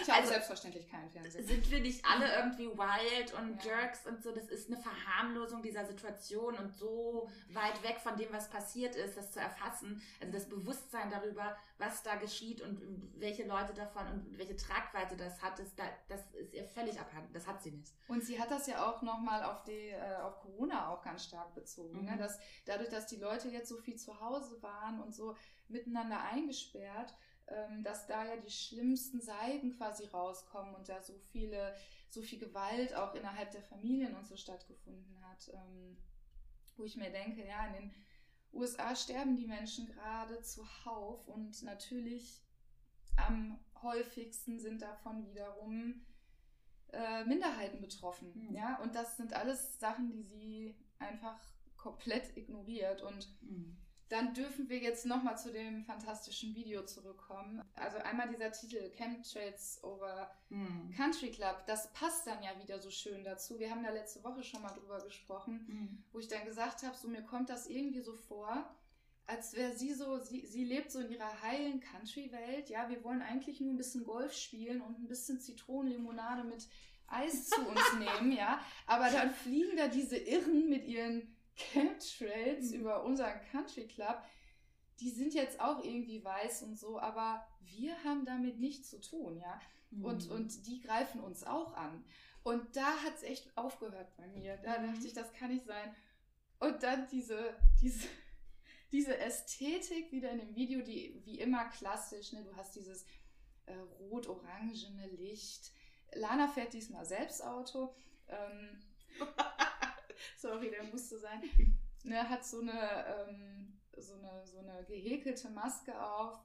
Ich 0.00 0.08
habe 0.08 0.20
also, 0.20 0.30
selbstverständlich 0.30 0.88
keinen 0.90 1.10
Fernsehen. 1.10 1.46
Sind 1.46 1.70
wir 1.70 1.80
nicht 1.80 2.04
alle 2.04 2.34
irgendwie 2.34 2.66
wild 2.66 3.34
und 3.34 3.64
ja. 3.64 3.70
Jerks 3.70 4.06
und 4.06 4.22
so? 4.22 4.32
Das 4.32 4.48
ist 4.48 4.70
eine 4.70 4.80
Verharmlosung 4.80 5.62
dieser 5.62 5.86
Situation 5.86 6.56
und 6.56 6.74
so 6.74 7.28
weit 7.50 7.82
weg 7.82 7.98
von 8.00 8.16
dem, 8.16 8.32
was 8.32 8.48
passiert 8.48 8.96
ist, 8.96 9.16
das 9.16 9.32
zu 9.32 9.40
erfassen. 9.40 10.02
Also 10.20 10.32
das 10.32 10.48
Bewusstsein 10.48 11.10
darüber, 11.10 11.56
was 11.78 12.02
da 12.02 12.16
geschieht 12.16 12.60
und 12.60 12.80
welche 13.16 13.44
Leute 13.46 13.74
davon 13.74 14.06
und 14.08 14.38
welche 14.38 14.56
Tragweite 14.56 15.16
das 15.16 15.42
hat, 15.42 15.58
ist, 15.60 15.78
da, 15.78 15.84
das 16.08 16.20
ist 16.32 16.54
ihr 16.54 16.64
völlig 16.64 16.98
abhanden. 17.00 17.32
Das 17.32 17.46
hat 17.46 17.62
sie 17.62 17.70
nicht. 17.70 17.92
Und 18.08 18.24
sie 18.24 18.40
hat 18.40 18.50
das 18.50 18.66
ja 18.66 18.88
auch 18.88 19.02
nochmal 19.02 19.44
auf, 19.44 19.64
die, 19.64 19.90
äh, 19.90 20.16
auf 20.22 20.40
Corona 20.40 20.88
auch 20.88 21.02
ganz 21.02 21.24
stark 21.24 21.54
bezogen. 21.54 22.04
Ne? 22.04 22.12
Mhm. 22.12 22.16
Ne? 22.16 22.16
Dass, 22.18 22.38
dadurch, 22.64 22.88
dass 22.88 23.06
die 23.06 23.16
Leute 23.16 23.48
jetzt 23.48 23.68
so 23.68 23.76
viel 23.76 23.96
zu 23.96 24.20
Hause 24.20 24.60
waren 24.62 25.00
und 25.00 25.14
so 25.14 25.36
miteinander 25.68 26.22
eingesperrt, 26.22 27.14
dass 27.82 28.06
da 28.06 28.24
ja 28.24 28.36
die 28.36 28.50
schlimmsten 28.50 29.20
Seiten 29.20 29.76
quasi 29.76 30.06
rauskommen 30.06 30.74
und 30.74 30.88
da 30.88 31.00
so 31.02 31.18
viele, 31.32 31.74
so 32.10 32.22
viel 32.22 32.38
Gewalt 32.38 32.94
auch 32.94 33.14
innerhalb 33.14 33.50
der 33.50 33.62
Familien 33.62 34.14
und 34.14 34.26
so 34.26 34.36
stattgefunden 34.36 35.20
hat. 35.22 35.50
Ähm, 35.54 35.96
wo 36.76 36.84
ich 36.84 36.96
mir 36.96 37.10
denke, 37.10 37.46
ja, 37.46 37.66
in 37.66 37.72
den 37.74 37.94
USA 38.52 38.94
sterben 38.94 39.36
die 39.36 39.46
Menschen 39.46 39.86
gerade 39.86 40.40
zuhauf 40.42 41.26
und 41.28 41.62
natürlich 41.62 42.42
am 43.16 43.58
häufigsten 43.82 44.58
sind 44.60 44.82
davon 44.82 45.26
wiederum 45.26 46.06
äh, 46.92 47.24
Minderheiten 47.24 47.80
betroffen. 47.80 48.32
Mhm. 48.34 48.54
Ja, 48.54 48.80
und 48.80 48.94
das 48.94 49.16
sind 49.16 49.32
alles 49.32 49.78
Sachen, 49.78 50.10
die 50.10 50.22
sie 50.22 50.76
einfach 50.98 51.40
komplett 51.76 52.36
ignoriert. 52.36 53.02
Und 53.02 53.28
Mhm. 53.42 53.76
Dann 54.08 54.32
dürfen 54.34 54.68
wir 54.68 54.78
jetzt 54.78 55.04
nochmal 55.06 55.36
zu 55.38 55.52
dem 55.52 55.84
fantastischen 55.84 56.54
Video 56.54 56.84
zurückkommen. 56.84 57.62
Also 57.74 57.98
einmal 57.98 58.28
dieser 58.28 58.52
Titel 58.52 58.90
Chemtrails 58.96 59.80
over 59.84 60.30
Mhm. 60.50 60.94
Country 60.96 61.30
Club, 61.30 61.64
das 61.66 61.92
passt 61.92 62.26
dann 62.26 62.42
ja 62.42 62.50
wieder 62.62 62.78
so 62.80 62.90
schön 62.90 63.22
dazu. 63.22 63.58
Wir 63.58 63.70
haben 63.70 63.82
da 63.82 63.90
letzte 63.90 64.24
Woche 64.24 64.42
schon 64.42 64.62
mal 64.62 64.72
drüber 64.72 64.98
gesprochen, 65.04 65.66
Mhm. 65.68 66.04
wo 66.12 66.18
ich 66.20 66.28
dann 66.28 66.44
gesagt 66.46 66.82
habe, 66.82 66.96
so 66.96 67.06
mir 67.08 67.22
kommt 67.22 67.50
das 67.50 67.66
irgendwie 67.66 68.00
so 68.00 68.14
vor, 68.14 68.74
als 69.26 69.54
wäre 69.54 69.74
sie 69.76 69.92
so, 69.92 70.18
sie, 70.18 70.46
sie 70.46 70.64
lebt 70.64 70.90
so 70.90 71.00
in 71.00 71.10
ihrer 71.10 71.42
heilen 71.42 71.80
Country-Welt. 71.80 72.70
Ja, 72.70 72.88
wir 72.88 73.04
wollen 73.04 73.20
eigentlich 73.20 73.60
nur 73.60 73.74
ein 73.74 73.76
bisschen 73.76 74.04
Golf 74.04 74.32
spielen 74.34 74.80
und 74.80 74.98
ein 75.00 75.06
bisschen 75.06 75.38
Zitronenlimonade 75.38 76.44
mit 76.44 76.66
Eis 77.08 77.46
zu 77.48 77.60
uns 77.60 77.80
nehmen, 77.98 78.32
ja. 78.32 78.58
Aber 78.86 79.10
dann 79.10 79.30
fliegen 79.30 79.76
da 79.76 79.88
diese 79.88 80.16
Irren 80.16 80.70
mit 80.70 80.86
ihren 80.86 81.34
Chemtrails 81.58 82.70
Mhm. 82.72 82.80
über 82.80 83.04
unseren 83.04 83.40
Country 83.50 83.86
Club. 83.86 84.22
Die 85.00 85.10
sind 85.10 85.34
jetzt 85.34 85.60
auch 85.60 85.84
irgendwie 85.84 86.24
weiß 86.24 86.62
und 86.64 86.78
so, 86.78 86.98
aber 86.98 87.46
wir 87.60 88.02
haben 88.04 88.24
damit 88.24 88.58
nichts 88.58 88.90
zu 88.90 89.00
tun, 89.00 89.36
ja. 89.38 89.60
Und, 90.02 90.26
Mhm. 90.26 90.32
und 90.32 90.66
die 90.66 90.80
greifen 90.80 91.20
uns 91.20 91.44
auch 91.44 91.74
an. 91.74 92.04
Und 92.42 92.76
da 92.76 92.96
hat 93.02 93.14
es 93.16 93.22
echt 93.22 93.56
aufgehört 93.56 94.14
bei 94.16 94.26
mir. 94.28 94.56
Da 94.58 94.78
Mhm. 94.78 94.92
dachte 94.92 95.06
ich, 95.06 95.12
das 95.12 95.32
kann 95.32 95.52
nicht 95.52 95.66
sein. 95.66 95.94
Und 96.60 96.82
dann 96.82 97.06
diese, 97.08 97.54
diese, 97.80 98.08
diese 98.92 99.16
Ästhetik 99.18 100.10
wieder 100.12 100.30
in 100.30 100.38
dem 100.38 100.54
Video, 100.54 100.82
die 100.82 101.20
wie 101.24 101.38
immer 101.40 101.66
klassisch, 101.68 102.32
ne? 102.32 102.42
du 102.42 102.56
hast 102.56 102.74
dieses 102.74 103.06
äh, 103.66 103.76
rot-orangene 104.00 105.06
Licht. 105.08 105.70
Lana 106.14 106.48
fährt 106.48 106.72
diesmal 106.72 107.04
selbst 107.04 107.44
Auto. 107.44 107.94
Ähm, 108.28 108.80
sorry, 110.36 110.70
der 110.70 110.84
musste 110.84 111.18
sein. 111.18 111.42
Ne, 112.04 112.26
hat 112.26 112.46
so 112.46 112.60
eine, 112.60 113.04
ähm, 113.06 113.76
so, 113.96 114.14
eine, 114.14 114.46
so 114.46 114.60
eine 114.60 114.84
gehäkelte 114.84 115.50
Maske 115.50 116.00
auf 116.00 116.38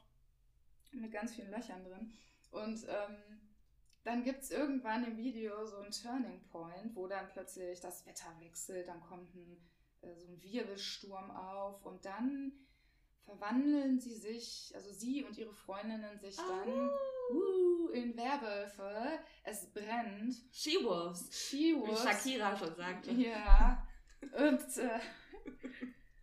mit 0.92 1.12
ganz 1.12 1.36
vielen 1.36 1.52
Löchern 1.52 1.84
drin. 1.84 2.12
Und 2.52 2.84
ähm, 2.90 3.34
dann 4.04 4.24
gibt 4.24 4.44
es 4.44 4.52
irgendwann 4.52 5.06
im 5.06 5.18
Video 5.18 5.66
so 5.66 5.78
einen 5.78 5.92
Turning 5.92 6.42
Point, 6.50 6.96
wo 6.96 7.08
dann 7.08 7.30
plötzlich 7.30 7.80
das 7.80 8.06
Wetter 8.06 8.36
wechselt, 8.40 8.88
dann 8.88 9.02
kommt 9.02 9.34
ein, 9.36 9.58
äh, 10.02 10.16
so 10.16 10.28
ein 10.28 10.42
Wirbelsturm 10.42 11.32
auf 11.32 11.86
und 11.86 12.04
dann 12.04 12.52
verwandeln 13.26 14.00
sie 14.00 14.16
sich, 14.16 14.72
also 14.76 14.92
sie 14.92 15.24
und 15.24 15.38
ihre 15.38 15.54
Freundinnen 15.54 16.20
sich 16.20 16.36
dann 16.36 16.90
uh, 17.32 17.90
in 17.90 18.16
Werwölfe. 18.18 19.20
Es 19.44 19.66
brennt. 19.72 20.36
She-Wolves. 20.52 21.30
Wie 21.30 21.34
She-Wolves. 21.34 22.04
Shakira 22.04 22.56
schon 22.56 22.76
sagte. 22.76 23.12
Ja. 23.12 23.88
Und, 24.22 24.78
äh, 24.78 25.00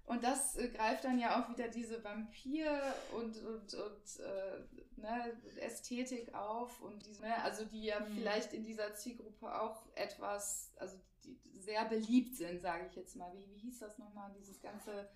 und 0.06 0.24
das 0.24 0.56
äh, 0.56 0.68
greift 0.68 1.04
dann 1.04 1.18
ja 1.18 1.40
auch 1.42 1.48
wieder 1.50 1.68
diese 1.68 2.02
Vampir- 2.02 2.94
und, 3.12 3.36
und, 3.44 3.74
und 3.74 4.20
äh, 4.20 4.60
ne, 4.96 5.36
Ästhetik 5.60 6.34
auf 6.34 6.80
und 6.80 7.04
diese, 7.06 7.22
ne, 7.22 7.42
also 7.42 7.64
die 7.64 7.84
ja 7.84 8.00
Mhm. 8.00 8.14
vielleicht 8.14 8.52
in 8.52 8.64
dieser 8.64 8.94
Zielgruppe 8.94 9.60
auch 9.60 9.86
etwas, 9.94 10.72
also 10.76 10.98
die 11.24 11.38
sehr 11.58 11.84
beliebt 11.84 12.34
sind, 12.36 12.60
sage 12.60 12.86
ich 12.86 12.96
jetzt 12.96 13.16
mal. 13.16 13.32
Wie, 13.34 13.46
wie 13.50 13.58
hieß 13.58 13.78
das 13.80 13.98
nochmal, 13.98 14.32
dieses 14.38 14.60
ganze 14.60 15.10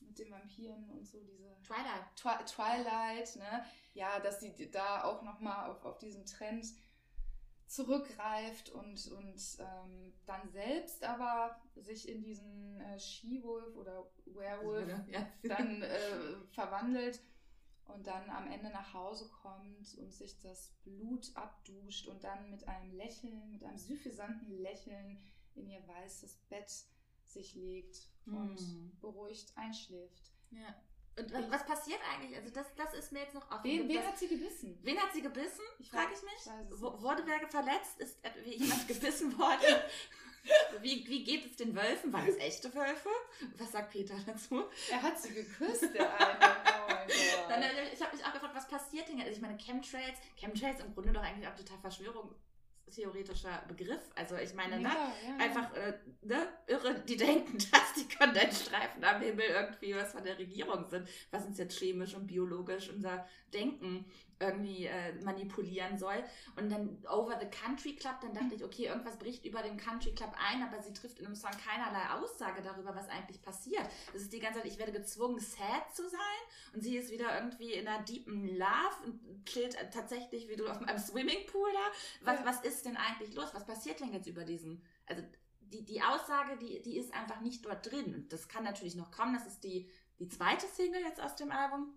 mit 0.00 0.18
den 0.18 0.30
Vampiren 0.30 0.88
und 0.90 1.06
so, 1.06 1.18
diese 1.22 1.56
Twilight. 1.62 2.16
Twi 2.16 2.44
Twilight, 2.44 3.36
ne? 3.36 3.64
Ja, 3.94 4.20
dass 4.20 4.40
sie 4.40 4.70
da 4.70 5.04
auch 5.04 5.22
nochmal 5.22 5.70
auf, 5.70 5.84
auf 5.84 5.98
diesen 5.98 6.26
Trend 6.26 6.66
zurückgreift 7.66 8.70
und, 8.70 9.06
und 9.12 9.58
ähm, 9.60 10.12
dann 10.26 10.50
selbst 10.50 11.04
aber 11.04 11.60
sich 11.76 12.08
in 12.08 12.22
diesen 12.22 12.80
äh, 12.80 12.98
She-Wolf 12.98 13.76
oder 13.76 14.10
Werewolf 14.26 14.88
Ja. 15.08 15.26
dann 15.44 15.80
äh, 15.82 15.98
verwandelt 16.50 17.20
und 17.86 18.06
dann 18.06 18.28
am 18.30 18.50
Ende 18.50 18.70
nach 18.70 18.92
Hause 18.92 19.28
kommt 19.28 19.96
und 19.98 20.12
sich 20.12 20.40
das 20.40 20.72
Blut 20.82 21.30
abduscht 21.34 22.08
und 22.08 22.24
dann 22.24 22.50
mit 22.50 22.66
einem 22.66 22.92
Lächeln, 22.92 23.52
mit 23.52 23.62
einem 23.62 23.78
suffisanten 23.78 24.50
Lächeln 24.58 25.18
in 25.54 25.68
ihr 25.68 25.86
weißes 25.86 26.38
Bett 26.48 26.72
sich 27.32 27.54
legt 27.54 28.08
und 28.26 28.54
Mhm. 28.60 28.92
beruhigt 29.00 29.52
einschläft. 29.56 30.32
ja. 30.50 30.74
Und 31.18 31.32
was, 31.34 31.50
was 31.50 31.66
passiert 31.66 31.98
eigentlich? 32.14 32.36
Also 32.38 32.50
das, 32.50 32.66
das 32.76 32.94
ist 32.94 33.12
mir 33.12 33.18
jetzt 33.20 33.34
noch 33.34 33.50
offen. 33.50 33.64
Wen, 33.64 33.88
wen 33.88 33.96
das, 33.96 34.06
hat 34.06 34.18
sie 34.18 34.28
gebissen? 34.28 34.78
wen 34.82 34.96
hat 34.98 35.12
sie 35.12 35.20
gebissen? 35.20 35.60
Ich 35.80 35.90
Frage 35.90 36.12
ich 36.14 36.22
mich. 36.22 36.80
Wo-. 36.80 37.02
Wurde 37.02 37.24
wer 37.26 37.46
verletzt? 37.48 37.98
Ist 37.98 38.16
äh, 38.24 38.30
jemand 38.48 38.86
gebissen 38.88 39.36
worden? 39.36 39.82
Wie, 40.80 41.06
wie 41.08 41.24
geht 41.24 41.44
es 41.44 41.56
den 41.56 41.74
Wölfen? 41.74 42.12
Waren 42.12 42.28
es 42.28 42.36
echte 42.36 42.72
Wölfe? 42.74 43.10
Was 43.58 43.72
sagt 43.72 43.90
Peter 43.90 44.14
dazu? 44.24 44.64
Er 44.90 45.02
hat 45.02 45.20
sie 45.20 45.34
geküsst, 45.34 45.92
der 45.92 46.18
eine. 46.18 46.38
Oh 46.38 46.86
mein 46.88 47.08
Dann, 47.48 47.60
Gott. 47.60 47.70
äh, 47.70 47.92
ich 47.92 48.00
habe 48.00 48.16
mich 48.16 48.24
auch 48.24 48.32
gefragt, 48.32 48.54
was 48.54 48.68
passiert 48.68 49.08
denn? 49.08 49.18
jetzt? 49.18 49.26
Also 49.26 49.36
ich 49.36 49.42
meine, 49.42 49.58
Chemtrails, 49.58 50.16
Chemtrails 50.36 50.80
im 50.80 50.94
Grunde 50.94 51.12
doch 51.12 51.22
eigentlich 51.22 51.46
auch 51.48 51.56
total 51.56 51.78
verschwörungstheoretischer 52.90 53.62
Begriff. 53.68 54.10
Also 54.14 54.36
ich 54.36 54.54
meine, 54.54 54.76
ne? 54.76 54.82
Ja, 54.82 54.90
ja, 54.90 55.38
ja. 55.38 55.44
Einfach 55.44 55.74
äh, 55.74 55.94
ne? 56.22 56.48
irre, 56.66 56.94
die 57.06 57.16
denken, 57.16 57.58
dass 57.72 57.94
die 57.94 58.16
Kondensstreifen 58.16 59.02
am 59.04 59.20
Himmel 59.20 59.46
irgendwie 59.46 59.94
was 59.94 60.12
von 60.12 60.24
der 60.24 60.38
Regierung 60.38 60.86
sind, 60.88 61.08
was 61.30 61.46
uns 61.46 61.58
jetzt 61.58 61.78
chemisch 61.78 62.14
und 62.14 62.26
biologisch 62.26 62.90
unser 62.90 63.26
Denken 63.52 64.04
irgendwie 64.40 64.86
äh, 64.86 65.12
manipulieren 65.22 65.98
soll. 65.98 66.24
Und 66.56 66.70
dann 66.70 66.98
Over 67.06 67.38
the 67.40 67.46
Country 67.46 67.94
Club, 67.94 68.16
dann 68.22 68.32
dachte 68.32 68.54
ich, 68.54 68.64
okay, 68.64 68.86
irgendwas 68.86 69.18
bricht 69.18 69.44
über 69.44 69.62
den 69.62 69.76
Country 69.76 70.14
Club 70.14 70.34
ein, 70.38 70.62
aber 70.62 70.82
sie 70.82 70.92
trifft 70.92 71.18
in 71.18 71.26
einem 71.26 71.34
Song 71.34 71.50
keinerlei 71.64 72.08
Aussage 72.18 72.62
darüber, 72.62 72.94
was 72.94 73.08
eigentlich 73.08 73.42
passiert. 73.42 73.84
Das 74.12 74.22
ist 74.22 74.32
die 74.32 74.40
ganze 74.40 74.60
Zeit, 74.60 74.68
ich 74.70 74.78
werde 74.78 74.92
gezwungen, 74.92 75.38
sad 75.38 75.94
zu 75.94 76.08
sein 76.08 76.20
und 76.74 76.82
sie 76.82 76.96
ist 76.96 77.10
wieder 77.10 77.36
irgendwie 77.36 77.74
in 77.74 77.86
einer 77.86 78.02
deepen 78.02 78.56
Love 78.56 79.04
und 79.04 79.44
chillt 79.46 79.74
äh, 79.76 79.90
tatsächlich 79.90 80.48
wie 80.48 80.56
du 80.56 80.66
auf 80.68 80.80
einem 80.82 80.98
Swimmingpool 80.98 81.68
da. 81.72 82.32
Was, 82.32 82.40
Ja. 82.40 82.46
was 82.46 82.60
ist 82.62 82.86
denn 82.86 82.96
eigentlich 82.96 83.34
los? 83.34 83.50
Was 83.52 83.66
passiert 83.66 84.00
denn 84.00 84.12
jetzt 84.12 84.26
über 84.26 84.44
diesen, 84.44 84.82
also 85.06 85.22
die, 85.60 85.84
die 85.84 86.02
Aussage, 86.02 86.56
die, 86.56 86.82
die 86.82 86.98
ist 86.98 87.12
einfach 87.14 87.40
nicht 87.40 87.64
dort 87.64 87.90
drin. 87.90 88.14
Und 88.14 88.32
das 88.32 88.48
kann 88.48 88.64
natürlich 88.64 88.96
noch 88.96 89.10
kommen. 89.10 89.34
Das 89.34 89.46
ist 89.46 89.62
die, 89.62 89.88
die 90.18 90.28
zweite 90.28 90.66
Single 90.66 91.02
jetzt 91.02 91.20
aus 91.20 91.36
dem 91.36 91.52
Album. 91.52 91.94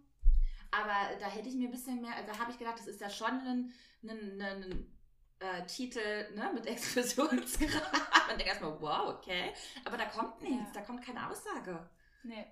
Aber 0.82 1.15
da 1.19 1.28
hätte 1.28 1.49
ich 1.49 1.55
mir 1.55 1.67
ein 1.67 1.71
bisschen 1.71 2.01
mehr, 2.01 2.15
also 2.15 2.32
da 2.32 2.39
habe 2.39 2.51
ich 2.51 2.57
gedacht, 2.57 2.80
das 2.80 2.88
ist 2.88 2.99
ja 3.01 3.09
schon 3.09 3.28
ein, 3.28 3.74
ein, 4.03 4.41
ein 4.41 4.91
äh, 5.39 5.65
Titel 5.67 6.34
ne, 6.36 6.51
mit 6.53 6.65
Explosionsgrad. 6.67 7.91
Man 8.28 8.38
denkt 8.38 8.47
erstmal, 8.47 8.82
wow, 8.82 9.15
okay. 9.15 9.53
Aber 9.86 9.97
da 9.97 10.05
kommt 10.05 10.41
nichts, 10.41 10.74
Ja. 10.74 10.80
da 10.80 10.82
kommt 10.82 11.05
keine 11.05 11.30
Aussage. 11.30 11.89
Nee. 12.24 12.45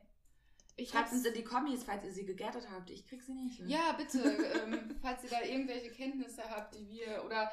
Ich 0.75 0.89
Schreibt 0.89 1.11
uns 1.11 1.25
in 1.25 1.33
die 1.33 1.43
Kommis, 1.43 1.83
falls 1.83 2.03
ihr 2.05 2.11
sie 2.11 2.25
gegettet 2.25 2.67
habt. 2.71 2.89
Ich 2.89 3.05
krieg 3.05 3.21
sie 3.21 3.33
nicht. 3.33 3.59
Ja, 3.67 3.91
bitte, 3.93 4.19
ähm, 4.19 4.97
falls 5.01 5.23
ihr 5.23 5.29
da 5.29 5.41
irgendwelche 5.41 5.91
Kenntnisse 5.91 6.43
habt, 6.49 6.75
die 6.75 6.87
wir 6.89 7.23
oder 7.25 7.51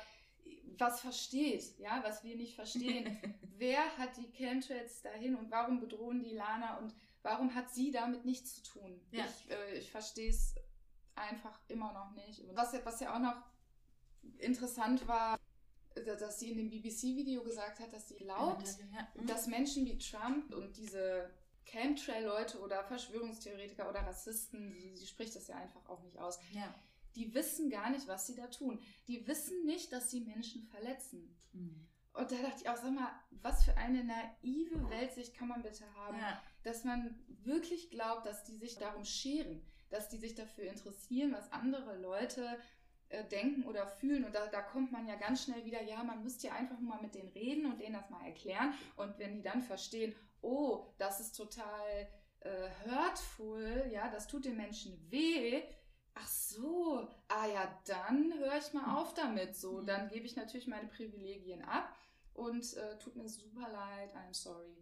was 0.79 1.01
versteht, 1.01 1.79
ja, 1.79 2.01
was 2.05 2.23
wir 2.25 2.37
nicht 2.37 2.55
verstehen. 2.55 3.19
Wer 3.59 3.97
hat 3.97 4.16
die 4.16 4.31
Chemtrails 4.33 5.03
dahin 5.03 5.35
und 5.35 5.51
warum 5.51 5.81
bedrohen 5.81 6.23
die 6.23 6.35
Lana 6.35 6.79
und 6.79 6.95
warum 7.23 7.55
hat 7.55 7.71
sie 7.73 7.91
damit 7.91 8.25
nichts 8.25 8.55
zu 8.57 8.62
tun? 8.62 9.01
Ja. 9.11 9.25
Ich, 9.27 9.51
äh, 9.51 9.79
ich 9.79 9.91
verstehe 9.91 10.31
es 10.31 10.55
einfach 11.14 11.59
immer 11.69 11.93
noch 11.93 12.12
nicht. 12.12 12.45
Was, 12.55 12.73
ja- 12.73 12.85
was 12.85 13.01
ja 13.01 13.14
auch 13.14 13.19
noch 13.21 13.37
interessant 14.39 15.07
war, 15.09 15.39
dass 15.95 16.39
sie 16.39 16.51
in 16.51 16.59
dem 16.59 16.71
BBC-Video 16.71 17.43
gesagt 17.43 17.81
hat, 17.81 17.93
dass 17.93 18.09
sie 18.09 18.16
glaubt, 18.16 18.69
Ja. 18.95 19.09
dass 19.27 19.47
Menschen 19.47 19.85
wie 19.85 19.99
Trump 19.99 20.55
und 20.55 20.77
diese 20.77 21.31
Chemtrail-Leute 21.64 22.61
oder 22.61 22.85
Verschwörungstheoretiker 22.85 23.89
oder 23.89 24.01
Rassisten, 24.01 24.71
sie, 24.73 24.97
sie 24.97 25.07
spricht 25.07 25.35
das 25.37 25.49
ja 25.49 25.57
einfach 25.57 25.85
auch 25.89 26.03
nicht 26.03 26.19
aus, 26.19 26.39
ja. 26.53 26.73
die 27.16 27.35
wissen 27.35 27.69
gar 27.69 27.91
nicht, 27.91 28.07
was 28.07 28.27
sie 28.27 28.37
da 28.37 28.47
tun. 28.47 28.81
Die 29.09 29.27
wissen 29.27 29.64
nicht, 29.66 29.93
dass 29.93 30.11
sie 30.11 30.21
Menschen 30.21 30.62
verletzen. 30.62 31.37
Mhm. 31.53 31.87
Und 32.19 32.33
da 32.33 32.37
dachte 32.37 32.62
ich 32.62 32.69
auch, 32.69 32.77
sag 32.77 32.91
mal, 32.91 33.12
was 33.31 33.64
für 33.64 33.77
eine 33.77 34.03
naive 34.03 34.91
Weltsicht 34.91 35.37
kann 35.37 35.47
man 35.47 35.62
bitte 35.62 35.85
haben, 35.95 36.19
ja. 36.19 36.43
dass 36.64 36.83
man 36.83 37.16
wirklich 37.45 37.91
glaubt, 37.91 38.27
dass 38.27 38.43
die 38.43 38.57
sich 38.57 38.77
darum 38.77 39.05
scheren, 39.05 39.64
dass 39.91 40.09
die 40.09 40.16
sich 40.16 40.35
dafür 40.35 40.64
interessieren, 40.64 41.33
was 41.33 41.53
andere 41.53 41.97
Leute 41.97 42.59
äh, 43.09 43.23
denken 43.29 43.64
oder 43.66 43.87
fühlen. 43.87 44.25
Und 44.25 44.35
da, 44.35 44.49
da 44.49 44.62
kommt 44.62 44.91
man 44.91 45.07
ja 45.07 45.14
ganz 45.14 45.45
schnell 45.45 45.64
wieder, 45.64 45.81
ja, 45.81 46.03
man 46.03 46.25
müsste 46.25 46.49
ja 46.49 46.55
einfach 46.55 46.81
nur 46.81 46.97
mal 46.97 47.03
mit 47.03 47.14
denen 47.14 47.29
reden 47.29 47.66
und 47.66 47.81
denen 47.81 47.95
das 47.95 48.11
mal 48.11 48.27
erklären. 48.27 48.75
Und 48.97 49.16
wenn 49.21 49.35
die 49.35 49.43
dann 49.43 49.62
verstehen, 49.62 50.12
oh, 50.41 50.93
das 50.99 51.21
ist 51.21 51.37
total 51.37 52.09
äh, 52.41 52.69
hurtful, 52.85 53.89
ja, 53.93 54.11
das 54.11 54.27
tut 54.27 54.45
den 54.45 54.57
Menschen 54.57 55.09
weh. 55.09 55.62
Ach 56.14 56.27
so, 56.27 57.09
ah 57.29 57.47
ja, 57.47 57.81
dann 57.87 58.35
höre 58.37 58.59
ich 58.59 58.73
mal 58.73 58.97
auf 59.01 59.14
damit. 59.14 59.55
So, 59.55 59.83
Mhm. 59.83 59.87
dann 59.87 60.09
gebe 60.09 60.27
ich 60.27 60.35
natürlich 60.35 60.66
meine 60.66 60.89
Privilegien 60.89 61.62
ab 61.62 61.95
und 62.39 62.76
äh, 62.76 62.97
tut 62.99 63.16
mir 63.16 63.28
super 63.28 63.68
leid, 63.68 64.14
I'm 64.14 64.32
sorry. 64.32 64.76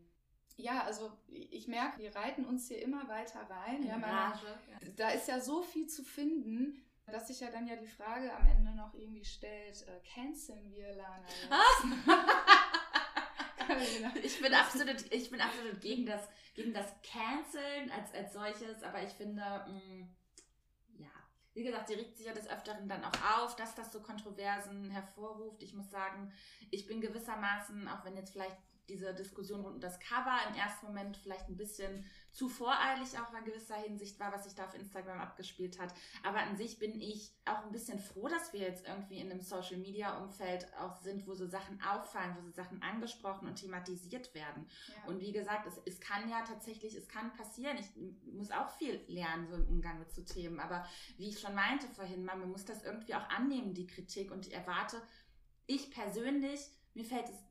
Ja, 0.57 0.84
also 0.84 1.12
ich 1.28 1.68
merke, 1.68 1.98
wir 1.98 2.14
reiten 2.14 2.44
uns 2.44 2.68
hier 2.68 2.82
immer 2.82 3.09
weiter 3.09 3.40
rein. 3.40 3.82
Ja, 3.82 3.96
In 3.96 4.04
Rage. 4.04 4.59
da 4.96 5.11
ist 5.11 5.28
ja 5.28 5.40
so 5.40 5.62
viel 5.62 5.86
zu 5.86 6.02
finden. 6.02 6.82
Dass 7.07 7.28
sich 7.28 7.38
ja 7.38 7.52
dann 7.52 7.68
ja 7.68 7.76
die 7.76 7.86
Frage 7.86 8.34
am 8.34 8.44
Ende 8.48 8.74
noch 8.74 8.92
irgendwie 8.92 9.24
stellt, 9.24 9.86
äh, 9.86 10.00
canceln 10.12 10.72
wir 10.72 10.92
Lana 10.96 11.28
ich 14.24 14.40
bin 14.40 14.52
absolut, 14.52 15.12
ich 15.12 15.30
bin 15.30 15.40
absolut 15.40 15.80
gegen 15.80 16.04
das, 16.04 16.28
gegen 16.54 16.74
das 16.74 16.92
Canceln 17.02 17.92
als, 17.92 18.12
als 18.12 18.32
solches, 18.32 18.82
aber 18.82 19.04
ich 19.04 19.12
finde, 19.12 19.40
mh, 19.40 19.72
mm, 19.72 20.16
wie 21.57 21.64
gesagt, 21.64 21.88
sie 21.88 21.94
regt 21.94 22.18
sich 22.18 22.26
ja 22.26 22.34
des 22.34 22.48
Öfteren 22.48 22.86
dann 22.86 23.02
auch 23.02 23.42
auf, 23.42 23.57
dass 23.57 23.74
das 23.74 23.90
so 23.90 24.00
Kontroversen 24.00 24.90
hervorruft. 24.90 25.62
Ich 25.62 25.72
muss 25.72 25.90
sagen, 25.90 26.30
ich 26.70 26.86
bin 26.86 27.00
gewissermaßen, 27.00 27.88
auch 27.88 28.04
wenn 28.04 28.14
jetzt 28.14 28.32
vielleicht 28.32 28.59
diese 28.89 29.14
Diskussion 29.14 29.61
rund 29.61 29.74
um 29.74 29.80
das 29.80 29.99
Cover 30.01 30.39
im 30.49 30.55
ersten 30.55 30.87
Moment 30.87 31.16
vielleicht 31.16 31.49
ein 31.49 31.57
bisschen 31.57 32.05
zu 32.37 32.49
voreilig 32.51 33.18
auch 33.18 33.32
in 33.37 33.45
gewisser 33.45 33.76
Hinsicht 33.76 34.20
war, 34.20 34.30
was 34.30 34.45
sich 34.45 34.55
da 34.55 34.66
auf 34.66 34.74
Instagram 34.74 35.20
abgespielt 35.20 35.80
hat. 35.80 35.95
Aber 36.22 36.39
an 36.41 36.57
sich 36.57 36.78
bin 36.78 37.01
ich 37.01 37.32
auch 37.47 37.64
ein 37.64 37.72
bisschen 37.72 37.99
froh, 37.99 38.28
dass 38.28 38.53
wir 38.53 38.61
jetzt 38.61 38.87
irgendwie 38.87 39.18
in 39.18 39.30
einem 39.30 39.41
Social 39.41 39.78
Media 39.78 40.18
Umfeld 40.18 40.66
auch 40.78 40.97
sind, 40.97 41.26
wo 41.26 41.34
so 41.34 41.47
Sachen 41.47 41.80
auffallen, 41.82 42.37
wo 42.37 42.43
so 42.43 42.51
Sachen 42.51 42.82
angesprochen 42.82 43.49
und 43.49 43.57
thematisiert 43.57 44.34
werden. 44.34 44.68
Ja. 44.89 45.11
Und 45.11 45.20
wie 45.20 45.32
gesagt, 45.32 45.66
es, 45.66 45.80
es 45.87 45.99
kann 45.99 46.28
ja 46.28 46.43
tatsächlich, 46.43 46.95
es 46.95 47.09
kann 47.09 47.32
passieren. 47.32 47.78
Ich 47.78 47.89
muss 48.30 48.51
auch 48.51 48.68
viel 48.76 49.03
lernen, 49.09 49.49
so 49.49 49.55
im 49.55 49.66
Umgang 49.66 49.99
mit 49.99 50.12
so 50.12 50.22
Themen. 50.22 50.61
Aber 50.61 50.87
wie 51.16 51.30
ich 51.30 51.41
schon 51.41 51.55
meinte 51.55 51.89
vorhin, 51.89 52.24
man 52.24 52.51
muss 52.51 52.66
das 52.66 52.82
irgendwie 52.84 53.14
auch 53.14 53.28
annehmen, 53.30 53.72
die 53.72 53.87
Kritik. 53.87 54.30
Und 54.30 54.47
ich 54.47 54.53
erwarte, 54.53 55.01
ich 55.66 55.91
persönlich, 55.91 56.61
mir 56.93 57.05
fällt 57.05 57.30
es 57.30 57.47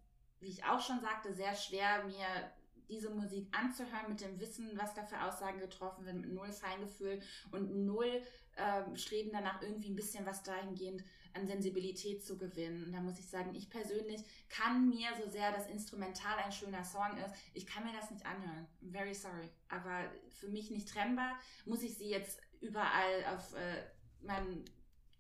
wie 0.45 0.51
ich 0.51 0.63
auch 0.63 0.79
schon 0.79 1.01
sagte, 1.01 1.33
sehr 1.33 1.55
schwer, 1.55 2.03
mir 2.05 2.51
diese 2.87 3.09
Musik 3.09 3.47
anzuhören 3.51 4.09
mit 4.09 4.21
dem 4.21 4.39
Wissen, 4.39 4.69
was 4.75 4.93
da 4.93 5.03
für 5.03 5.19
Aussagen 5.23 5.59
getroffen 5.59 6.05
werden, 6.05 6.21
mit 6.21 6.31
null 6.31 6.51
Feingefühl 6.51 7.19
und 7.51 7.85
null 7.85 8.21
äh, 8.55 8.95
Streben 8.95 9.31
danach, 9.33 9.59
irgendwie 9.63 9.89
ein 9.89 9.95
bisschen 9.95 10.25
was 10.27 10.43
dahingehend 10.43 11.03
an 11.33 11.47
Sensibilität 11.47 12.23
zu 12.23 12.37
gewinnen. 12.37 12.85
Und 12.85 12.93
da 12.93 13.01
muss 13.01 13.17
ich 13.17 13.27
sagen, 13.27 13.55
ich 13.55 13.71
persönlich 13.71 14.21
kann 14.49 14.87
mir, 14.87 15.09
so 15.19 15.29
sehr 15.29 15.51
das 15.51 15.67
Instrumental 15.67 16.37
ein 16.37 16.51
schöner 16.51 16.83
Song 16.83 17.17
ist, 17.17 17.33
ich 17.55 17.65
kann 17.65 17.83
mir 17.83 17.93
das 17.93 18.11
nicht 18.11 18.25
anhören. 18.25 18.67
I'm 18.83 18.91
very 18.91 19.15
sorry. 19.15 19.49
Aber 19.67 20.11
für 20.29 20.47
mich 20.47 20.69
nicht 20.69 20.87
trennbar, 20.87 21.39
muss 21.65 21.81
ich 21.81 21.97
sie 21.97 22.09
jetzt 22.09 22.39
überall 22.61 23.25
auf 23.33 23.53
äh, 23.55 23.83
meinem 24.21 24.63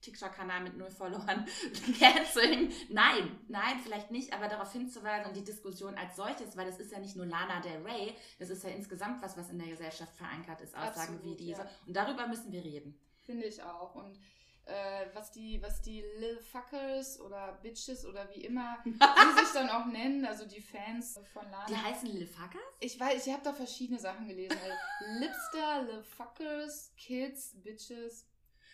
TikTok-Kanal 0.05 0.63
mit 0.63 0.77
null 0.77 0.89
Followern 0.89 1.45
canceln. 1.99 2.71
Nein, 2.89 3.39
nein, 3.47 3.79
vielleicht 3.83 4.11
nicht, 4.11 4.33
aber 4.33 4.47
darauf 4.47 4.71
hinzuweisen 4.71 5.27
und 5.27 5.35
die 5.35 5.43
Diskussion 5.43 5.95
als 5.95 6.15
solches, 6.15 6.55
weil 6.55 6.65
das 6.65 6.79
ist 6.79 6.91
ja 6.91 6.99
nicht 6.99 7.15
nur 7.15 7.25
Lana 7.25 7.59
Del 7.61 7.81
Rey, 7.83 8.15
das 8.39 8.49
ist 8.49 8.63
ja 8.63 8.69
insgesamt 8.69 9.21
was, 9.21 9.37
was 9.37 9.49
in 9.49 9.59
der 9.59 9.67
Gesellschaft 9.67 10.15
verankert 10.15 10.61
ist, 10.61 10.75
Aussagen 10.75 11.15
Absolut, 11.15 11.23
wie 11.23 11.35
diese. 11.35 11.61
Ja. 11.61 11.69
Und 11.87 11.95
darüber 11.95 12.27
müssen 12.27 12.51
wir 12.51 12.63
reden. 12.63 12.97
Finde 13.23 13.45
ich 13.45 13.61
auch. 13.63 13.95
Und 13.95 14.19
äh, 14.65 15.05
was 15.13 15.31
die, 15.31 15.61
was 15.61 15.81
die 15.81 16.03
Lil 16.17 16.39
Fuckers 16.39 17.19
oder 17.19 17.59
Bitches 17.61 18.05
oder 18.05 18.27
wie 18.33 18.41
immer 18.41 18.77
die 18.85 18.91
sich 18.91 19.53
dann 19.53 19.69
auch 19.69 19.85
nennen, 19.85 20.25
also 20.25 20.45
die 20.45 20.61
Fans 20.61 21.19
von 21.33 21.43
Lana. 21.51 21.65
Die 21.67 21.75
heißen 21.75 22.09
Lil 22.09 22.27
Fuckers? 22.27 22.61
Ich 22.79 22.99
weiß, 22.99 23.27
ich 23.27 23.33
habe 23.33 23.43
da 23.43 23.53
verschiedene 23.53 23.99
Sachen 23.99 24.27
gelesen. 24.27 24.57
Lipster, 25.19 25.83
Lil 25.83 26.03
Fuckers, 26.03 26.91
Kids, 26.97 27.53
Bitches, 27.61 28.25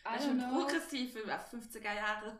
I 0.05 0.21
schon 0.21 0.39
progressiv 0.39 1.13
für 1.13 1.25
50er 1.25 1.95
Jahre. 1.95 2.39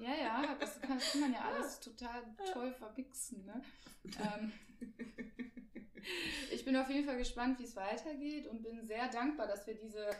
Ja, 0.00 0.14
ja, 0.14 0.56
das 0.60 0.80
kann, 0.80 0.98
kann 0.98 1.20
man 1.20 1.32
ja 1.32 1.40
alles 1.40 1.80
total 1.80 2.22
toll 2.52 2.72
vermixen. 2.72 3.44
Ne? 3.44 3.62
ähm, 4.04 4.52
ich 6.50 6.64
bin 6.64 6.76
auf 6.76 6.88
jeden 6.88 7.06
Fall 7.06 7.18
gespannt, 7.18 7.58
wie 7.58 7.64
es 7.64 7.76
weitergeht 7.76 8.46
und 8.46 8.62
bin 8.62 8.86
sehr 8.86 9.08
dankbar, 9.08 9.46
dass 9.46 9.66
wir 9.66 9.74
diese 9.74 10.10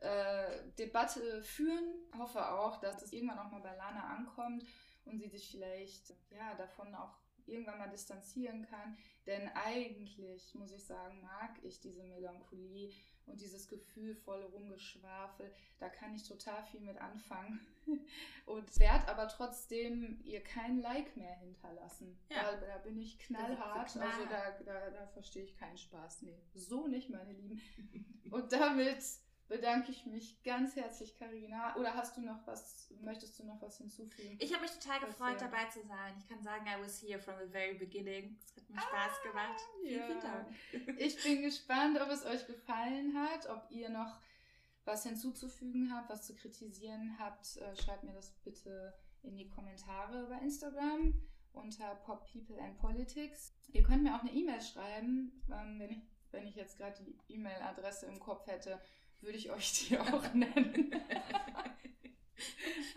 äh, 0.00 0.70
Debatte 0.78 1.42
führen. 1.42 1.94
Hoffe 2.16 2.48
auch, 2.48 2.80
dass 2.80 3.02
es 3.02 3.12
irgendwann 3.12 3.38
auch 3.38 3.50
mal 3.50 3.60
bei 3.60 3.74
Lana 3.74 4.04
ankommt 4.16 4.64
und 5.04 5.18
sie 5.18 5.28
sich 5.28 5.50
vielleicht 5.50 6.14
ja, 6.30 6.54
davon 6.54 6.94
auch 6.94 7.18
irgendwann 7.46 7.78
mal 7.78 7.90
distanzieren 7.90 8.66
kann. 8.68 8.96
Denn 9.26 9.48
eigentlich, 9.54 10.54
muss 10.54 10.72
ich 10.72 10.84
sagen, 10.84 11.20
mag 11.22 11.56
ich 11.62 11.80
diese 11.80 12.04
Melancholie 12.04 12.92
und 13.26 13.40
dieses 13.40 13.68
gefühlvolle 13.68 14.46
Rumgeschwafel, 14.46 15.52
da 15.78 15.88
kann 15.88 16.14
ich 16.14 16.26
total 16.26 16.62
viel 16.64 16.80
mit 16.80 16.98
anfangen. 16.98 17.60
und 18.46 18.78
werde 18.78 19.08
aber 19.08 19.28
trotzdem 19.28 20.20
ihr 20.24 20.42
kein 20.42 20.80
Like 20.80 21.16
mehr 21.16 21.34
hinterlassen. 21.34 22.18
Ja. 22.30 22.52
Da, 22.52 22.66
da 22.66 22.78
bin 22.78 22.98
ich 22.98 23.18
knallhart. 23.18 23.90
So 23.90 24.00
also 24.00 24.24
da, 24.24 24.50
da, 24.64 24.90
da 24.90 25.06
verstehe 25.08 25.44
ich 25.44 25.56
keinen 25.56 25.78
Spaß. 25.78 26.22
Nee, 26.22 26.40
so 26.54 26.86
nicht, 26.86 27.10
meine 27.10 27.32
Lieben. 27.32 27.60
und 28.30 28.52
damit 28.52 29.02
bedanke 29.48 29.92
ich 29.92 30.06
mich 30.06 30.42
ganz 30.42 30.76
herzlich, 30.76 31.16
Karina. 31.18 31.76
Oder 31.76 31.94
hast 31.94 32.16
du 32.16 32.20
noch 32.20 32.46
was, 32.46 32.92
möchtest 33.00 33.38
du 33.38 33.44
noch 33.44 33.60
was 33.62 33.78
hinzufügen? 33.78 34.36
Ich 34.40 34.52
habe 34.52 34.62
mich 34.62 34.72
total 34.72 35.00
gefreut, 35.00 35.40
dabei 35.40 35.64
zu 35.66 35.82
sein. 35.86 36.14
Ich 36.18 36.28
kann 36.28 36.42
sagen, 36.42 36.66
I 36.66 36.82
was 36.82 37.00
here 37.00 37.18
from 37.18 37.34
the 37.40 37.50
very 37.50 37.74
beginning. 37.74 38.36
Es 38.44 38.56
hat 38.56 38.70
mir 38.70 38.80
Spaß 38.80 39.12
ah, 39.18 39.28
gemacht. 39.28 39.60
Vielen, 39.80 39.98
ja. 39.98 40.06
vielen 40.06 40.20
Dank. 40.20 40.98
Ich 40.98 41.22
bin 41.22 41.42
gespannt, 41.42 42.00
ob 42.00 42.10
es 42.10 42.24
euch 42.24 42.46
gefallen 42.46 43.14
hat, 43.16 43.48
ob 43.48 43.70
ihr 43.70 43.88
noch 43.88 44.18
was 44.84 45.04
hinzuzufügen 45.04 45.92
habt, 45.94 46.10
was 46.10 46.26
zu 46.26 46.34
kritisieren 46.34 47.16
habt. 47.18 47.56
Äh, 47.56 47.76
schreibt 47.76 48.04
mir 48.04 48.12
das 48.12 48.30
bitte 48.44 48.94
in 49.22 49.36
die 49.36 49.48
Kommentare 49.48 50.26
bei 50.28 50.38
Instagram 50.38 51.14
unter 51.52 51.94
Pop 51.96 52.30
People 52.30 52.60
and 52.60 52.76
Politics. 52.78 53.54
Ihr 53.72 53.82
könnt 53.82 54.02
mir 54.02 54.14
auch 54.14 54.20
eine 54.20 54.32
E-Mail 54.32 54.60
schreiben, 54.60 55.42
ähm, 55.50 55.78
wenn 55.78 55.90
ich, 55.90 56.02
wenn 56.30 56.46
ich 56.46 56.54
jetzt 56.54 56.78
gerade 56.78 57.02
die 57.02 57.34
E-Mail-Adresse 57.34 58.06
im 58.06 58.20
Kopf 58.20 58.46
hätte 58.46 58.80
würde 59.20 59.38
ich 59.38 59.50
euch 59.50 59.72
die 59.72 59.98
auch 59.98 60.22
nennen. 60.34 60.90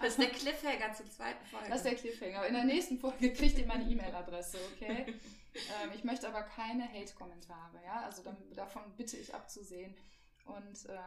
Das 0.01 0.09
ist 0.09 0.19
der 0.19 0.29
Cliffhanger 0.29 0.93
zur 0.93 1.09
zweiten 1.09 1.45
Folge. 1.45 1.69
Das 1.69 1.77
ist 1.77 1.85
der 1.85 1.95
Cliffhanger. 1.95 2.45
In 2.45 2.53
der 2.53 2.63
nächsten 2.63 2.97
Folge 2.99 3.33
kriegt 3.33 3.57
ihr 3.57 3.65
meine 3.65 3.83
E-Mail-Adresse, 3.83 4.57
okay? 4.73 5.13
ähm, 5.53 5.91
ich 5.93 6.03
möchte 6.03 6.27
aber 6.27 6.43
keine 6.43 6.87
Hate-Kommentare, 6.87 7.83
ja? 7.83 8.03
Also 8.03 8.23
dann, 8.23 8.37
davon 8.53 8.83
bitte 8.95 9.17
ich 9.17 9.33
abzusehen. 9.33 9.95
Und 10.45 10.85
äh, 10.85 10.97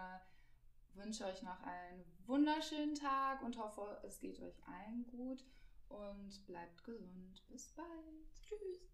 wünsche 0.95 1.25
euch 1.25 1.43
noch 1.43 1.61
einen 1.63 2.05
wunderschönen 2.27 2.95
Tag 2.95 3.43
und 3.43 3.57
hoffe, 3.59 4.01
es 4.07 4.19
geht 4.21 4.41
euch 4.41 4.63
allen 4.67 5.07
gut. 5.07 5.45
Und 5.89 6.47
bleibt 6.47 6.85
gesund. 6.85 7.43
Bis 7.49 7.69
bald. 7.69 7.87
Tschüss. 8.43 8.92